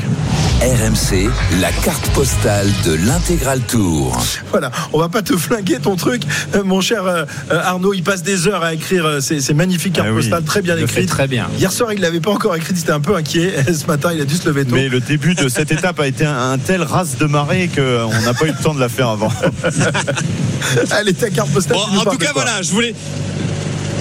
RMC, 0.61 1.31
la 1.61 1.71
carte 1.71 2.11
postale 2.11 2.67
de 2.85 2.95
l'intégral 3.07 3.61
tour. 3.61 4.21
Voilà, 4.51 4.73
on 4.93 4.99
va 4.99 5.09
pas 5.09 5.23
te 5.23 5.37
flinguer 5.37 5.79
ton 5.79 5.95
truc, 5.95 6.23
euh, 6.57 6.65
mon 6.65 6.81
cher 6.81 7.05
euh, 7.07 7.25
euh, 7.53 7.61
Arnaud. 7.63 7.95
Il 7.95 8.03
passe 8.03 8.25
des 8.25 8.49
heures 8.49 8.65
à 8.65 8.75
écrire 8.75 9.07
euh, 9.07 9.21
ces, 9.21 9.41
ces 9.41 9.55
magnifiques 9.55 9.93
cartes 9.93 10.09
Ah 10.11 10.13
oui, 10.13 10.21
postales, 10.23 10.43
très 10.43 10.61
bien 10.61 10.77
écrites. 10.77 11.09
très 11.09 11.29
bien. 11.29 11.47
Hier 11.59 11.71
soir, 11.71 11.93
il 11.93 12.01
l'avait 12.01 12.19
pas 12.19 12.33
encore 12.33 12.57
écrite, 12.57 12.77
il 12.77 12.81
était 12.83 12.91
un 12.91 12.99
peu 12.99 13.15
inquiet. 13.15 13.55
Ce 13.73 13.87
matin, 13.87 14.11
il 14.13 14.21
a 14.21 14.25
dû 14.25 14.35
se 14.35 14.49
lever 14.49 14.65
tôt. 14.65 14.75
Mais 14.75 14.89
le 14.89 14.99
début 14.99 15.37
de 15.37 15.49
cette 15.49 15.71
étape 15.71 16.01
a 16.01 16.09
été 16.09 16.27
un, 16.27 16.51
un 16.51 16.59
tel 16.59 16.83
race 16.83 17.17
de 17.19 17.27
marée 17.27 17.71
qu'on 17.73 18.21
n'a 18.25 18.35
pas 18.35 18.47
eu 18.47 18.53
le 18.53 18.61
temps 18.63 18.75
de 18.75 18.81
la 18.81 18.89
faire 18.89 19.11
avant. 19.11 19.33
Allez, 20.91 21.15
ta 21.15 21.31
carte 21.31 21.51
postale. 21.51 21.77
Bon, 21.77 21.99
en 22.01 22.05
tout 22.11 22.19
cas, 22.19 22.33
voilà, 22.35 22.63
je 22.63 22.73
voulais. 22.73 22.97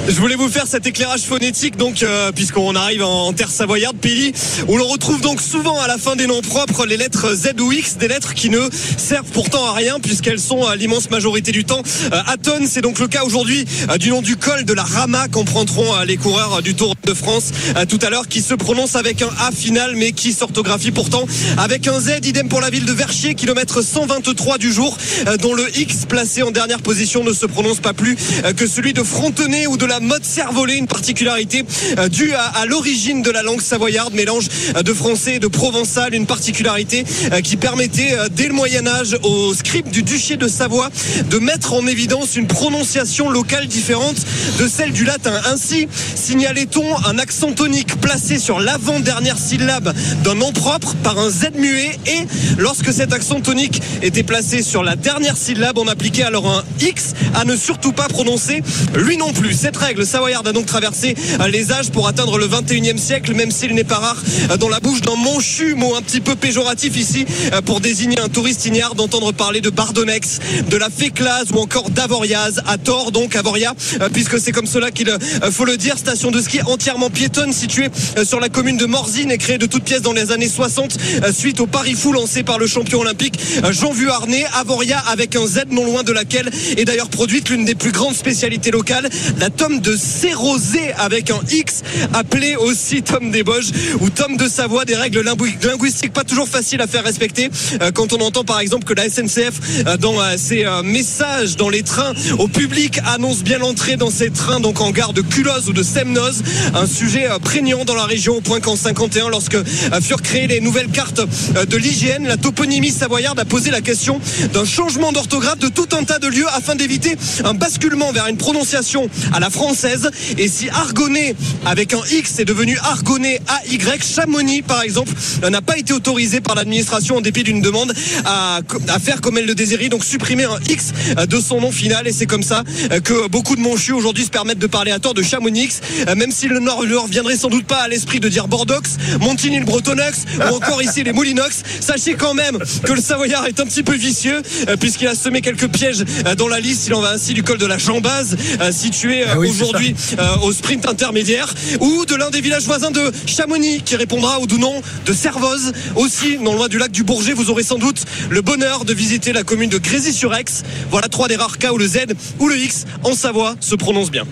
Je 0.09 0.21
voulais 0.21 0.35
vous 0.35 0.47
faire 0.47 0.67
cet 0.67 0.87
éclairage 0.87 1.23
phonétique, 1.23 1.75
donc, 1.75 2.01
euh, 2.01 2.31
puisqu'on 2.31 2.75
arrive 2.75 3.03
en, 3.03 3.33
terre 3.33 3.49
savoyarde, 3.49 3.97
pays 3.97 4.31
où 4.69 4.77
l'on 4.77 4.87
retrouve 4.87 5.19
donc 5.19 5.41
souvent 5.41 5.81
à 5.81 5.87
la 5.87 5.97
fin 5.97 6.15
des 6.15 6.27
noms 6.27 6.41
propres 6.41 6.85
les 6.85 6.95
lettres 6.95 7.33
Z 7.35 7.59
ou 7.59 7.73
X, 7.73 7.97
des 7.97 8.07
lettres 8.07 8.33
qui 8.33 8.49
ne 8.49 8.69
servent 8.71 9.29
pourtant 9.33 9.65
à 9.65 9.73
rien, 9.73 9.99
puisqu'elles 9.99 10.39
sont 10.39 10.65
à 10.65 10.77
l'immense 10.77 11.09
majorité 11.09 11.51
du 11.51 11.65
temps 11.65 11.81
euh, 12.13 12.21
à 12.25 12.37
tonnes. 12.37 12.67
C'est 12.67 12.79
donc 12.79 12.99
le 12.99 13.09
cas 13.09 13.25
aujourd'hui 13.25 13.65
euh, 13.89 13.97
du 13.97 14.09
nom 14.09 14.21
du 14.21 14.37
col 14.37 14.63
de 14.63 14.73
la 14.73 14.83
Rama 14.83 15.27
qu'emprunteront 15.27 15.93
euh, 15.95 16.05
les 16.05 16.15
coureurs 16.15 16.59
euh, 16.59 16.61
du 16.61 16.73
Tour 16.73 16.95
de 17.07 17.13
France 17.13 17.51
euh, 17.75 17.85
tout 17.85 17.99
à 18.01 18.09
l'heure, 18.09 18.27
qui 18.27 18.41
se 18.41 18.53
prononce 18.53 18.95
avec 18.95 19.21
un 19.21 19.29
A 19.39 19.51
final, 19.51 19.95
mais 19.95 20.11
qui 20.11 20.33
s'orthographie 20.33 20.91
pourtant 20.91 21.25
avec 21.57 21.87
un 21.87 21.99
Z. 21.99 22.19
Idem 22.23 22.49
pour 22.49 22.61
la 22.61 22.69
ville 22.69 22.85
de 22.85 22.91
Verchier, 22.91 23.35
kilomètre 23.35 23.81
123 23.81 24.57
du 24.57 24.71
jour, 24.71 24.97
euh, 25.27 25.37
dont 25.37 25.53
le 25.53 25.65
X 25.77 26.05
placé 26.07 26.43
en 26.43 26.51
dernière 26.51 26.81
position 26.81 27.23
ne 27.23 27.33
se 27.33 27.45
prononce 27.45 27.79
pas 27.79 27.93
plus 27.93 28.17
euh, 28.43 28.53
que 28.53 28.67
celui 28.67 28.93
de 28.93 29.03
Frontenay 29.03 29.67
ou 29.67 29.77
de 29.77 29.85
la 29.85 29.96
mode 29.99 30.23
cervolée, 30.23 30.75
une 30.75 30.87
particularité 30.87 31.63
euh, 31.97 32.07
due 32.09 32.33
à, 32.33 32.65
l'origine 32.65 33.21
de 33.21 33.31
la 33.31 33.43
langue 33.43 33.61
savoyarde, 33.61 34.13
mélange 34.13 34.47
euh, 34.75 34.83
de 34.83 34.93
français 34.93 35.35
et 35.35 35.39
de 35.39 35.47
provençal, 35.47 36.13
une 36.13 36.25
particularité 36.25 37.05
euh, 37.31 37.41
qui 37.41 37.57
permettait 37.57 38.15
dès 38.31 38.47
le 38.47 38.53
Moyen 38.53 38.87
Âge 38.87 39.17
au 39.23 39.53
scribe 39.53 39.89
du 39.89 40.03
duché 40.03 40.37
de 40.37 40.47
Savoie 40.47 40.89
de 41.29 41.37
mettre 41.39 41.73
en 41.73 41.85
évidence 41.87 42.35
une 42.35 42.47
prononciation 42.47 43.29
locale 43.29 43.67
différente 43.67 44.17
de 44.59 44.67
celle 44.67 44.91
du 44.91 45.05
latin. 45.05 45.33
Ainsi, 45.51 45.87
signalait-on 46.15 47.05
un 47.05 47.17
accent 47.19 47.51
tonique 47.51 47.99
placé 47.99 48.39
sur 48.39 48.59
l'avant-dernière 48.59 49.37
syllabe 49.37 49.93
d'un 50.23 50.35
nom 50.35 50.51
propre 50.51 50.95
par 51.03 51.17
un 51.17 51.29
Z 51.29 51.51
muet 51.55 51.97
et 52.05 52.27
lorsque 52.57 52.93
cet 52.93 53.13
accent 53.13 53.41
tonique 53.41 53.81
était 54.01 54.23
placé 54.23 54.63
sur 54.63 54.83
la 54.83 54.95
dernière 54.95 55.37
syllabe, 55.37 55.77
on 55.77 55.87
appliquait 55.87 56.23
alors 56.23 56.47
un 56.47 56.63
X 56.81 57.13
à 57.35 57.45
ne 57.45 57.55
surtout 57.55 57.91
pas 57.91 58.07
prononcer 58.07 58.61
lui 58.95 59.17
non 59.17 59.33
plus. 59.33 59.53
Cette 59.53 59.77
règle 59.87 60.05
savoyarde 60.05 60.45
a 60.45 60.51
donc 60.51 60.65
traversé 60.65 61.15
euh, 61.39 61.47
les 61.47 61.71
âges 61.71 61.91
pour 61.91 62.09
atteindre 62.09 62.37
le 62.37 62.45
21e 62.45 62.97
siècle, 62.97 63.33
même 63.33 63.51
s'il 63.51 63.73
n'est 63.73 63.85
pas 63.85 63.99
rare 63.99 64.21
euh, 64.51 64.57
dans 64.57 64.67
la 64.67 64.81
bouche 64.81 64.99
d'un 64.99 65.15
monchu, 65.15 65.75
mot 65.75 65.95
un 65.95 66.01
petit 66.01 66.19
peu 66.19 66.35
péjoratif 66.35 66.97
ici, 66.97 67.25
euh, 67.53 67.61
pour 67.61 67.79
désigner 67.79 68.19
un 68.19 68.27
touriste 68.27 68.65
ignare 68.65 68.95
d'entendre 68.95 69.31
parler 69.31 69.61
de 69.61 69.69
Bardonex, 69.69 70.39
de 70.69 70.75
la 70.75 70.89
Féclase 70.89 71.51
ou 71.53 71.59
encore 71.59 71.89
d'Avoriaz, 71.89 72.61
à 72.67 72.77
tort 72.77 73.13
donc 73.13 73.37
Avoria, 73.37 73.73
puisque 74.11 74.39
c'est 74.39 74.51
comme 74.51 74.65
cela 74.65 74.91
qu'il 74.91 75.09
faut 75.51 75.63
le 75.63 75.77
dire, 75.77 75.97
station 75.97 76.31
de 76.31 76.41
ski 76.41 76.59
entièrement 76.65 77.09
piétonne 77.09 77.53
située 77.53 77.87
sur 78.25 78.41
la 78.41 78.49
commune 78.49 78.75
de 78.75 78.85
Morzine 78.85 79.31
et 79.31 79.37
créée 79.37 79.57
de 79.57 79.67
toutes 79.67 79.85
pièces 79.85 80.01
dans 80.01 80.11
les 80.11 80.31
années 80.33 80.49
60 80.49 80.97
euh, 81.23 81.31
suite 81.31 81.61
au 81.61 81.67
Paris 81.67 81.93
Fou 81.93 82.11
lancé 82.11 82.43
par 82.43 82.59
le 82.59 82.67
champion 82.67 82.99
olympique 82.99 83.39
Jean 83.71 83.91
Vuarnet, 83.91 84.45
Avoria 84.53 84.99
avec 85.07 85.35
un 85.35 85.45
Z 85.45 85.65
non 85.71 85.85
loin 85.85 86.03
de 86.03 86.11
laquelle 86.11 86.49
est 86.75 86.83
d'ailleurs 86.83 87.09
produite 87.09 87.49
l'une 87.49 87.63
des 87.63 87.75
plus 87.75 87.91
grandes 87.91 88.15
spécialités 88.15 88.71
locales, 88.71 89.09
la 89.37 89.49
tome 89.49 89.76
de 89.81 89.95
Cérosé 89.95 90.91
avec 90.97 91.29
un 91.31 91.39
X, 91.51 91.81
appelé 92.13 92.55
aussi 92.55 93.01
tome 93.03 93.31
des 93.31 93.43
Boges 93.43 93.69
ou 93.99 94.09
tome 94.09 94.37
de 94.37 94.47
Savoie, 94.47 94.85
des 94.85 94.95
règles 94.95 95.21
lingui- 95.21 95.55
linguistiques 95.65 96.13
pas 96.13 96.23
toujours 96.23 96.47
faciles 96.47 96.81
à 96.81 96.87
faire 96.87 97.03
respecter 97.03 97.49
euh, 97.81 97.91
quand 97.91 98.13
on 98.13 98.17
entend 98.21 98.43
par 98.43 98.59
exemple 98.59 98.85
que 98.85 98.93
la 98.93 99.09
SNCF 99.09 99.85
euh, 99.87 99.97
dans 99.97 100.19
euh, 100.19 100.35
ses 100.37 100.65
messages 100.83 101.55
dans 101.55 101.69
les 101.69 101.83
trains 101.83 102.13
au 102.39 102.47
public 102.47 102.99
annonce 103.05 103.43
bien 103.43 103.57
l'entrée 103.59 103.97
dans 103.97 104.09
ces 104.11 104.29
trains 104.29 104.59
donc 104.59 104.81
en 104.81 104.91
gare 104.91 105.13
de 105.13 105.21
Culose 105.21 105.69
ou 105.69 105.73
de 105.73 105.83
Semnoz, 105.83 106.41
un 106.73 106.87
sujet 106.87 107.27
prégnant 107.43 107.85
dans 107.85 107.95
la 107.95 108.05
région 108.05 108.37
au 108.37 108.41
point 108.41 108.59
qu'en 108.59 108.75
51 108.75 109.29
lorsque 109.29 109.57
furent 110.01 110.21
créées 110.21 110.47
les 110.47 110.59
nouvelles 110.61 110.89
cartes 110.89 111.21
de 111.67 111.77
l'hygiène, 111.77 112.27
la 112.27 112.37
toponymie 112.37 112.91
savoyarde 112.91 113.39
a 113.39 113.45
posé 113.45 113.71
la 113.71 113.81
question 113.81 114.19
d'un 114.53 114.65
changement 114.65 115.11
d'orthographe 115.11 115.59
de 115.59 115.67
tout 115.67 115.87
un 115.97 116.03
tas 116.03 116.19
de 116.19 116.27
lieux 116.27 116.47
afin 116.55 116.75
d'éviter 116.75 117.15
un 117.43 117.53
basculement 117.53 118.11
vers 118.11 118.27
une 118.27 118.37
prononciation 118.37 119.09
à 119.33 119.39
la 119.39 119.49
française 119.57 120.11
et 120.37 120.47
si 120.47 120.69
Argonnet 120.69 121.35
avec 121.65 121.95
un 121.95 122.01
X 122.11 122.37
est 122.37 122.45
devenu 122.45 122.77
Argonnet 122.83 123.41
AY, 123.71 123.79
Chamonix 124.03 124.61
par 124.61 124.83
exemple 124.83 125.11
euh, 125.43 125.49
n'a 125.49 125.63
pas 125.63 125.79
été 125.79 125.93
autorisé 125.93 126.41
par 126.41 126.53
l'administration 126.53 127.17
en 127.17 127.21
dépit 127.21 127.41
d'une 127.41 127.59
demande 127.59 127.91
à, 128.23 128.59
à 128.87 128.99
faire 128.99 129.19
comme 129.19 129.35
elle 129.39 129.47
le 129.47 129.55
désirait, 129.55 129.89
donc 129.89 130.03
supprimer 130.03 130.43
un 130.43 130.59
X 130.69 130.93
euh, 131.17 131.25
de 131.25 131.39
son 131.39 131.59
nom 131.59 131.71
final 131.71 132.07
et 132.07 132.11
c'est 132.11 132.27
comme 132.27 132.43
ça 132.43 132.63
euh, 132.91 132.99
que 132.99 133.27
beaucoup 133.29 133.55
de 133.55 133.61
monchus 133.61 133.93
aujourd'hui 133.93 134.25
se 134.25 134.29
permettent 134.29 134.59
de 134.59 134.67
parler 134.67 134.91
à 134.91 134.99
tort 134.99 135.15
de 135.15 135.23
Chamonix, 135.23 135.79
même 136.15 136.31
si 136.31 136.47
le 136.47 136.59
Nord 136.59 136.85
leur 136.85 137.07
viendrait 137.07 137.35
sans 137.35 137.49
doute 137.49 137.65
pas 137.65 137.77
à 137.77 137.87
l'esprit 137.87 138.19
de 138.19 138.29
dire 138.29 138.47
Bordeaux, 138.47 138.75
Montigny 139.21 139.57
le 139.57 139.65
Bretonox 139.65 140.25
ou 140.51 140.55
encore 140.55 140.83
ici 140.83 141.03
les 141.03 141.13
Moulinox. 141.13 141.63
Sachez 141.79 142.13
quand 142.13 142.35
même 142.35 142.59
que 142.83 142.93
le 142.93 143.01
Savoyard 143.01 143.47
est 143.47 143.59
un 143.59 143.65
petit 143.65 143.81
peu 143.81 143.95
vicieux 143.95 144.43
puisqu'il 144.79 145.07
a 145.07 145.15
semé 145.15 145.41
quelques 145.41 145.67
pièges 145.67 146.03
dans 146.37 146.47
la 146.47 146.59
liste. 146.59 146.85
Il 146.85 146.93
en 146.93 147.01
va 147.01 147.11
ainsi 147.11 147.33
du 147.33 147.41
col 147.41 147.57
de 147.57 147.65
la 147.65 147.77
Jambase, 147.77 148.37
euh, 148.61 148.71
situé 148.71 149.23
aujourd'hui 149.49 149.95
euh, 150.19 150.37
au 150.43 150.51
sprint 150.51 150.87
intermédiaire, 150.87 151.53
ou 151.79 152.05
de 152.05 152.15
l'un 152.15 152.29
des 152.29 152.41
villages 152.41 152.65
voisins 152.65 152.91
de 152.91 153.11
Chamonix 153.25 153.81
qui 153.83 153.95
répondra 153.95 154.39
au 154.39 154.47
doux 154.47 154.57
nom 154.57 154.81
de 155.05 155.13
Servoz. 155.13 155.71
Aussi, 155.95 156.37
non 156.39 156.55
loin 156.55 156.67
du 156.67 156.77
lac 156.77 156.91
du 156.91 157.03
Bourget, 157.03 157.33
vous 157.33 157.49
aurez 157.49 157.63
sans 157.63 157.77
doute 157.77 158.03
le 158.29 158.41
bonheur 158.41 158.85
de 158.85 158.93
visiter 158.93 159.33
la 159.33 159.43
commune 159.43 159.69
de 159.69 159.77
Grésy-sur-Aix. 159.77 160.63
Voilà 160.89 161.07
trois 161.07 161.27
des 161.27 161.35
rares 161.35 161.57
cas 161.57 161.71
où 161.71 161.77
le 161.77 161.87
Z 161.87 161.97
ou 162.39 162.47
le 162.47 162.57
X 162.57 162.85
en 163.03 163.13
Savoie 163.13 163.55
se 163.59 163.75
prononce 163.75 164.11
bien. 164.11 164.25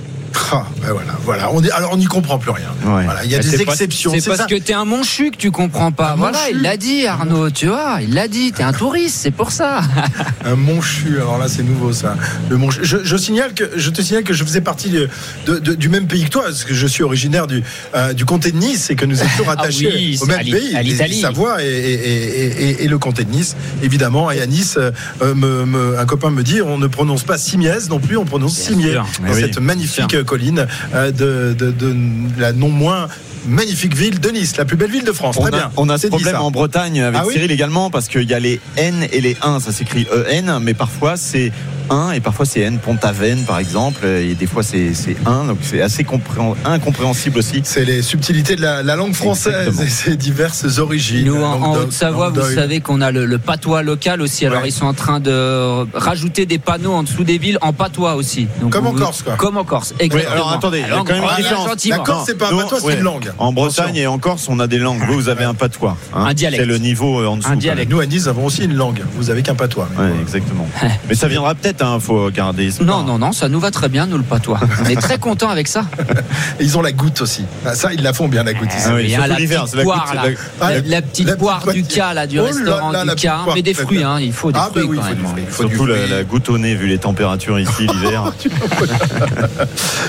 Ah, 0.51 0.63
ben 0.81 0.91
voilà, 0.91 1.11
voilà. 1.23 1.49
On 1.53 1.63
est, 1.63 1.71
alors 1.71 1.91
on 1.93 1.97
n'y 1.97 2.05
comprend 2.05 2.37
plus 2.37 2.51
rien. 2.51 2.67
Ouais. 2.85 3.03
Voilà, 3.03 3.23
il 3.25 3.31
y 3.31 3.35
a 3.35 3.39
Mais 3.39 3.43
des 3.43 3.61
exceptions. 3.61 4.11
C'est 4.13 4.25
parce 4.25 4.39
ça. 4.41 4.45
que 4.45 4.55
t'es 4.55 4.73
un 4.73 4.85
monchu 4.85 5.31
que 5.31 5.37
tu 5.37 5.49
comprends 5.51 5.91
pas. 5.91 6.11
Un 6.11 6.15
voilà, 6.17 6.37
monchu. 6.37 6.51
il 6.53 6.61
l'a 6.61 6.77
dit, 6.77 7.07
Arnaud, 7.07 7.49
tu 7.49 7.67
vois, 7.67 7.97
il 8.01 8.13
l'a 8.13 8.27
dit, 8.27 8.51
t'es 8.51 8.63
un 8.63 8.71
touriste, 8.73 9.17
c'est 9.21 9.31
pour 9.31 9.51
ça. 9.51 9.81
Un 10.45 10.55
monchu, 10.55 11.15
alors 11.15 11.39
là 11.39 11.47
c'est 11.47 11.63
nouveau 11.63 11.91
ça. 11.91 12.15
Le 12.49 12.57
monchu. 12.57 12.79
Je, 12.83 12.97
je 13.03 13.17
signale 13.17 13.53
que 13.55 13.63
je 13.75 13.89
te 13.89 14.01
signale 14.03 14.23
que 14.23 14.33
je 14.33 14.43
faisais 14.43 14.61
partie 14.61 14.89
de- 14.89 15.09
de- 15.47 15.57
de- 15.57 15.73
du 15.73 15.89
même 15.89 16.05
pays 16.05 16.23
que 16.25 16.29
toi, 16.29 16.43
parce 16.43 16.63
que 16.63 16.75
je 16.75 16.85
suis 16.85 17.01
originaire 17.03 17.47
du, 17.47 17.63
euh, 17.95 18.13
du 18.13 18.25
comté 18.25 18.51
de 18.51 18.57
Nice 18.57 18.91
et 18.91 18.95
que 18.95 19.05
nous 19.05 19.21
étions 19.23 19.43
rattachés 19.47 19.89
Ah 19.91 19.95
oui, 19.95 20.19
au 20.21 20.25
même 20.27 20.39
à 20.39 20.43
pays, 20.43 20.75
à 20.75 20.83
l'Italie. 20.83 21.19
Savoie 21.21 21.63
et, 21.63 21.65
et- 21.67 22.43
et- 22.43 22.69
et- 22.69 22.83
et 22.83 22.87
le 22.87 22.97
comté 22.99 23.23
de 23.23 23.31
Nice, 23.31 23.55
évidemment. 23.81 24.29
Et 24.29 24.39
à 24.41 24.45
Nice, 24.45 24.77
euh, 24.77 24.91
me- 25.33 25.65
me- 25.65 25.97
un 25.97 26.05
copain 26.05 26.29
me 26.29 26.43
dit, 26.43 26.61
on 26.61 26.77
ne 26.77 26.87
prononce 26.87 27.23
pas 27.23 27.39
Simiez 27.39 27.65
non 27.89 27.99
plus, 27.99 28.15
on 28.17 28.25
prononce 28.25 28.55
sûr. 28.59 28.75
dans 28.75 29.33
oui, 29.33 29.41
cette 29.41 29.57
magnifique 29.59 30.23
sûr. 30.25 30.29
colline 30.29 30.67
euh, 30.93 31.11
de, 31.11 31.53
de- 31.57 31.71
de 31.71 31.95
la 32.37 32.51
non 32.53 32.69
moins 32.69 33.07
magnifique 33.47 33.95
ville 33.95 34.19
de 34.19 34.29
Nice, 34.29 34.57
la 34.57 34.65
plus 34.65 34.75
belle 34.75 34.89
ville 34.91 35.03
de 35.03 35.11
France. 35.11 35.35
On 35.37 35.43
Très 35.43 35.53
a, 35.53 35.57
bien. 35.57 35.71
on 35.77 35.87
a 35.89 35.97
ce 35.99 36.07
problème 36.07 36.35
en 36.37 36.49
Bretagne 36.49 37.01
avec 37.01 37.21
Ah 37.21 37.25
oui 37.27 37.33
Cyril 37.33 37.51
également 37.51 37.91
parce 37.91 38.07
qu'il 38.07 38.23
y 38.29 38.33
a 38.33 38.39
les 38.39 38.59
N 38.75 39.05
et 39.11 39.21
les 39.21 39.37
1, 39.41 39.59
ça 39.59 39.71
s'écrit 39.71 40.07
EN, 40.31 40.59
mais 40.61 40.73
parfois 40.73 41.15
c'est 41.15 41.51
1 41.89 42.11
et 42.11 42.19
parfois 42.19 42.45
c'est 42.45 42.61
N. 42.61 42.77
Pont-Aven 42.79 43.43
par 43.45 43.59
exemple, 43.59 44.05
et 44.05 44.35
des 44.35 44.47
fois 44.47 44.63
c'est 44.63 44.93
c'est 44.93 45.15
1, 45.25 45.45
donc 45.45 45.57
c'est 45.61 45.81
assez 45.81 46.03
compréhen- 46.03 46.55
incompréhensible 46.65 47.39
aussi. 47.39 47.61
C'est 47.63 47.85
les 47.85 48.01
subtilités 48.01 48.55
de 48.55 48.61
la, 48.61 48.83
la 48.83 48.95
langue 48.95 49.13
française 49.13 49.67
Exactement. 49.67 49.87
et 49.87 49.89
ses 49.89 50.15
diverses 50.17 50.77
origines. 50.79 51.25
Nous, 51.25 51.41
en, 51.43 51.75
Haute-Savoie, 51.75 52.29
vous 52.29 52.41
savez 52.55 52.79
qu'on 52.81 53.01
a 53.01 53.11
le, 53.11 53.25
le 53.25 53.37
patois 53.37 53.83
local 53.83 54.21
aussi. 54.21 54.45
Alors, 54.45 54.61
Ouais. 54.61 54.69
ils 54.69 54.71
sont 54.71 54.85
en 54.85 54.93
train 54.93 55.19
de 55.19 55.85
rajouter 55.97 56.45
des 56.45 56.57
panneaux 56.57 56.93
en 56.93 57.03
dessous 57.03 57.23
des 57.23 57.37
villes 57.37 57.57
en 57.61 57.73
patois 57.73 58.15
aussi. 58.15 58.47
Donc, 58.61 58.71
Comme 58.71 58.87
en 58.87 58.91
vous- 58.91 58.97
Corse, 58.99 59.21
quoi. 59.23 59.35
Comme 59.35 59.57
en 59.57 59.63
Corse, 59.63 59.93
Oui, 59.99 60.05
exactement. 60.05 60.33
alors 60.33 60.51
attendez, 60.53 60.79
il 60.79 60.87
y 60.87 60.91
a 60.91 60.97
quand 60.97 61.05
même 61.05 61.23
une 61.23 61.35
différence. 61.43 61.85
La 61.87 61.97
Corse, 61.99 62.23
c'est 62.25 62.37
pas 62.37 62.47
un 62.53 62.57
patois, 62.57 62.79
c'est 62.79 62.85
ouais. 62.87 62.93
une 62.95 63.01
langue. 63.03 63.31
En 63.37 63.51
Bretagne 63.53 63.85
Attention. 63.85 64.01
et 64.03 64.07
en 64.07 64.17
Corse, 64.19 64.47
on 64.49 64.59
a 64.59 64.67
des 64.67 64.77
langues. 64.77 65.01
Vous, 65.07 65.13
vous 65.13 65.29
avez 65.29 65.43
un 65.43 65.53
patois. 65.53 65.97
hein. 66.13 66.25
Un 66.25 66.33
dialecte. 66.33 66.61
C'est 66.63 66.67
le 66.67 66.77
niveau 66.77 67.19
euh, 67.19 67.27
en 67.27 67.37
dessous. 67.37 67.49
Un 67.49 67.55
dialecte. 67.55 67.91
Nous, 67.91 67.99
à 67.99 68.05
Nice, 68.05 68.27
avons 68.27 68.45
aussi 68.45 68.63
une 68.63 68.75
langue. 68.75 69.01
Vous 69.15 69.29
avez 69.29 69.41
qu'un 69.43 69.55
patois. 69.55 69.87
Ouais, 69.97 70.09
exactement. 70.21 70.67
mais 71.09 71.15
ça 71.15 71.27
viendra 71.27 71.53
peut-être, 71.55 71.74
il 71.81 72.01
faut 72.01 72.29
garder. 72.31 72.69
Non, 72.81 73.03
non, 73.03 73.17
non, 73.17 73.31
ça 73.31 73.49
nous 73.49 73.59
va 73.59 73.71
très 73.71 73.89
bien, 73.89 74.05
nous, 74.07 74.17
le 74.17 74.23
patois. 74.23 74.59
On 74.83 74.85
est 74.89 74.95
très 74.99 75.17
content 75.17 75.49
avec 75.49 75.67
ça. 75.67 75.85
Ils 76.59 76.77
ont 76.77 76.81
la 76.81 76.91
goutte 76.91 77.21
aussi. 77.21 77.43
Ah, 77.65 77.73
ça, 77.75 77.93
ils 77.93 78.01
la 78.01 78.13
font 78.13 78.27
bien, 78.27 78.43
la 78.43 78.53
goutte. 78.53 78.69
Ah 78.85 78.91
oui, 78.95 79.03
Il 79.05 79.09
y 79.09 79.13
a 79.13 79.17
surtout 79.17 79.29
la 79.31 79.35
l'hiver, 79.39 79.61
petite 79.63 79.75
la 79.75 79.83
poire, 79.83 80.13
la- 80.15 80.23
Ah, 80.61 80.71
La, 80.71 80.79
la 80.81 81.01
petite 81.01 81.35
poire 81.37 81.65
du 81.71 81.83
cas, 81.83 82.13
là, 82.13 82.27
du 82.27 82.39
Oh 82.39 82.43
restaurant 82.45 82.91
là, 82.91 83.03
du 83.05 83.15
cas. 83.15 83.39
Mais 83.53 83.61
des 83.61 83.73
fruits, 83.73 84.03
hein, 84.03 84.19
il 84.19 84.31
faut 84.33 84.51
des 84.51 84.59
Ah, 84.59 84.69
bah 84.73 84.81
fruits 84.81 84.83
oui, 84.91 84.97
quand 84.97 85.05
même. 85.05 85.17
du 85.17 85.23
fruit. 85.25 85.43
Il 85.45 85.51
faut 85.53 85.63
du 85.65 85.75
Surtout 85.75 85.85
la, 86.09 86.23
goutte 86.23 86.49
au 86.49 86.57
nez, 86.57 86.75
vu 86.75 86.87
les 86.87 86.97
températures 86.97 87.59
ici 87.59 87.87
l'hiver. 87.93 88.31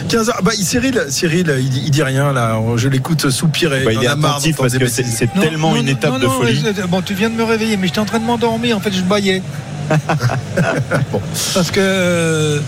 15 0.09 0.29
heures. 0.29 0.41
Bah, 0.43 0.53
Cyril, 0.55 1.01
Cyril, 1.09 1.55
il, 1.61 1.69
dit- 1.69 1.83
il 1.87 1.91
dit 1.91 2.03
rien 2.03 2.33
là. 2.33 2.59
Je 2.77 2.89
l'écoute 2.89 3.31
soupirer. 3.31 3.85
Bah, 3.85 3.93
il 3.93 4.03
est 4.03 4.07
attentif 4.09 4.57
parce 4.57 4.77
que 4.77 4.87
c'est 4.87 5.29
tellement 5.41 5.75
une 5.77 5.89
étape 5.89 6.21
de 6.21 6.29
folie. 6.29 6.63
c'est- 6.63 6.87
Bon, 6.87 7.03
tu 7.03 7.15
viens 7.15 7.31
de 7.31 7.35
me 7.35 7.45
réveiller, 7.45 7.77
mais 7.77 7.87
j'étais 7.89 7.99
en 8.01 8.05
train 8.05 8.19
de 8.19 8.25
m'endormir. 8.25 8.77
En 8.77 8.81
fait, 8.81 8.93
je 8.93 9.03
baillais. 9.03 9.43
Parce 11.55 11.71
que 11.71 11.81
euh, 11.81 12.61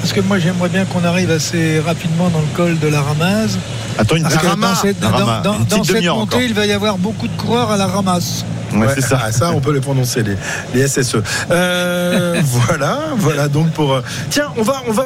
parce 0.00 0.12
que 0.12 0.20
moi, 0.20 0.38
j'aimerais 0.38 0.68
bien 0.68 0.84
qu'on 0.84 1.02
arrive 1.04 1.30
assez 1.30 1.80
rapidement 1.80 2.28
dans 2.28 2.40
le 2.40 2.46
col 2.54 2.78
de 2.78 2.88
la 2.88 3.00
Ramaz. 3.00 3.56
Attends, 3.98 4.16
une 4.16 4.22
Parce 4.24 4.36
que 4.36 4.46
Rama, 4.46 4.68
dans 4.68 4.74
cette, 4.74 5.00
la 5.02 5.08
dans- 5.08 5.16
Rama, 5.16 5.40
dans- 5.42 5.52
une 5.54 5.58
dans 5.60 5.64
petite 5.66 5.84
cette 5.86 5.94
demi-heure 5.96 6.16
montée, 6.16 6.34
encore. 6.36 6.42
il 6.42 6.52
va 6.54 6.66
y 6.66 6.72
avoir 6.72 6.98
beaucoup 6.98 7.26
de 7.26 7.32
coureurs 7.40 7.70
à 7.70 7.76
la 7.78 7.86
ramasse. 7.86 8.44
Ouais, 8.74 8.86
Ouais, 8.86 8.92
c'est 8.94 9.00
ça. 9.02 9.20
ah, 9.24 9.32
ça, 9.32 9.52
on 9.52 9.60
peut 9.60 9.72
les 9.72 9.80
prononcer, 9.80 10.22
les, 10.22 10.36
les 10.74 10.86
SSE. 10.88 11.16
Euh, 11.50 12.40
voilà, 12.44 12.98
voilà 13.16 13.48
donc 13.48 13.70
pour. 13.72 13.94
euh, 13.94 14.02
Tiens, 14.30 14.48
on 14.56 14.62
va, 14.62 14.82
on 14.88 14.92
va 14.92 15.04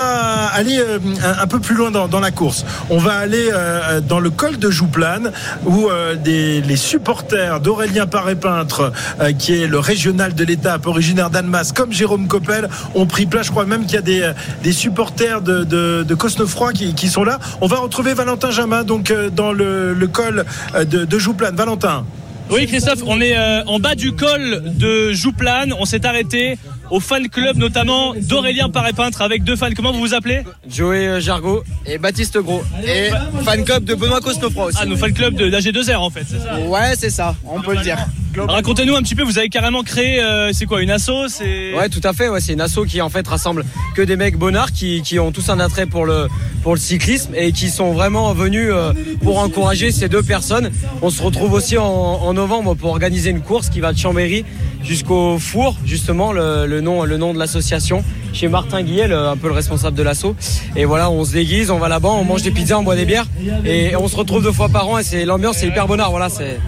aller 0.55 0.79
euh, 0.79 0.99
un, 1.25 1.43
un 1.43 1.47
peu 1.47 1.61
plus 1.61 1.75
loin 1.77 1.91
dans, 1.91 2.09
dans 2.09 2.21
la 2.21 2.31
course. 2.31 2.65
On 2.91 2.99
va 2.99 3.13
aller 3.15 3.51
euh, 3.53 4.01
dans 4.01 4.21
le 4.21 4.31
col 4.31 4.59
de 4.59 4.71
Jouplane 4.71 5.33
où 5.67 5.89
des, 6.25 6.61
les 6.63 6.77
supporters 6.77 7.61
d'Aurélien 7.61 8.07
Paré-Peintre, 8.07 8.93
qui 9.39 9.55
est 9.63 9.67
le 9.67 9.79
régional 9.79 10.35
de 10.35 10.45
l'étape, 10.45 10.87
originaire 10.87 11.31
d'Annemasse, 11.31 11.73
comme 11.73 11.93
Jérôme 11.93 12.27
Coppel, 12.29 12.69
ont 12.95 13.07
pris 13.07 13.27
place. 13.27 13.47
Je 13.47 13.51
crois 13.51 13.65
même 13.67 13.85
qu'il 13.85 13.95
y 13.95 13.99
a 13.99 14.03
des, 14.03 14.33
des 14.63 14.73
supporters 14.73 15.41
de, 15.43 15.65
de, 15.65 16.05
de 16.07 16.15
Cosnefroid 16.15 16.73
qui, 16.73 16.95
qui 16.95 17.09
sont 17.09 17.25
là. 17.25 17.39
On 17.61 17.67
va 17.67 17.77
retrouver 17.79 18.15
Valentin 18.15 18.51
Jamin 18.51 18.85
donc 18.85 19.13
dans 19.35 19.53
le, 19.53 19.95
le 19.95 20.07
col 20.07 20.45
de, 20.79 21.05
de 21.05 21.19
Jouplane. 21.19 21.55
Valentin. 21.57 22.05
Oui 22.51 22.67
Christophe, 22.67 23.03
on 23.07 23.21
est 23.21 23.37
euh, 23.37 23.63
en 23.67 23.79
bas 23.79 23.95
du 23.95 24.13
col 24.13 24.63
de 24.65 25.13
Jouplane, 25.13 25.75
on 25.79 25.85
s'est 25.85 26.07
arrêté 26.07 26.57
au 26.91 27.01
fan 27.01 27.29
club 27.29 27.57
notamment 27.57 28.15
d'Aurélien 28.21 28.69
Paré-Peintre 28.69 29.23
avec 29.23 29.45
deux 29.45 29.57
fans, 29.57 29.69
comment 29.75 29.93
vous 29.93 30.01
vous 30.01 30.15
appelez? 30.15 30.43
Joey 30.69 31.21
Jargot 31.21 31.65
et 31.87 31.99
Baptiste 31.99 32.39
Gros. 32.39 32.63
Et 32.87 33.11
fan 33.45 33.65
club 33.65 33.85
de 33.85 33.95
Benoît 33.95 34.21
Cosnefroy 34.21 34.67
aussi. 34.67 34.79
Ah, 34.81 34.87
nos 34.87 34.97
fan 34.97 35.13
club 35.13 35.35
de 35.35 35.49
d'AG2R 35.51 35.97
en 35.97 36.11
fait, 36.11 36.25
c'est 36.29 36.39
ça? 36.39 36.59
Ouais, 36.61 36.95
c'est 36.97 37.11
ça, 37.11 37.35
on 37.45 37.61
peut 37.61 37.75
le 37.75 37.83
dire. 37.83 37.99
Racontez-nous 38.37 38.95
un 38.95 39.03
petit 39.03 39.17
peu, 39.17 39.25
vous 39.25 39.39
avez 39.39 39.49
carrément 39.49 39.83
créé, 39.83 40.23
euh, 40.23 40.53
c'est 40.53 40.67
quoi, 40.67 40.81
une 40.83 40.91
asso. 40.91 41.11
Ouais, 41.41 41.89
tout 41.89 42.01
à 42.05 42.13
fait. 42.13 42.29
Ouais, 42.29 42.41
c'est 42.41 42.53
une 42.53 42.61
asso 42.61 42.85
qui 42.87 43.01
en 43.01 43.09
fait 43.09 43.27
rassemble 43.27 43.65
que 43.97 44.03
des 44.03 44.17
mecs 44.17 44.37
bonnards 44.37 44.71
qui, 44.73 45.03
qui 45.03 45.19
ont 45.19 45.33
tous 45.33 45.49
un 45.49 45.59
attrait 45.59 45.87
pour 45.87 46.07
le 46.07 46.29
pour 46.63 46.75
le 46.75 46.81
cyclisme 46.81 47.33
et 47.35 47.53
qui 47.53 47.71
sont 47.71 47.93
vraiment 47.93 48.33
venus 48.35 48.69
euh, 48.71 48.93
pour 49.23 49.39
encourager 49.39 49.91
ces 49.91 50.09
deux 50.09 50.23
personnes. 50.23 50.71
On 51.03 51.11
se 51.11 51.23
retrouve 51.23 51.53
aussi 51.53 51.79
en, 51.79 51.85
en 51.85 52.33
novembre 52.35 52.75
pour 52.75 52.91
organiser 52.91 53.31
une 53.31 53.41
course 53.41 53.71
qui 53.71 53.81
va 53.81 53.93
de 53.93 53.99
Chambéry 53.99 54.45
jusqu'au 54.85 55.39
Four, 55.39 55.77
justement 55.85 56.33
le, 56.33 56.67
le 56.67 56.78
nom 56.81 57.05
le 57.05 57.17
nom 57.17 57.33
de 57.35 57.39
l'association 57.39 58.05
chez 58.33 58.49
Martin 58.49 58.83
Guillet, 58.83 59.09
le- 59.09 59.29
un 59.29 59.37
peu 59.37 59.49
le 59.49 59.55
responsable 59.55 59.97
de 59.97 60.03
l'asso. 60.03 60.35
Et 60.77 60.85
voilà, 60.85 61.11
on 61.11 61.25
se 61.25 61.33
déguise, 61.33 61.71
on 61.71 61.79
va 61.79 61.89
là-bas, 61.89 62.09
on 62.11 62.25
mange 62.25 62.43
des 62.43 62.51
pizzas, 62.51 62.79
on 62.79 62.83
boit 62.83 62.97
des 62.97 63.05
bières 63.07 63.27
et 63.65 63.97
on 63.97 64.07
se 64.09 64.17
retrouve 64.17 64.43
deux 64.43 64.53
fois 64.53 64.69
par 64.69 64.89
an 64.89 64.99
et 64.99 65.03
c'est 65.03 65.25
l'ambiance, 65.25 65.57
c'est 65.59 65.67
hyper 65.69 65.87
bonnard. 65.87 66.11
Voilà, 66.11 66.29
c'est 66.29 66.59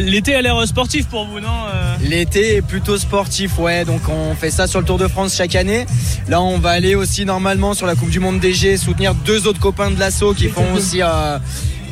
L'été 0.00 0.34
a 0.34 0.42
l'air 0.42 0.66
sportif 0.66 1.06
pour 1.06 1.26
vous, 1.26 1.38
non 1.38 1.46
euh 1.72 1.94
L'été 2.08 2.56
est 2.56 2.62
plutôt 2.62 2.98
sportif, 2.98 3.56
ouais. 3.60 3.84
Donc 3.84 4.00
on 4.08 4.34
fait 4.34 4.50
ça 4.50 4.66
sur 4.66 4.80
le 4.80 4.84
Tour 4.86 4.98
de 4.98 5.06
France 5.06 5.36
chaque 5.36 5.54
année. 5.54 5.86
Là, 6.28 6.42
on 6.42 6.58
va 6.58 6.70
aller 6.70 6.96
aussi 6.96 7.24
normalement 7.24 7.72
sur 7.72 7.86
la 7.86 7.94
Coupe 7.94 8.10
du 8.10 8.18
Monde 8.18 8.40
DG 8.40 8.76
soutenir 8.78 9.14
deux 9.14 9.46
autres 9.46 9.60
copains 9.60 9.92
de 9.92 9.98
l'assaut 10.00 10.34
qui 10.34 10.48
font 10.48 10.64
aussi 10.76 11.02
euh, 11.02 11.38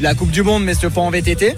la 0.00 0.14
Coupe 0.14 0.32
du 0.32 0.42
Monde, 0.42 0.64
mais 0.64 0.74
le 0.82 0.90
font 0.90 1.02
en 1.02 1.10
VTT. 1.10 1.56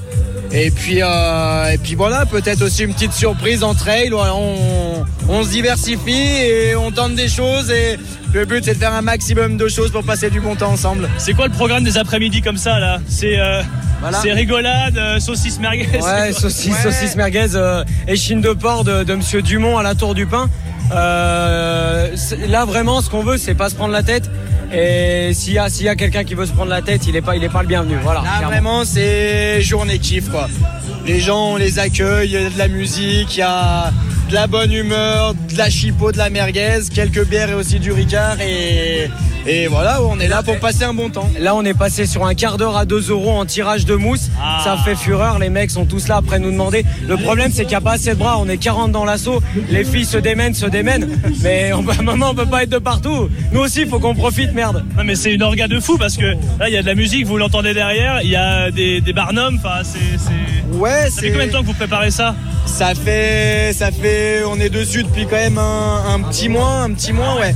Et 0.59 0.71
puis, 0.71 1.03
euh, 1.03 1.71
et 1.71 1.77
puis 1.77 1.95
voilà, 1.95 2.25
peut-être 2.25 2.63
aussi 2.63 2.85
une 2.85 2.95
petite 2.95 3.13
surprise 3.13 3.63
en 3.63 3.75
trail. 3.75 4.11
On, 4.15 5.05
on 5.29 5.45
se 5.45 5.51
diversifie 5.51 6.13
et 6.13 6.75
on 6.75 6.91
tente 6.91 7.15
des 7.15 7.29
choses. 7.29 7.71
Et 7.71 7.99
le 8.33 8.47
but, 8.47 8.65
c'est 8.65 8.73
de 8.73 8.79
faire 8.79 8.95
un 8.95 9.03
maximum 9.03 9.59
de 9.59 9.69
choses 9.69 9.93
pour 9.93 10.03
passer 10.03 10.31
du 10.31 10.41
bon 10.41 10.57
temps 10.57 10.71
ensemble. 10.73 11.11
C'est 11.19 11.35
quoi 11.35 11.47
le 11.47 11.53
programme 11.53 11.85
des 11.85 11.99
après-midi 11.99 12.41
comme 12.41 12.57
ça 12.57 12.79
là? 12.79 13.01
C'est 13.07 13.39
euh, 13.39 13.61
Voilà. 14.01 14.19
c'est 14.23 14.33
rigolade, 14.33 14.97
euh, 14.97 15.21
saucisse 15.21 15.61
merguez 15.61 15.87
Ouais, 16.01 16.33
saucisse, 16.33 16.81
saucisse 16.83 17.17
merguez 17.17 17.55
euh, 17.55 17.85
et 18.09 18.17
chine 18.17 18.41
de 18.41 18.55
porc 18.55 18.85
de, 18.85 19.05
de 19.05 19.15
Monsieur 19.15 19.43
Dumont 19.43 19.77
à 19.77 19.83
la 19.83 19.95
Tour 19.95 20.15
du 20.15 20.25
Pain. 20.25 20.49
Euh, 20.91 22.09
là, 22.49 22.65
vraiment, 22.65 23.03
ce 23.03 23.11
qu'on 23.11 23.23
veut, 23.23 23.37
c'est 23.37 23.55
pas 23.55 23.69
se 23.69 23.75
prendre 23.75 23.93
la 23.93 24.03
tête. 24.03 24.31
Et 24.73 25.33
s'il 25.33 25.55
y 25.55 25.59
a, 25.59 25.69
s'il 25.69 25.87
y 25.87 25.89
a 25.89 25.97
quelqu'un 25.97 26.25
qui 26.25 26.35
veut 26.35 26.47
se 26.47 26.53
prendre 26.53 26.71
la 26.71 26.83
tête, 26.83 27.07
il 27.07 27.17
est 27.17 27.23
pas, 27.23 27.37
il 27.37 27.45
est 27.45 27.49
pas 27.49 27.63
le 27.63 27.69
bienvenu. 27.69 27.97
Voilà. 28.03 28.21
Là, 28.21 28.29
clairement. 28.39 28.49
vraiment, 28.49 28.85
c'est 28.85 29.61
journée 29.63 29.99
kiff, 29.99 30.29
quoi. 30.31 30.49
Les 31.07 31.21
gens, 31.21 31.53
on 31.53 31.57
les 31.57 31.79
accueille, 31.79 32.29
il 32.29 32.33
y 32.33 32.37
a 32.37 32.51
de 32.51 32.59
la 32.59 32.69
musique, 32.69 33.37
il 33.37 33.41
y 33.41 33.43
a 33.43 33.93
de 34.29 34.35
la 34.35 34.47
bonne 34.47 34.73
humeur, 34.73 35.35
de 35.35 35.57
la 35.57 35.71
chipot, 35.71 36.11
de 36.11 36.19
la 36.19 36.31
merguez, 36.31 36.81
quelques 36.93 37.25
bières 37.27 37.51
et 37.51 37.55
aussi 37.55 37.79
du 37.79 37.93
ricard. 37.93 38.41
Et, 38.41 39.09
et 39.47 39.67
voilà, 39.69 40.03
on 40.03 40.19
est 40.19 40.29
là 40.29 40.43
pour 40.43 40.59
passer 40.59 40.85
un 40.85 40.95
bon 40.95 41.09
temps. 41.11 41.31
Là, 41.39 41.55
on 41.55 41.65
est 41.65 41.75
passé 41.75 42.07
sur 42.07 42.25
un 42.27 42.35
quart 42.35 42.57
d'heure 42.57 42.77
à 42.77 42.85
2 42.85 43.11
euros 43.11 43.31
en 43.39 43.45
tirage 43.47 43.85
de 43.85 43.95
mousse. 43.95 44.29
Ah. 44.43 44.61
Ça 44.65 44.77
fait 44.85 44.97
fureur. 44.97 45.39
Les 45.39 45.51
mecs 45.51 45.71
sont 45.71 45.85
tous 45.87 46.09
là 46.09 46.17
après 46.17 46.39
nous 46.39 46.51
demander. 46.51 46.85
Le 47.07 47.17
problème, 47.17 47.51
c'est 47.53 47.63
qu'il 47.63 47.71
n'y 47.71 47.75
a 47.77 47.81
pas 47.81 47.93
assez 47.93 48.11
de 48.11 48.15
bras. 48.19 48.39
On 48.39 48.49
est 48.49 48.57
40 48.59 48.93
dans 48.93 49.05
l'assaut. 49.05 49.43
Les 49.71 49.85
filles 49.85 50.05
se 50.05 50.19
démènent, 50.19 50.55
se 50.55 50.67
démènent. 50.67 51.09
Mais 51.43 51.73
on, 51.73 51.87
à 51.89 51.95
un 51.99 52.03
moment, 52.03 52.31
on 52.31 52.35
peut 52.35 52.47
pas 52.47 52.63
être 52.65 52.71
de 52.71 52.79
partout. 52.79 53.29
Nous 53.53 53.61
aussi, 53.61 53.83
il 53.83 53.89
faut 53.89 53.99
qu'on 54.01 54.15
profite, 54.15 54.53
merde. 54.53 54.85
Non 54.97 55.05
mais 55.05 55.15
c'est 55.15 55.33
une 55.33 55.43
orga 55.43 55.69
de 55.69 55.79
fou 55.81 55.97
parce 55.99 56.17
que 56.17 56.27
là 56.59 56.69
il 56.69 56.73
y 56.75 56.77
a 56.77 56.83
de 56.83 56.87
la 56.87 56.95
musique, 56.95 57.27
vous 57.27 57.37
l'entendez 57.37 57.75
derrière, 57.75 58.21
il 58.23 58.31
y 58.31 58.37
a 58.37 58.71
des, 58.71 59.01
des 59.01 59.13
barnums, 59.13 59.57
enfin 59.59 59.83
c'est... 59.85 59.99
c'est- 60.19 60.77
Ouais, 60.77 61.09
Ça 61.11 61.21
fait 61.23 61.31
combien 61.31 61.47
de 61.47 61.53
temps 61.53 61.61
que 61.63 61.67
vous 61.67 61.75
préparez 61.75 62.11
ça? 62.11 62.35
Ça 62.67 62.93
fait, 62.95 63.73
ça 63.73 63.91
fait, 63.93 64.43
on 64.45 64.59
est 64.59 64.69
dessus 64.69 65.05
depuis 65.05 65.25
quand 65.27 65.37
même 65.37 65.59
un, 65.59 66.03
un 66.15 66.21
petit 66.21 66.49
mois, 66.49 66.81
un 66.83 66.91
petit 66.93 67.13
mois, 67.13 67.37
ouais. 67.39 67.55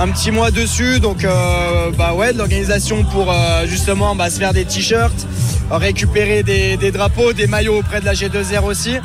Un 0.00 0.10
petit 0.10 0.30
mois 0.30 0.52
dessus, 0.52 1.00
donc 1.00 1.24
euh, 1.24 1.90
bah 1.98 2.14
ouais, 2.14 2.32
de 2.32 2.38
l'organisation 2.38 3.02
pour 3.02 3.32
euh, 3.32 3.66
justement 3.66 4.14
bah, 4.14 4.30
se 4.30 4.38
faire 4.38 4.52
des 4.52 4.64
t-shirts, 4.64 5.26
récupérer 5.72 6.44
des, 6.44 6.92
drapeaux, 6.92 7.32
des 7.32 7.48
maillots 7.48 7.80
auprès 7.80 8.00
de 8.00 8.04
la 8.04 8.12
G2R 8.12 8.62
aussi, 8.62 8.98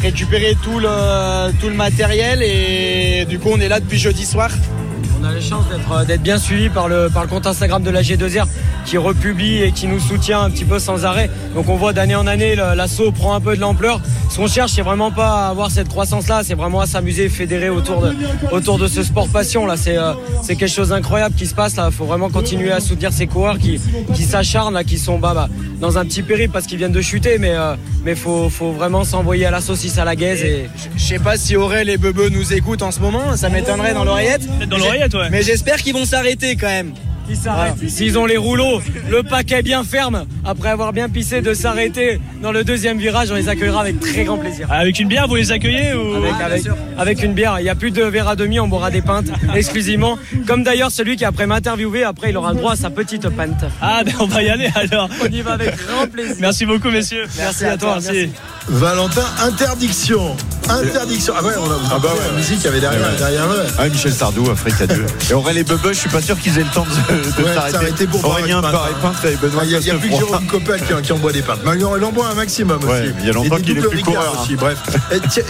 récupérer 0.00 0.56
tout 0.62 0.78
le, 0.78 1.74
matériel. 1.74 2.42
Et 2.42 3.26
du 3.26 3.38
coup 3.38 3.50
on 3.52 3.60
est 3.60 3.68
là 3.68 3.80
depuis 3.80 3.98
jeudi 3.98 4.24
soir. 4.24 4.48
On 5.20 5.24
a 5.24 5.32
la 5.32 5.42
chance 5.42 5.68
d'être 5.68 6.06
d'être 6.06 6.22
bien 6.22 6.38
suivi 6.38 6.70
par 6.70 6.88
le, 6.88 7.10
par 7.12 7.22
le 7.24 7.28
compte 7.28 7.46
Instagram 7.46 7.82
de 7.82 7.90
la 7.90 8.00
G2R 8.00 8.46
qui 8.84 8.98
republie 8.98 9.62
et 9.62 9.72
qui 9.72 9.86
nous 9.86 10.00
soutient 10.00 10.42
un 10.42 10.50
petit 10.50 10.64
peu 10.64 10.78
sans 10.78 11.04
arrêt. 11.04 11.30
Donc 11.54 11.68
on 11.68 11.76
voit 11.76 11.92
d'année 11.92 12.14
en 12.14 12.26
année 12.26 12.54
l'assaut 12.54 13.12
prend 13.12 13.34
un 13.34 13.40
peu 13.40 13.56
de 13.56 13.60
l'ampleur. 13.60 14.00
Ce 14.30 14.36
qu'on 14.36 14.46
cherche, 14.46 14.72
c'est 14.72 14.82
vraiment 14.82 15.10
pas 15.10 15.46
à 15.46 15.48
avoir 15.48 15.70
cette 15.70 15.88
croissance-là, 15.88 16.42
c'est 16.44 16.54
vraiment 16.54 16.80
à 16.80 16.86
s'amuser, 16.86 17.28
fédérer 17.28 17.68
autour 17.68 18.00
de, 18.00 18.14
autour 18.52 18.78
de 18.78 18.86
ce 18.86 19.02
sport 19.02 19.28
passion. 19.28 19.66
Là, 19.66 19.76
c'est 19.76 19.98
euh, 19.98 20.12
c'est 20.42 20.54
quelque 20.56 20.72
chose 20.72 20.90
d'incroyable 20.90 21.34
qui 21.34 21.46
se 21.46 21.54
passe. 21.54 21.76
Là, 21.76 21.90
faut 21.90 22.04
vraiment 22.04 22.30
continuer 22.30 22.70
à 22.70 22.80
soutenir 22.80 23.12
ces 23.12 23.26
coureurs 23.26 23.58
qui, 23.58 23.80
qui 24.14 24.22
s'acharnent, 24.22 24.74
là, 24.74 24.84
qui 24.84 24.98
sont 24.98 25.18
bah, 25.18 25.32
bah, 25.34 25.48
dans 25.80 25.98
un 25.98 26.04
petit 26.04 26.22
périple 26.22 26.52
parce 26.52 26.66
qu'ils 26.66 26.78
viennent 26.78 26.92
de 26.92 27.02
chuter, 27.02 27.38
mais 27.38 27.54
euh, 27.54 27.74
mais 28.04 28.14
faut, 28.14 28.48
faut 28.48 28.72
vraiment 28.72 29.04
s'envoyer 29.04 29.46
à 29.46 29.50
la 29.50 29.60
saucisse 29.60 29.98
à 29.98 30.04
la 30.04 30.16
gaze 30.16 30.42
et 30.42 30.68
Je 30.96 31.02
sais 31.02 31.18
pas 31.18 31.36
si 31.36 31.56
Aurel 31.56 31.88
et 31.88 31.98
Bebe 31.98 32.30
nous 32.30 32.52
écoutent 32.52 32.82
en 32.82 32.92
ce 32.92 33.00
moment, 33.00 33.36
ça 33.36 33.48
m'étonnerait 33.48 33.94
dans 33.94 34.04
l'oreillette. 34.04 34.42
Dans 34.68 34.78
l'oreillette, 34.78 35.14
ouais. 35.14 35.28
Mais 35.30 35.42
j'espère 35.42 35.76
qu'ils 35.76 35.94
vont 35.94 36.04
s'arrêter 36.04 36.56
quand 36.56 36.68
même. 36.68 36.92
S'arrêtent. 37.34 37.88
S'ils 37.88 38.18
ont 38.18 38.26
les 38.26 38.36
rouleaux, 38.36 38.80
le 39.08 39.22
paquet 39.22 39.62
bien 39.62 39.84
ferme, 39.84 40.26
après 40.44 40.68
avoir 40.68 40.92
bien 40.92 41.08
pissé 41.08 41.40
de 41.40 41.54
s'arrêter 41.54 42.20
dans 42.42 42.52
le 42.52 42.64
deuxième 42.64 42.98
virage, 42.98 43.30
on 43.30 43.34
les 43.34 43.48
accueillera 43.48 43.80
avec 43.82 44.00
très 44.00 44.24
grand 44.24 44.36
plaisir. 44.36 44.66
Avec 44.70 44.98
une 44.98 45.08
bière, 45.08 45.28
vous 45.28 45.36
les 45.36 45.52
accueillez 45.52 45.94
ou... 45.94 46.16
Avec, 46.16 46.34
avec, 46.40 46.62
avec 46.98 47.22
une 47.22 47.32
bière, 47.32 47.56
il 47.60 47.62
n'y 47.62 47.68
a 47.68 47.74
plus 47.74 47.90
de 47.90 48.02
verre 48.02 48.28
à 48.28 48.36
demi, 48.36 48.60
on 48.60 48.68
boira 48.68 48.90
des 48.90 49.02
pintes 49.02 49.30
exclusivement. 49.54 50.18
Comme 50.46 50.64
d'ailleurs 50.64 50.90
celui 50.90 51.16
qui 51.16 51.24
après 51.24 51.46
m'interviewé, 51.46 52.04
après 52.04 52.30
il 52.30 52.36
aura 52.36 52.52
le 52.52 52.58
droit 52.58 52.72
à 52.72 52.76
sa 52.76 52.90
petite 52.90 53.28
pinte. 53.30 53.64
Ah 53.80 54.02
ben 54.04 54.14
on 54.20 54.26
va 54.26 54.42
y 54.42 54.48
aller 54.50 54.68
alors. 54.74 55.08
On 55.22 55.26
y 55.26 55.40
va 55.40 55.52
avec 55.52 55.74
grand 55.86 56.06
plaisir. 56.06 56.36
Merci 56.40 56.66
beaucoup 56.66 56.90
messieurs. 56.90 57.26
Merci 57.36 57.64
à 57.64 57.76
toi, 57.76 57.98
merci. 58.02 58.30
Valentin, 58.68 59.26
interdiction. 59.42 60.36
Interdiction. 60.70 61.34
Ah 61.36 61.42
ouais, 61.42 61.52
on 61.58 61.70
a, 61.70 61.78
Ah 61.92 61.98
bah 61.98 62.08
ouais, 62.14 62.26
la 62.30 62.36
musique 62.36 62.64
avait 62.66 62.80
derrière, 62.80 63.00
Ouais. 63.10 63.16
derrière 63.18 63.44
eux. 63.50 63.66
Ah, 63.78 63.88
Michel 63.88 64.12
Sardou, 64.12 64.48
Afrique 64.50 64.80
à 64.80 64.86
deux. 64.86 65.04
Et 65.30 65.58
et 65.58 65.64
Bebe, 65.64 65.78
je 65.88 65.92
suis 65.92 66.08
pas 66.10 66.22
sûr 66.22 66.38
qu'ils 66.38 66.58
aient 66.58 66.62
le 66.64 66.70
temps 66.70 66.86
de, 66.86 67.42
de 67.42 67.46
Ouais, 67.48 67.54
s'arrêter. 67.70 68.06
pour 68.06 68.24
Aurélien 68.24 68.58
un 68.58 68.62
part 68.62 68.88
et 68.88 68.92
pain. 68.94 69.08
peintre 69.08 69.24
et 69.26 69.36
Benoît 69.36 69.62
Il 69.64 69.68
n'y 69.70 69.74
a, 69.74 69.78
il 69.80 69.86
y 69.86 69.90
a 69.90 69.94
plus 69.94 70.08
que. 70.10 70.16
Jérôme 70.16 70.46
Coppel 70.46 70.80
qui, 70.80 71.02
qui 71.02 71.12
en 71.12 71.18
boit 71.18 71.32
des 71.32 71.42
pintes. 71.42 71.60
Mais 71.64 71.72
il 71.76 71.84
en- 71.84 72.12
boit 72.12 72.28
un 72.28 72.34
maximum 72.34 72.82
Ouais, 72.84 73.02
aussi. 73.02 73.12
il 73.20 73.26
y 73.26 73.30
a 73.30 73.32
longtemps 73.32 73.56
qu'il 73.56 73.76
est 73.78 73.80
plus 73.82 74.02
coureur, 74.02 74.34
hein. 74.36 74.40
aussi. 74.42 74.54
Bref. 74.56 74.78
Et 75.12 75.20
tiens, 75.28 75.42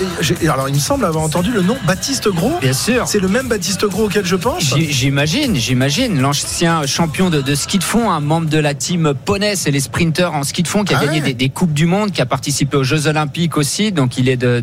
alors, 0.53 0.69
il 0.69 0.75
me 0.75 0.81
semble 0.81 1.05
avoir 1.05 1.25
entendu 1.25 1.51
le 1.53 1.63
nom 1.63 1.77
Baptiste 1.87 2.29
Gros. 2.29 2.59
Bien 2.61 2.73
sûr. 2.73 3.05
C'est 3.07 3.21
le 3.21 3.29
même 3.29 3.49
Baptiste 3.49 3.85
Gros 3.87 4.05
auquel 4.07 4.25
je 4.27 4.37
pense. 4.37 4.75
J'imagine, 4.77 5.57
j'imagine. 5.57 6.21
L'ancien 6.21 6.87
champion 6.87 7.31
de, 7.31 7.41
de 7.41 7.55
ski 7.55 7.79
de 7.79 7.85
fond, 7.85 8.11
un 8.11 8.21
membre 8.21 8.49
de 8.49 8.59
la 8.59 8.75
team 8.75 9.15
Poney, 9.25 9.57
c'est 9.57 9.71
les 9.71 9.81
sprinteurs 9.81 10.35
en 10.35 10.43
ski 10.45 10.63
de 10.63 10.69
fond, 10.69 10.85
qui 10.85 10.95
a 10.95 10.99
Ah 11.01 11.05
gagné 11.07 11.19
ouais. 11.21 11.27
des, 11.29 11.35
des 11.35 11.49
Coupes 11.49 11.73
du 11.73 11.87
Monde, 11.87 12.11
qui 12.13 12.21
a 12.21 12.27
participé 12.27 12.77
aux 12.77 12.85
Jeux 12.85 13.07
Olympiques 13.07 13.57
aussi. 13.57 13.93
Donc 13.93 14.19
il 14.19 14.29
est 14.29 14.37
de- 14.37 14.61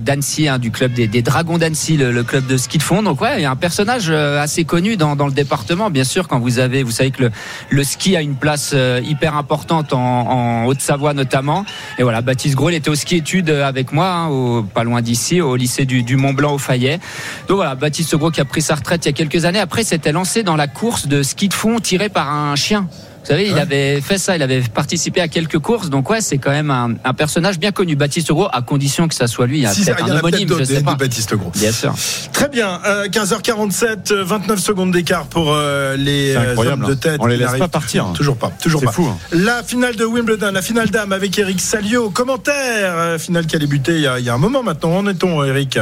hein, 0.48 0.60
du 0.60 0.72
club 0.72 0.94
des, 0.94 1.22
Dragons 1.22 1.58
d'Annecy, 1.58 1.98
le, 1.98 2.24
club 2.24 2.46
de 2.46 2.58
ski 2.58 2.78
de 2.78 2.84
fond. 2.84 3.02
Donc 3.02 3.22
ouais, 3.22 3.40
il 3.40 3.42
y 3.42 3.46
a 3.46 3.52
un 3.52 3.56
personnage 3.56 4.10
euh, 4.10 4.40
assez 4.40 4.64
connu 4.64 4.98
dans, 4.98 5.16
le 5.16 5.32
département. 5.32 5.90
Bien 5.90 6.04
sûr, 6.04 6.28
quand 6.28 6.40
vous 6.40 6.60
avez, 6.60 6.84
vous 6.84 6.92
savez 6.92 7.12
que 7.12 7.30
le, 7.70 7.84
ski 7.84 8.16
a 8.16 8.22
une 8.22 8.36
place 8.36 8.72
euh, 8.74 9.02
hyper 9.04 9.36
importante 9.36 9.94
en, 9.94 10.66
Haute-Savoie 10.66 11.14
notamment. 11.14 11.66
Et 11.98 12.04
voilà, 12.04 12.22
Baptiste 12.22 12.56
Gros, 12.56 12.70
il 12.70 12.76
était 12.76 12.90
au 12.90 12.96
ski 12.96 13.18
études 13.18 13.50
avec 13.50 13.92
moi, 13.92 14.10
hein, 14.10 14.66
pas 14.74 14.84
loin 14.84 15.02
d'ici, 15.02 15.42
au 15.42 15.56
lycée 15.56 15.86
du, 15.86 16.04
du 16.04 16.16
Mont 16.16 16.34
Blanc 16.34 16.54
au 16.54 16.58
Fayet. 16.58 17.00
Donc 17.48 17.58
voilà, 17.58 17.76
Baptiste 17.76 18.16
Gros 18.16 18.32
qui 18.32 18.42
a 18.42 18.46
pris 18.46 18.62
sa 18.62 18.76
retraite 18.76 19.06
il 19.06 19.10
y 19.10 19.12
a 19.12 19.14
quelques 19.14 19.46
années. 19.46 19.60
Après, 19.60 19.84
s'était 19.84 20.12
lancé 20.12 20.44
dans 20.44 20.56
la 20.56 20.68
course 20.68 21.08
de 21.08 21.24
ski 21.24 21.48
de 21.48 21.54
fond 21.54 21.80
tiré 21.80 22.10
par 22.10 22.30
un 22.32 22.56
chien. 22.56 22.88
Vous 23.28 23.34
savez, 23.34 23.50
il 23.50 23.60
avait 23.60 24.00
fait 24.00 24.18
ça, 24.18 24.38
il 24.38 24.42
avait 24.42 24.62
participé 24.62 25.20
à 25.20 25.28
quelques 25.28 25.60
courses. 25.60 25.90
Donc 25.90 26.10
ouais, 26.10 26.22
c'est 26.22 26.38
quand 26.38 26.52
même 26.52 26.72
un, 26.72 26.92
un 27.04 27.14
personnage 27.14 27.60
bien 27.60 27.74
connu, 27.74 27.98
Baptiste 27.98 28.32
Gros, 28.32 28.48
à 28.54 28.62
condition 28.62 29.10
que 29.10 29.16
ça 29.16 29.28
soit 29.28 29.48
lui. 29.48 29.58
Il 29.58 29.64
y 29.64 29.66
a 29.66 29.74
Si, 29.74 29.84
peut-être 29.84 29.98
il 30.00 30.08
y 30.08 30.12
en 30.12 30.16
un 30.16 30.20
homonyme, 30.20 30.48
je 30.48 30.54
d'autres, 30.54 30.64
sais 30.64 30.82
pas. 30.82 30.96
Baptiste 30.96 31.36
Gros. 31.36 31.52
Bien 31.54 31.74
sûr. 31.74 31.94
Très 32.32 32.48
bien, 32.48 32.80
euh, 32.86 33.10
15h47, 33.10 34.14
euh, 34.14 34.24
29 34.24 34.60
secondes 34.60 34.92
d'écart 34.92 35.26
pour 35.26 35.52
euh, 35.52 35.98
les 35.98 36.36
euh, 36.38 36.56
hommes 36.56 36.86
de 36.86 36.94
hein. 36.94 36.96
tête. 36.96 37.18
On 37.20 37.26
les 37.26 37.36
laisse 37.36 37.58
pas 37.58 37.68
partir, 37.68 38.06
hein. 38.06 38.14
Toujours 38.16 38.38
pas, 38.38 38.50
toujours 38.62 38.82
pas. 38.82 38.94
fou, 38.94 39.06
hein. 39.08 39.18
La 39.34 39.62
finale 39.62 39.98
de 39.98 40.06
Wimbledon, 40.06 40.52
la 40.54 40.62
finale 40.62 40.90
dame 40.90 41.12
avec 41.12 41.38
Eric 41.38 41.60
Salio. 41.60 42.10
Commentaire, 42.10 42.94
euh, 42.98 43.20
finale 43.20 43.46
qui 43.46 43.58
a 43.58 43.60
débuté 43.60 43.96
il 43.96 44.02
y 44.04 44.08
a, 44.08 44.20
il 44.20 44.26
y 44.26 44.30
a 44.30 44.34
un 44.36 44.38
moment 44.38 44.64
maintenant. 44.64 44.92
Où 44.92 45.00
en 45.00 45.08
est-on, 45.08 45.44
Eric? 45.44 45.78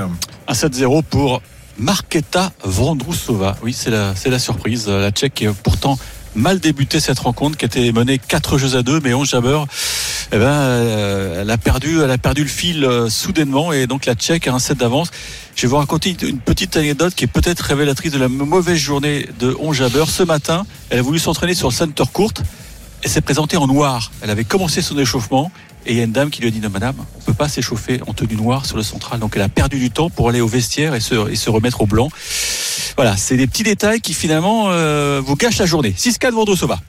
Un 0.48 0.54
7-0 0.54 1.04
pour 1.04 1.44
Marketa 1.78 2.52
Vondrousova. 2.64 3.56
Oui, 3.62 3.72
c'est 3.74 3.92
la, 3.92 4.16
c'est 4.16 4.32
la 4.32 4.40
surprise. 4.40 4.88
La 4.88 5.12
Tchèque 5.12 5.44
a 5.44 5.54
pourtant 5.54 6.00
mal 6.36 6.60
débuté 6.60 7.00
cette 7.00 7.20
rencontre, 7.20 7.58
qui 7.58 7.66
était 7.66 7.92
menée 7.92 8.20
4 8.20 8.58
jeux 8.58 8.76
à 8.78 8.84
2, 8.84 9.00
mais 9.02 9.14
11 9.14 9.28
jabeurs. 9.28 9.68
Eh 10.32 10.38
ben, 10.38 10.46
euh, 10.46 11.42
elle 11.42 11.50
a 11.50 11.58
perdu, 11.58 12.02
elle 12.02 12.12
a 12.12 12.18
perdu 12.18 12.44
le 12.44 12.50
fil 12.50 12.84
euh, 12.84 13.10
soudainement 13.10 13.72
et 13.72 13.88
donc 13.88 14.06
la 14.06 14.16
Tchèque 14.16 14.48
a 14.48 14.54
un 14.54 14.60
set 14.60 14.78
d'avance. 14.78 15.12
Je 15.56 15.62
vais 15.62 15.68
vous 15.68 15.78
raconter 15.78 16.16
une 16.24 16.40
petite 16.40 16.76
anecdote 16.78 17.14
qui 17.14 17.26
est 17.26 17.28
peut-être 17.28 17.62
révélatrice 17.62 18.12
de 18.12 18.18
la 18.18 18.28
mauvaise 18.28 18.78
journée 18.78 19.30
de 19.40 19.56
11 19.60 19.78
jabeurs. 19.78 20.10
Ce 20.10 20.24
matin, 20.24 20.66
elle 20.90 21.00
a 21.00 21.02
voulu 21.02 21.20
s'entraîner 21.20 21.54
sur 21.54 21.70
le 21.70 21.74
center 21.74 22.04
court 22.12 22.34
et 23.04 23.08
s'est 23.08 23.22
présentée 23.22 23.58
en 23.58 23.68
noir. 23.68 24.12
Elle 24.22 24.32
avait 24.32 24.44
commencé 24.44 24.82
son 24.82 24.98
échauffement 24.98 25.52
et 25.86 25.92
il 25.92 25.98
y 25.98 26.02
a 26.02 26.04
une 26.04 26.12
dame 26.12 26.30
qui 26.30 26.42
lui 26.42 26.48
a 26.48 26.52
dit 26.52 26.60
non 26.60 26.70
madame, 26.70 26.96
on 26.98 27.22
peut 27.22 27.34
pas 27.34 27.48
s'échauffer 27.48 28.02
en 28.08 28.14
tenue 28.14 28.36
noire 28.36 28.66
sur 28.66 28.78
le 28.78 28.84
central. 28.84 29.20
Donc 29.20 29.34
elle 29.36 29.42
a 29.42 29.50
perdu 29.50 29.80
du 29.80 29.92
temps 29.92 30.10
pour 30.10 30.30
aller 30.30 30.42
au 30.42 30.48
vestiaire 30.48 30.96
et 30.96 31.00
se, 31.00 31.30
et 31.30 31.36
se 31.36 31.50
remettre 31.50 31.82
au 31.82 31.86
blanc. 31.86 32.10
Voilà, 32.96 33.18
c'est 33.18 33.38
des 33.38 33.48
petits 33.48 33.64
détails 33.64 34.02
qui 34.02 34.14
finalement 34.14 34.66
euh, 34.70 35.22
vous 35.26 35.36
gâchent 35.36 35.60
la 35.60 35.66
journée. 35.66 35.94
6-4 35.98 36.32
Vondrousova. 36.32 36.80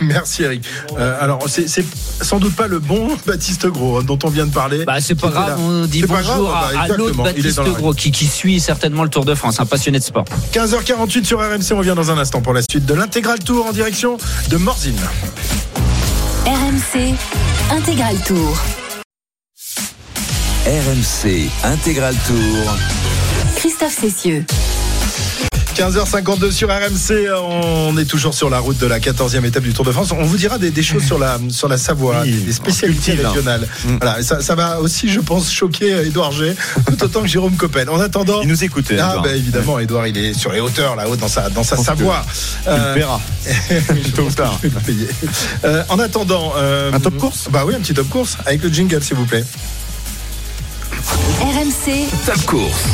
Merci 0.00 0.44
Eric. 0.44 0.64
Euh, 0.96 1.16
alors 1.20 1.40
c'est 1.48 1.68
c'est 1.68 1.84
sans 2.20 2.38
doute 2.38 2.54
pas 2.54 2.68
le 2.68 2.78
bon 2.78 3.08
Baptiste 3.26 3.66
Gros 3.66 3.98
hein, 3.98 4.04
dont 4.04 4.18
on 4.22 4.28
vient 4.28 4.46
de 4.46 4.52
parler. 4.52 4.84
Bah, 4.84 5.00
c'est 5.00 5.14
pas 5.14 5.28
grave, 5.28 5.48
là. 5.48 5.56
on 5.58 5.86
dit 5.86 6.00
C'est 6.00 6.06
pas 6.06 6.22
bonjour 6.22 6.48
grave, 6.50 6.72
bah, 6.72 6.80
à, 6.80 6.82
à 6.84 6.88
l'autre 6.88 7.22
Baptiste 7.22 7.60
Gros 7.60 7.92
qui, 7.92 8.12
qui 8.12 8.26
suit 8.26 8.60
certainement 8.60 9.02
le 9.02 9.10
Tour 9.10 9.24
de 9.24 9.34
France, 9.34 9.60
un 9.60 9.66
passionné 9.66 9.98
de 9.98 10.04
sport. 10.04 10.24
15h48 10.52 11.24
sur 11.24 11.40
RMC, 11.40 11.72
on 11.72 11.78
revient 11.78 11.94
dans 11.96 12.10
un 12.10 12.18
instant 12.18 12.40
pour 12.40 12.52
la 12.52 12.62
suite 12.62 12.86
de 12.86 12.94
l'intégral 12.94 13.38
tour 13.40 13.66
en 13.66 13.72
direction 13.72 14.18
de 14.50 14.56
Morzine. 14.56 14.96
RMC 16.46 17.14
Intégral 17.70 18.16
Tour. 18.24 18.58
RMC 20.66 21.48
Intégral 21.64 22.14
Tour. 22.26 22.76
Christophe 23.56 23.92
Cessieux. 23.96 24.44
15h52 25.74 26.50
sur 26.50 26.68
RMC, 26.68 27.30
on 27.34 27.96
est 27.96 28.04
toujours 28.04 28.34
sur 28.34 28.50
la 28.50 28.58
route 28.58 28.76
de 28.78 28.86
la 28.86 28.98
14e 29.00 29.44
étape 29.46 29.62
du 29.62 29.72
Tour 29.72 29.84
de 29.86 29.92
France. 29.92 30.12
On 30.12 30.22
vous 30.22 30.36
dira 30.36 30.58
des, 30.58 30.70
des 30.70 30.82
choses 30.82 31.02
sur 31.04 31.18
la, 31.18 31.38
sur 31.48 31.66
la 31.66 31.78
Savoie, 31.78 32.20
Oui, 32.24 32.32
des 32.32 32.52
spécialités 32.52 33.12
cultive, 33.12 33.26
hein. 33.26 33.30
régionales. 33.30 33.68
Voilà, 34.00 34.20
et 34.20 34.22
ça, 34.22 34.42
ça 34.42 34.54
va 34.54 34.80
aussi, 34.80 35.08
je 35.08 35.20
pense, 35.20 35.50
choquer 35.50 35.94
euh, 35.94 36.04
Édouard 36.06 36.32
G, 36.32 36.54
tout 36.86 37.02
autant 37.02 37.22
que 37.22 37.26
Jérôme 37.26 37.56
Coppel. 37.56 37.88
En 37.88 37.98
attendant. 38.00 38.42
Il 38.42 38.48
nous 38.48 38.62
écoutait. 38.64 38.98
Ah, 38.98 39.20
bah, 39.22 39.32
évidemment, 39.34 39.78
Édouard, 39.78 40.06
il 40.06 40.16
est 40.18 40.34
sur 40.34 40.52
les 40.52 40.60
hauteurs 40.60 40.94
là-haut 40.94 41.16
dans 41.16 41.28
sa, 41.28 41.48
dans 41.48 41.64
sa 41.64 41.78
Savoie. 41.78 42.24
Tôt 44.14 44.22
ou 44.22 44.24
pense 44.24 44.34
que 44.34 44.36
tard. 44.36 44.60
Euh, 45.64 45.82
en 45.88 45.98
attendant. 45.98 46.52
euh, 46.56 46.92
Un 46.92 47.00
top 47.00 47.16
course? 47.16 47.48
Bah 47.50 47.62
oui, 47.66 47.74
un 47.74 47.80
petit 47.80 47.94
top 47.94 48.08
course 48.10 48.36
avec 48.44 48.62
le 48.62 48.68
jingle, 48.68 49.02
s'il 49.02 49.16
vous 49.16 49.26
plaît. 49.26 49.44
RMC 51.40 52.08
Top 52.26 52.44
course. 52.44 52.84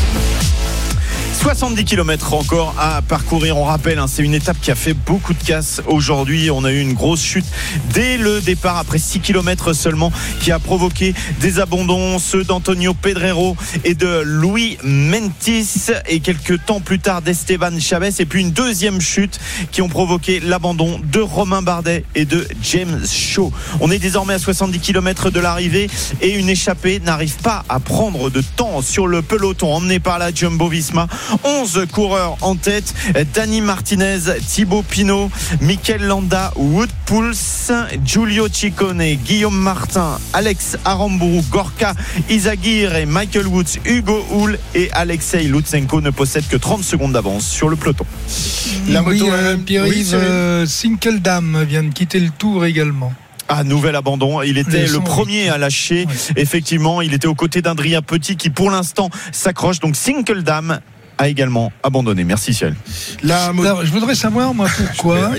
70 1.48 1.86
km 1.86 2.34
encore 2.34 2.74
à 2.78 3.00
parcourir. 3.00 3.56
On 3.56 3.64
rappelle, 3.64 3.98
hein, 3.98 4.04
c'est 4.06 4.22
une 4.22 4.34
étape 4.34 4.60
qui 4.60 4.70
a 4.70 4.74
fait 4.74 4.92
beaucoup 4.92 5.32
de 5.32 5.42
casse 5.42 5.80
aujourd'hui. 5.86 6.50
On 6.50 6.62
a 6.62 6.70
eu 6.70 6.78
une 6.78 6.92
grosse 6.92 7.22
chute 7.22 7.46
dès 7.94 8.18
le 8.18 8.42
départ, 8.42 8.76
après 8.76 8.98
6 8.98 9.20
km 9.20 9.72
seulement, 9.72 10.12
qui 10.40 10.52
a 10.52 10.58
provoqué 10.58 11.14
des 11.40 11.58
abandons, 11.58 12.18
ceux 12.18 12.44
d'Antonio 12.44 12.92
Pedrero 12.92 13.56
et 13.84 13.94
de 13.94 14.20
Louis 14.26 14.76
Mentis, 14.84 15.86
et 16.06 16.20
quelques 16.20 16.66
temps 16.66 16.80
plus 16.80 16.98
tard 16.98 17.22
d'Esteban 17.22 17.80
Chavez, 17.80 18.10
et 18.18 18.26
puis 18.26 18.42
une 18.42 18.50
deuxième 18.50 19.00
chute 19.00 19.40
qui 19.72 19.80
ont 19.80 19.88
provoqué 19.88 20.40
l'abandon 20.40 21.00
de 21.02 21.20
Romain 21.20 21.62
Bardet 21.62 22.04
et 22.14 22.26
de 22.26 22.46
James 22.62 23.06
Shaw. 23.06 23.50
On 23.80 23.90
est 23.90 23.98
désormais 23.98 24.34
à 24.34 24.38
70 24.38 24.80
km 24.80 25.30
de 25.30 25.40
l'arrivée 25.40 25.88
et 26.20 26.28
une 26.28 26.50
échappée 26.50 27.00
n'arrive 27.00 27.36
pas 27.36 27.64
à 27.70 27.80
prendre 27.80 28.28
de 28.28 28.42
temps 28.42 28.82
sur 28.82 29.06
le 29.06 29.22
peloton 29.22 29.72
emmené 29.72 29.98
par 29.98 30.18
la 30.18 30.30
Jumbo 30.30 30.68
Visma. 30.68 31.08
11 31.44 31.86
coureurs 31.92 32.36
en 32.40 32.56
tête. 32.56 32.94
Dani 33.34 33.60
Martinez, 33.60 34.20
Thibaut 34.46 34.82
Pinot, 34.82 35.30
Mikel 35.60 36.02
Landa, 36.02 36.52
Wood 36.56 36.90
Pulse, 37.06 37.72
Giulio 38.04 38.48
Ciccone, 38.48 39.14
Guillaume 39.14 39.58
Martin, 39.58 40.18
Alex 40.32 40.76
Aramburu, 40.84 41.42
Gorka 41.50 41.94
Izagir 42.28 42.94
et 42.96 43.06
Michael 43.06 43.46
Woods, 43.46 43.78
Hugo 43.84 44.24
Hull 44.30 44.58
et 44.74 44.90
Alexei 44.92 45.42
Lutsenko 45.42 46.00
ne 46.00 46.10
possèdent 46.10 46.48
que 46.48 46.56
30 46.56 46.82
secondes 46.82 47.12
d'avance 47.12 47.46
sur 47.46 47.68
le 47.68 47.76
peloton. 47.76 48.04
La 48.88 49.02
oui, 49.02 49.18
moto, 49.18 49.32
euh, 49.32 49.54
euh, 49.54 49.56
Pierre-Yves 49.56 50.14
euh, 50.14 50.66
Sinkeldam 50.66 51.64
vient 51.64 51.82
de 51.82 51.92
quitter 51.92 52.20
le 52.20 52.30
tour 52.30 52.64
également. 52.64 53.12
Ah, 53.48 53.64
nouvel 53.64 53.96
abandon. 53.96 54.42
Il 54.42 54.58
était 54.58 54.86
Le 54.86 55.00
premier 55.00 55.48
à 55.48 55.56
lâcher. 55.56 56.06
Effectivement, 56.36 57.00
il 57.00 57.14
était 57.14 57.26
aux 57.26 57.34
côtés 57.34 57.62
d'Adrien 57.62 58.02
Petit 58.02 58.36
qui, 58.36 58.50
pour 58.50 58.70
l'instant, 58.70 59.08
s'accroche. 59.32 59.80
Donc, 59.80 59.96
Sinkeldam 59.96 60.80
a 61.18 61.28
également 61.28 61.72
abandonné. 61.82 62.24
Merci, 62.24 62.54
Ciel. 62.54 62.74
La 63.22 63.52
moto. 63.52 63.68
Alors, 63.68 63.84
je 63.84 63.90
voudrais 63.90 64.14
savoir, 64.14 64.54
moi, 64.54 64.68
pourquoi. 64.76 65.32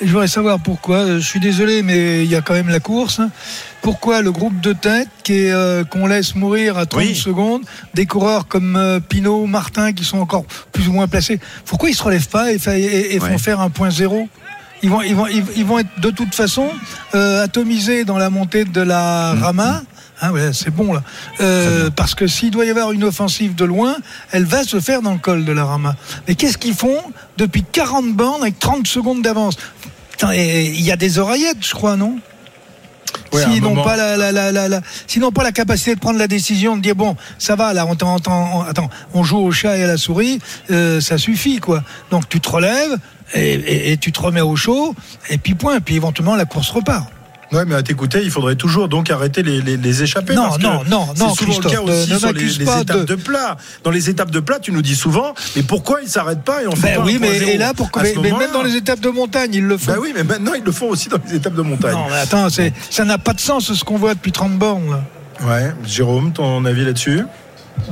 Je 0.00 0.06
voudrais 0.06 0.28
savoir 0.28 0.60
pourquoi. 0.60 0.96
euh, 0.98 1.20
Je 1.20 1.26
suis 1.26 1.40
désolé, 1.40 1.82
mais 1.82 2.24
il 2.24 2.30
y 2.30 2.36
a 2.36 2.40
quand 2.40 2.54
même 2.54 2.68
la 2.68 2.80
course. 2.80 3.20
Pourquoi 3.82 4.22
le 4.22 4.30
groupe 4.32 4.60
de 4.60 4.72
tête 4.72 5.08
euh, 5.30 5.84
qu'on 5.84 6.06
laisse 6.06 6.34
mourir 6.34 6.78
à 6.78 6.86
30 6.86 7.02
Oui. 7.02 7.14
secondes, 7.14 7.62
des 7.94 8.06
coureurs 8.06 8.46
comme 8.48 8.76
euh, 8.76 9.00
Pinot, 9.00 9.46
Martin, 9.46 9.92
qui 9.92 10.04
sont 10.04 10.18
encore 10.18 10.44
plus 10.72 10.88
ou 10.88 10.92
moins 10.92 11.06
placés, 11.08 11.38
pourquoi 11.64 11.90
ils 11.90 11.94
se 11.94 12.02
relèvent 12.02 12.28
pas 12.28 12.52
et, 12.52 12.58
fa- 12.58 12.78
et- 12.78 13.14
et 13.14 13.18
font 13.20 13.26
Ouais. 13.26 13.38
faire 13.38 13.60
un 13.60 13.70
point 13.70 13.90
zéro? 13.90 14.28
Ils 14.82 14.90
vont, 14.90 15.02
ils, 15.02 15.14
vont, 15.14 15.26
ils, 15.26 15.64
vont 15.64 15.78
être 15.78 16.00
de 16.00 16.10
toute 16.10 16.34
façon 16.34 16.68
euh, 17.14 17.42
atomisés 17.44 18.04
dans 18.04 18.18
la 18.18 18.30
montée 18.30 18.64
de 18.64 18.80
la 18.80 19.34
Mm. 19.34 19.42
Rama. 19.42 19.82
Ah 20.20 20.32
ouais, 20.32 20.52
c'est 20.52 20.70
bon 20.74 20.92
là. 20.92 21.02
Euh, 21.40 21.90
parce 21.94 22.14
que 22.16 22.26
s'il 22.26 22.50
doit 22.50 22.64
y 22.64 22.70
avoir 22.70 22.90
une 22.90 23.04
offensive 23.04 23.54
de 23.54 23.64
loin, 23.64 23.94
elle 24.32 24.44
va 24.44 24.64
se 24.64 24.80
faire 24.80 25.00
dans 25.00 25.12
le 25.12 25.18
col 25.18 25.44
de 25.44 25.52
la 25.52 25.64
Rama. 25.64 25.94
Mais 26.26 26.34
qu'est-ce 26.34 26.58
qu'ils 26.58 26.74
font 26.74 27.00
depuis 27.36 27.62
40 27.62 28.14
bornes 28.14 28.42
avec 28.42 28.58
30 28.58 28.86
secondes 28.88 29.22
d'avance? 29.22 29.56
Il 30.34 30.80
y 30.80 30.90
a 30.90 30.96
des 30.96 31.18
oreillettes, 31.20 31.64
je 31.64 31.72
crois, 31.74 31.96
non? 31.96 32.18
Ouais, 33.32 33.42
S'ils 33.44 33.62
n'ont 33.62 33.82
pas 33.84 33.96
la, 33.96 34.16
la, 34.16 34.32
la, 34.32 34.80
pas 35.30 35.42
la 35.42 35.52
capacité 35.52 35.94
de 35.94 36.00
prendre 36.00 36.18
la 36.18 36.28
décision 36.28 36.76
de 36.76 36.82
dire 36.82 36.94
bon 36.94 37.14
ça 37.38 37.56
va 37.56 37.72
là 37.74 37.84
on, 37.86 37.94
t'en- 37.94 38.14
on 38.14 38.18
t'en- 38.18 38.50
on- 38.54 38.62
attends 38.62 38.88
on 39.12 39.22
joue 39.22 39.38
au 39.38 39.50
chat 39.52 39.76
et 39.76 39.84
à 39.84 39.86
la 39.86 39.96
souris 39.98 40.38
euh, 40.70 41.00
ça 41.00 41.18
suffit 41.18 41.58
quoi 41.58 41.82
donc 42.10 42.28
tu 42.28 42.40
te 42.40 42.48
relèves 42.48 42.96
et, 43.34 43.52
et- 43.54 43.92
et 43.92 43.96
tu 43.96 44.12
te 44.12 44.20
remets 44.20 44.40
au 44.40 44.56
chaud 44.56 44.94
et 45.30 45.38
puis 45.38 45.54
point 45.54 45.80
puis 45.80 45.96
éventuellement 45.96 46.36
la 46.36 46.44
course 46.44 46.70
repart 46.70 47.06
Ouais, 47.50 47.64
mais 47.64 47.76
à 47.76 47.82
t'écouter, 47.82 48.20
il 48.22 48.30
faudrait 48.30 48.56
toujours 48.56 48.88
donc 48.88 49.10
arrêter 49.10 49.42
les, 49.42 49.62
les, 49.62 49.78
les 49.78 50.02
échappées. 50.02 50.34
Non, 50.34 50.42
parce 50.42 50.58
que 50.58 50.62
non, 50.64 50.82
non, 50.86 51.08
c'est 51.14 51.24
non, 51.24 51.34
souvent 51.34 51.58
le 51.64 51.70
cas 51.70 51.80
aussi 51.80 52.12
ne- 52.12 52.18
sur 52.18 52.32
les, 52.34 52.62
étapes 52.62 52.86
de... 52.98 53.04
de- 53.04 53.14
plat. 53.14 53.56
Dans 53.84 53.90
les 53.90 54.10
étapes 54.10 54.30
de 54.30 54.40
plat, 54.40 54.58
tu 54.60 54.70
nous 54.70 54.82
dis 54.82 54.94
souvent, 54.94 55.32
mais 55.56 55.62
pourquoi 55.62 56.00
ils 56.02 56.10
s'arrêtent 56.10 56.42
pas 56.44 56.62
et 56.62 56.66
on 56.66 56.72
fait 56.76 56.82
Ben 56.92 56.96
pas 56.98 57.04
oui 57.06 57.16
mais 57.18 57.38
et 57.38 57.56
là 57.56 57.72
pourquoi 57.74 58.02
mais, 58.02 58.12
mais 58.22 58.32
même 58.32 58.52
dans 58.52 58.60
les 58.62 58.76
étapes 58.76 59.00
de 59.00 59.08
montagne 59.08 59.54
ils 59.54 59.64
le 59.64 59.78
font 59.78 59.92
Ben 59.92 59.98
oui, 59.98 60.12
mais 60.14 60.24
maintenant 60.24 60.52
ils 60.52 60.62
le 60.62 60.72
font 60.72 60.90
aussi 60.90 61.08
dans 61.08 61.16
les 61.26 61.36
étapes 61.36 61.54
de 61.54 61.62
montagne. 61.62 61.92
non 61.94 62.08
mais 62.10 62.18
attends 62.18 62.48
ça 62.50 63.04
n'a 63.06 63.16
pas 63.16 63.32
de 63.32 63.40
sens 63.40 63.72
ce 63.72 63.82
qu'on 63.82 63.96
voit 63.96 64.12
depuis 64.12 64.30
30 64.32 64.58
bornes 64.58 64.90
là. 64.90 65.02
Ouais, 65.48 65.72
Jérôme, 65.86 66.32
ton 66.34 66.62
avis 66.66 66.84
là-dessus? 66.84 67.22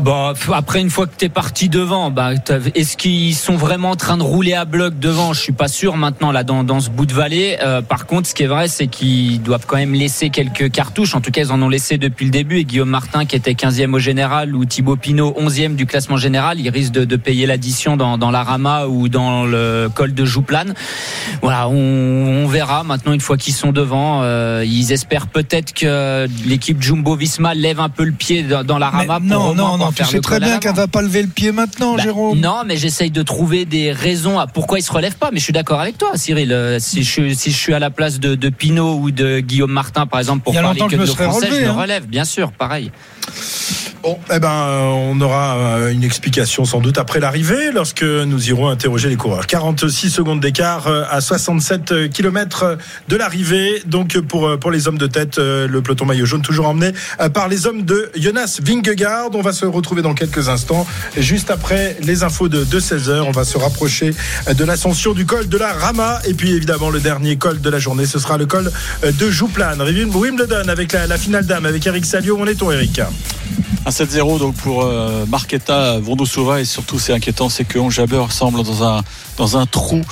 F- 0.05 0.53
après, 0.53 0.80
une 0.80 0.91
fois 0.91 1.07
que 1.07 1.14
t'es 1.16 1.28
parti 1.28 1.68
devant, 1.68 2.11
bah, 2.11 2.30
est-ce 2.74 2.97
qu'ils 2.97 3.34
sont 3.34 3.57
vraiment 3.57 3.91
en 3.91 3.97
train 3.97 4.16
de 4.16 4.22
rouler 4.22 4.55
à 4.55 4.64
bloc 4.64 4.99
devant? 4.99 5.32
Je 5.32 5.41
suis 5.41 5.53
pas 5.53 5.68
sûr 5.68 5.97
maintenant 5.97 6.32
là 6.32 6.45
dans, 6.45 6.64
dans 6.64 6.80
ce 6.80 6.91
bout 6.91 7.07
de 7.07 7.12
vallée. 7.14 7.57
Euh, 7.62 7.82
par 7.82 8.07
contre, 8.07 8.28
ce 8.28 8.34
qui 8.34 8.43
est 8.43 8.47
vrai, 8.47 8.68
c'est 8.68 8.87
qu'ils 8.89 9.41
doivent 9.43 9.64
quand 9.66 9.76
même 9.76 9.95
laisser 9.95 10.30
quelques 10.30 10.70
cartouches. 10.70 11.14
En 11.14 11.20
tout 11.20 11.30
cas, 11.30 11.43
ils 11.43 11.53
en 11.53 11.61
ont 11.62 11.68
laissé 11.68 11.99
depuis 11.99 12.24
le 12.26 12.30
début. 12.30 12.59
Et 12.59 12.64
Guillaume 12.64 12.91
Martin, 12.91 13.24
qui 13.24 13.37
était 13.37 13.53
15e 13.53 13.95
au 13.95 13.99
général, 13.99 14.55
ou 14.55 14.64
Thibaut 14.64 14.97
Pinot, 14.97 15.34
11e 15.41 15.74
du 15.76 15.87
classement 15.87 16.16
général, 16.16 16.61
ils 16.61 16.68
risquent 16.70 16.93
de, 16.93 17.05
de 17.05 17.16
payer 17.16 17.47
l'addition 17.47 17.97
dans, 17.97 18.18
dans 18.18 18.30
la 18.30 18.43
Rama 18.43 18.87
ou 18.87 19.09
dans 19.09 19.45
le 19.45 19.89
col 19.95 20.14
de 20.14 20.24
Jouplane. 20.24 20.74
Voilà, 21.43 21.68
on, 21.68 21.74
on 22.45 22.47
verra 22.47 22.82
maintenant 22.84 23.12
une 23.12 23.20
fois 23.20 23.37
qu'ils 23.37 23.55
sont 23.55 23.72
devant. 23.72 24.20
Euh, 24.22 24.64
ils 24.66 24.93
espèrent 24.93 25.26
peut-être 25.28 25.72
que 25.72 26.26
l'équipe 26.47 26.82
Jumbo 26.82 27.16
Visma 27.16 27.55
lève 27.55 27.80
un 27.80 27.89
peu 27.89 28.05
le 28.05 28.12
pied 28.12 28.43
dans, 28.43 28.64
dans 28.64 28.78
la 28.78 28.91
Mais 28.93 29.07
Rama. 29.07 29.34
pour 29.34 29.55
non 29.55 29.64
moins 29.76 29.76
non 29.79 29.87
non 29.87 29.93
tu 29.93 30.05
sais 30.05 30.20
très 30.20 30.41
bien 30.41 30.59
qu'elle 30.59 30.74
va 30.74 30.87
pas 30.87 31.03
lever 31.03 31.22
le 31.22 31.29
pied 31.29 31.53
maintenant 31.53 31.97
Bah, 31.97 32.03
Jérôme 32.03 32.39
Non, 32.41 32.62
mais 32.66 32.77
j'essaye 32.77 33.11
de 33.11 33.22
trouver 33.22 33.64
des 33.64 33.93
raisons 33.93 34.39
à 34.39 34.47
pourquoi 34.47 34.79
ils 34.79 34.83
se 34.83 34.93
relèvent 34.93 35.16
pas. 35.16 35.31
Mais 35.33 35.39
je 35.39 35.45
suis 35.45 35.53
d'accord 35.53 35.81
avec 35.81 35.99
toi, 35.99 36.12
Cyril. 36.14 36.53
Euh, 36.53 36.79
Si 36.79 37.03
je, 37.03 37.11
suis- 37.11 37.37
si 37.37 37.51
je 37.51 37.57
suis 37.57 37.74
à 37.74 37.79
la 37.79 37.91
place 37.91 38.18
de, 38.20 38.35
de 38.35 38.49
Pinot 38.49 38.99
ou 38.99 39.11
de 39.11 39.41
Guillaume 39.41 39.72
Martin, 39.72 40.07
par 40.07 40.20
exemple, 40.20 40.43
pour 40.45 40.55
Il 40.55 40.61
parler 40.61 40.81
que 40.81 40.87
que 40.87 40.97
de 40.97 41.07
Français, 41.07 41.47
relevé, 41.47 41.61
je 41.61 41.64
me 41.66 41.70
hein. 41.70 41.81
relève, 41.81 42.07
bien 42.07 42.24
sûr, 42.24 42.53
pareil. 42.53 42.91
Bon, 44.07 44.20
eh 44.32 44.38
ben, 44.38 44.48
euh, 44.48 44.82
on 44.84 45.20
aura 45.20 45.57
euh, 45.57 45.90
une 45.90 46.04
explication 46.04 46.64
sans 46.64 46.78
doute 46.78 46.96
après 46.96 47.18
l'arrivée, 47.18 47.72
lorsque 47.72 48.04
nous 48.04 48.50
irons 48.50 48.68
interroger 48.68 49.09
les 49.09 49.16
coureurs. 49.16 49.48
46 49.48 50.11
secondes 50.11 50.38
d'écart 50.38 50.86
euh, 50.86 51.02
à 51.11 51.20
67 51.20 52.11
km 52.11 52.78
de 53.09 53.16
l'arrivée. 53.16 53.82
Donc 53.84 54.16
pour 54.20 54.61
pour 54.61 54.70
les 54.70 54.86
hommes 54.86 54.96
de 54.96 55.09
tête, 55.09 55.38
le 55.38 55.80
peloton 55.80 56.04
maillot 56.04 56.24
jaune 56.24 56.42
toujours 56.42 56.68
emmené 56.68 56.92
par 57.34 57.48
les 57.48 57.66
hommes 57.66 57.82
de 57.82 58.12
Jonas 58.14 58.61
Vingegaard. 58.62 59.30
On 59.34 59.42
va 59.42 59.52
se 59.52 59.64
retrouver 59.64 60.02
dans 60.02 60.14
quelques 60.14 60.48
instants, 60.48 60.86
juste 61.16 61.50
après 61.50 61.96
les 62.00 62.22
infos 62.22 62.48
de, 62.48 62.62
de 62.62 62.78
16 62.78 63.11
h 63.11 63.20
On 63.22 63.32
va 63.32 63.44
se 63.44 63.59
rapprocher 63.59 64.14
de 64.54 64.64
l'ascension 64.64 65.14
du 65.14 65.26
col 65.26 65.48
de 65.48 65.59
la 65.59 65.72
Rama 65.72 66.20
et 66.28 66.34
puis 66.34 66.52
évidemment 66.52 66.90
le 66.90 67.00
dernier 67.00 67.38
col 67.38 67.61
de 67.61 67.70
la 67.70 67.80
journée, 67.80 68.07
ce 68.07 68.20
sera 68.20 68.38
le 68.38 68.46
col 68.46 68.70
de 69.02 69.30
Jouplane. 69.30 69.82
Wimbledon 69.82 70.68
avec 70.68 70.92
la, 70.92 71.18
finale 71.18 71.44
dame 71.44 71.66
avec 71.66 71.84
Eric 71.84 72.07
Salio. 72.07 72.36
On 72.38 72.46
est 72.46 72.54
ton 72.54 72.70
Eric? 72.70 73.00
Un 73.99 74.05
7-0 74.05 74.38
donc 74.38 74.55
pour 74.57 74.82
euh, 74.82 75.24
Marquetta 75.26 75.99
Vondosova 76.01 76.61
et 76.61 76.66
surtout 76.66 76.99
c'est 76.99 77.14
inquiétant 77.14 77.49
c'est 77.49 77.64
que 77.64 77.78
Jabeur 77.88 78.30
semble 78.30 78.62
dans 78.62 78.84
un 78.84 79.03
dans 79.38 79.57
un 79.57 79.64
trou. 79.64 80.03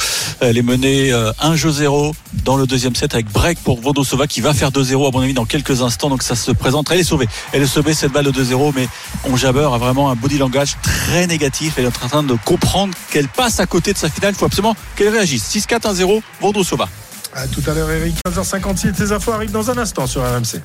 Elle 0.40 0.56
est 0.56 0.62
menée 0.62 1.12
euh, 1.12 1.32
1 1.40 1.54
jeu 1.56 1.70
0 1.70 2.14
dans 2.44 2.56
le 2.56 2.66
deuxième 2.66 2.94
set 2.94 3.12
avec 3.14 3.30
break 3.30 3.58
pour 3.58 3.80
Vondosova 3.80 4.26
qui 4.26 4.40
va 4.40 4.54
faire 4.54 4.70
2-0 4.70 5.08
à 5.08 5.10
mon 5.10 5.20
avis 5.20 5.34
dans 5.34 5.44
quelques 5.44 5.82
instants. 5.82 6.08
Donc 6.08 6.22
ça 6.22 6.34
se 6.34 6.50
présente. 6.50 6.90
Elle 6.90 7.00
est 7.00 7.04
sauvée. 7.04 7.28
Elle 7.52 7.62
est 7.62 7.66
sauvée 7.66 7.92
cette 7.92 8.12
balle 8.12 8.24
de 8.24 8.32
2-0 8.32 8.72
mais 8.74 8.88
Jabeur 9.36 9.74
a 9.74 9.78
vraiment 9.78 10.10
un 10.10 10.14
body 10.14 10.38
langage 10.38 10.76
très 10.82 11.26
négatif. 11.26 11.74
Elle 11.76 11.84
est 11.84 11.88
en 12.04 12.08
train 12.08 12.22
de 12.22 12.36
comprendre 12.44 12.94
qu'elle 13.10 13.28
passe 13.28 13.60
à 13.60 13.66
côté 13.66 13.92
de 13.92 13.98
sa 13.98 14.08
finale. 14.08 14.32
Il 14.34 14.38
faut 14.38 14.46
absolument 14.46 14.76
qu'elle 14.96 15.08
réagisse. 15.08 15.44
6-4 15.54 15.94
1-0 15.94 16.22
Vondosova 16.40 16.88
À 17.34 17.46
tout 17.48 17.62
à 17.66 17.74
l'heure, 17.74 17.90
Eric. 17.90 18.16
15h56. 18.26 18.92
Tes 18.94 19.12
infos 19.12 19.32
arrivent 19.32 19.52
dans 19.52 19.70
un 19.70 19.76
instant 19.76 20.06
sur 20.06 20.22
RMC. 20.22 20.62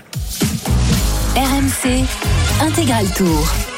RMC 1.39 2.03
Intégral 2.59 3.07
Tour. 3.13 3.69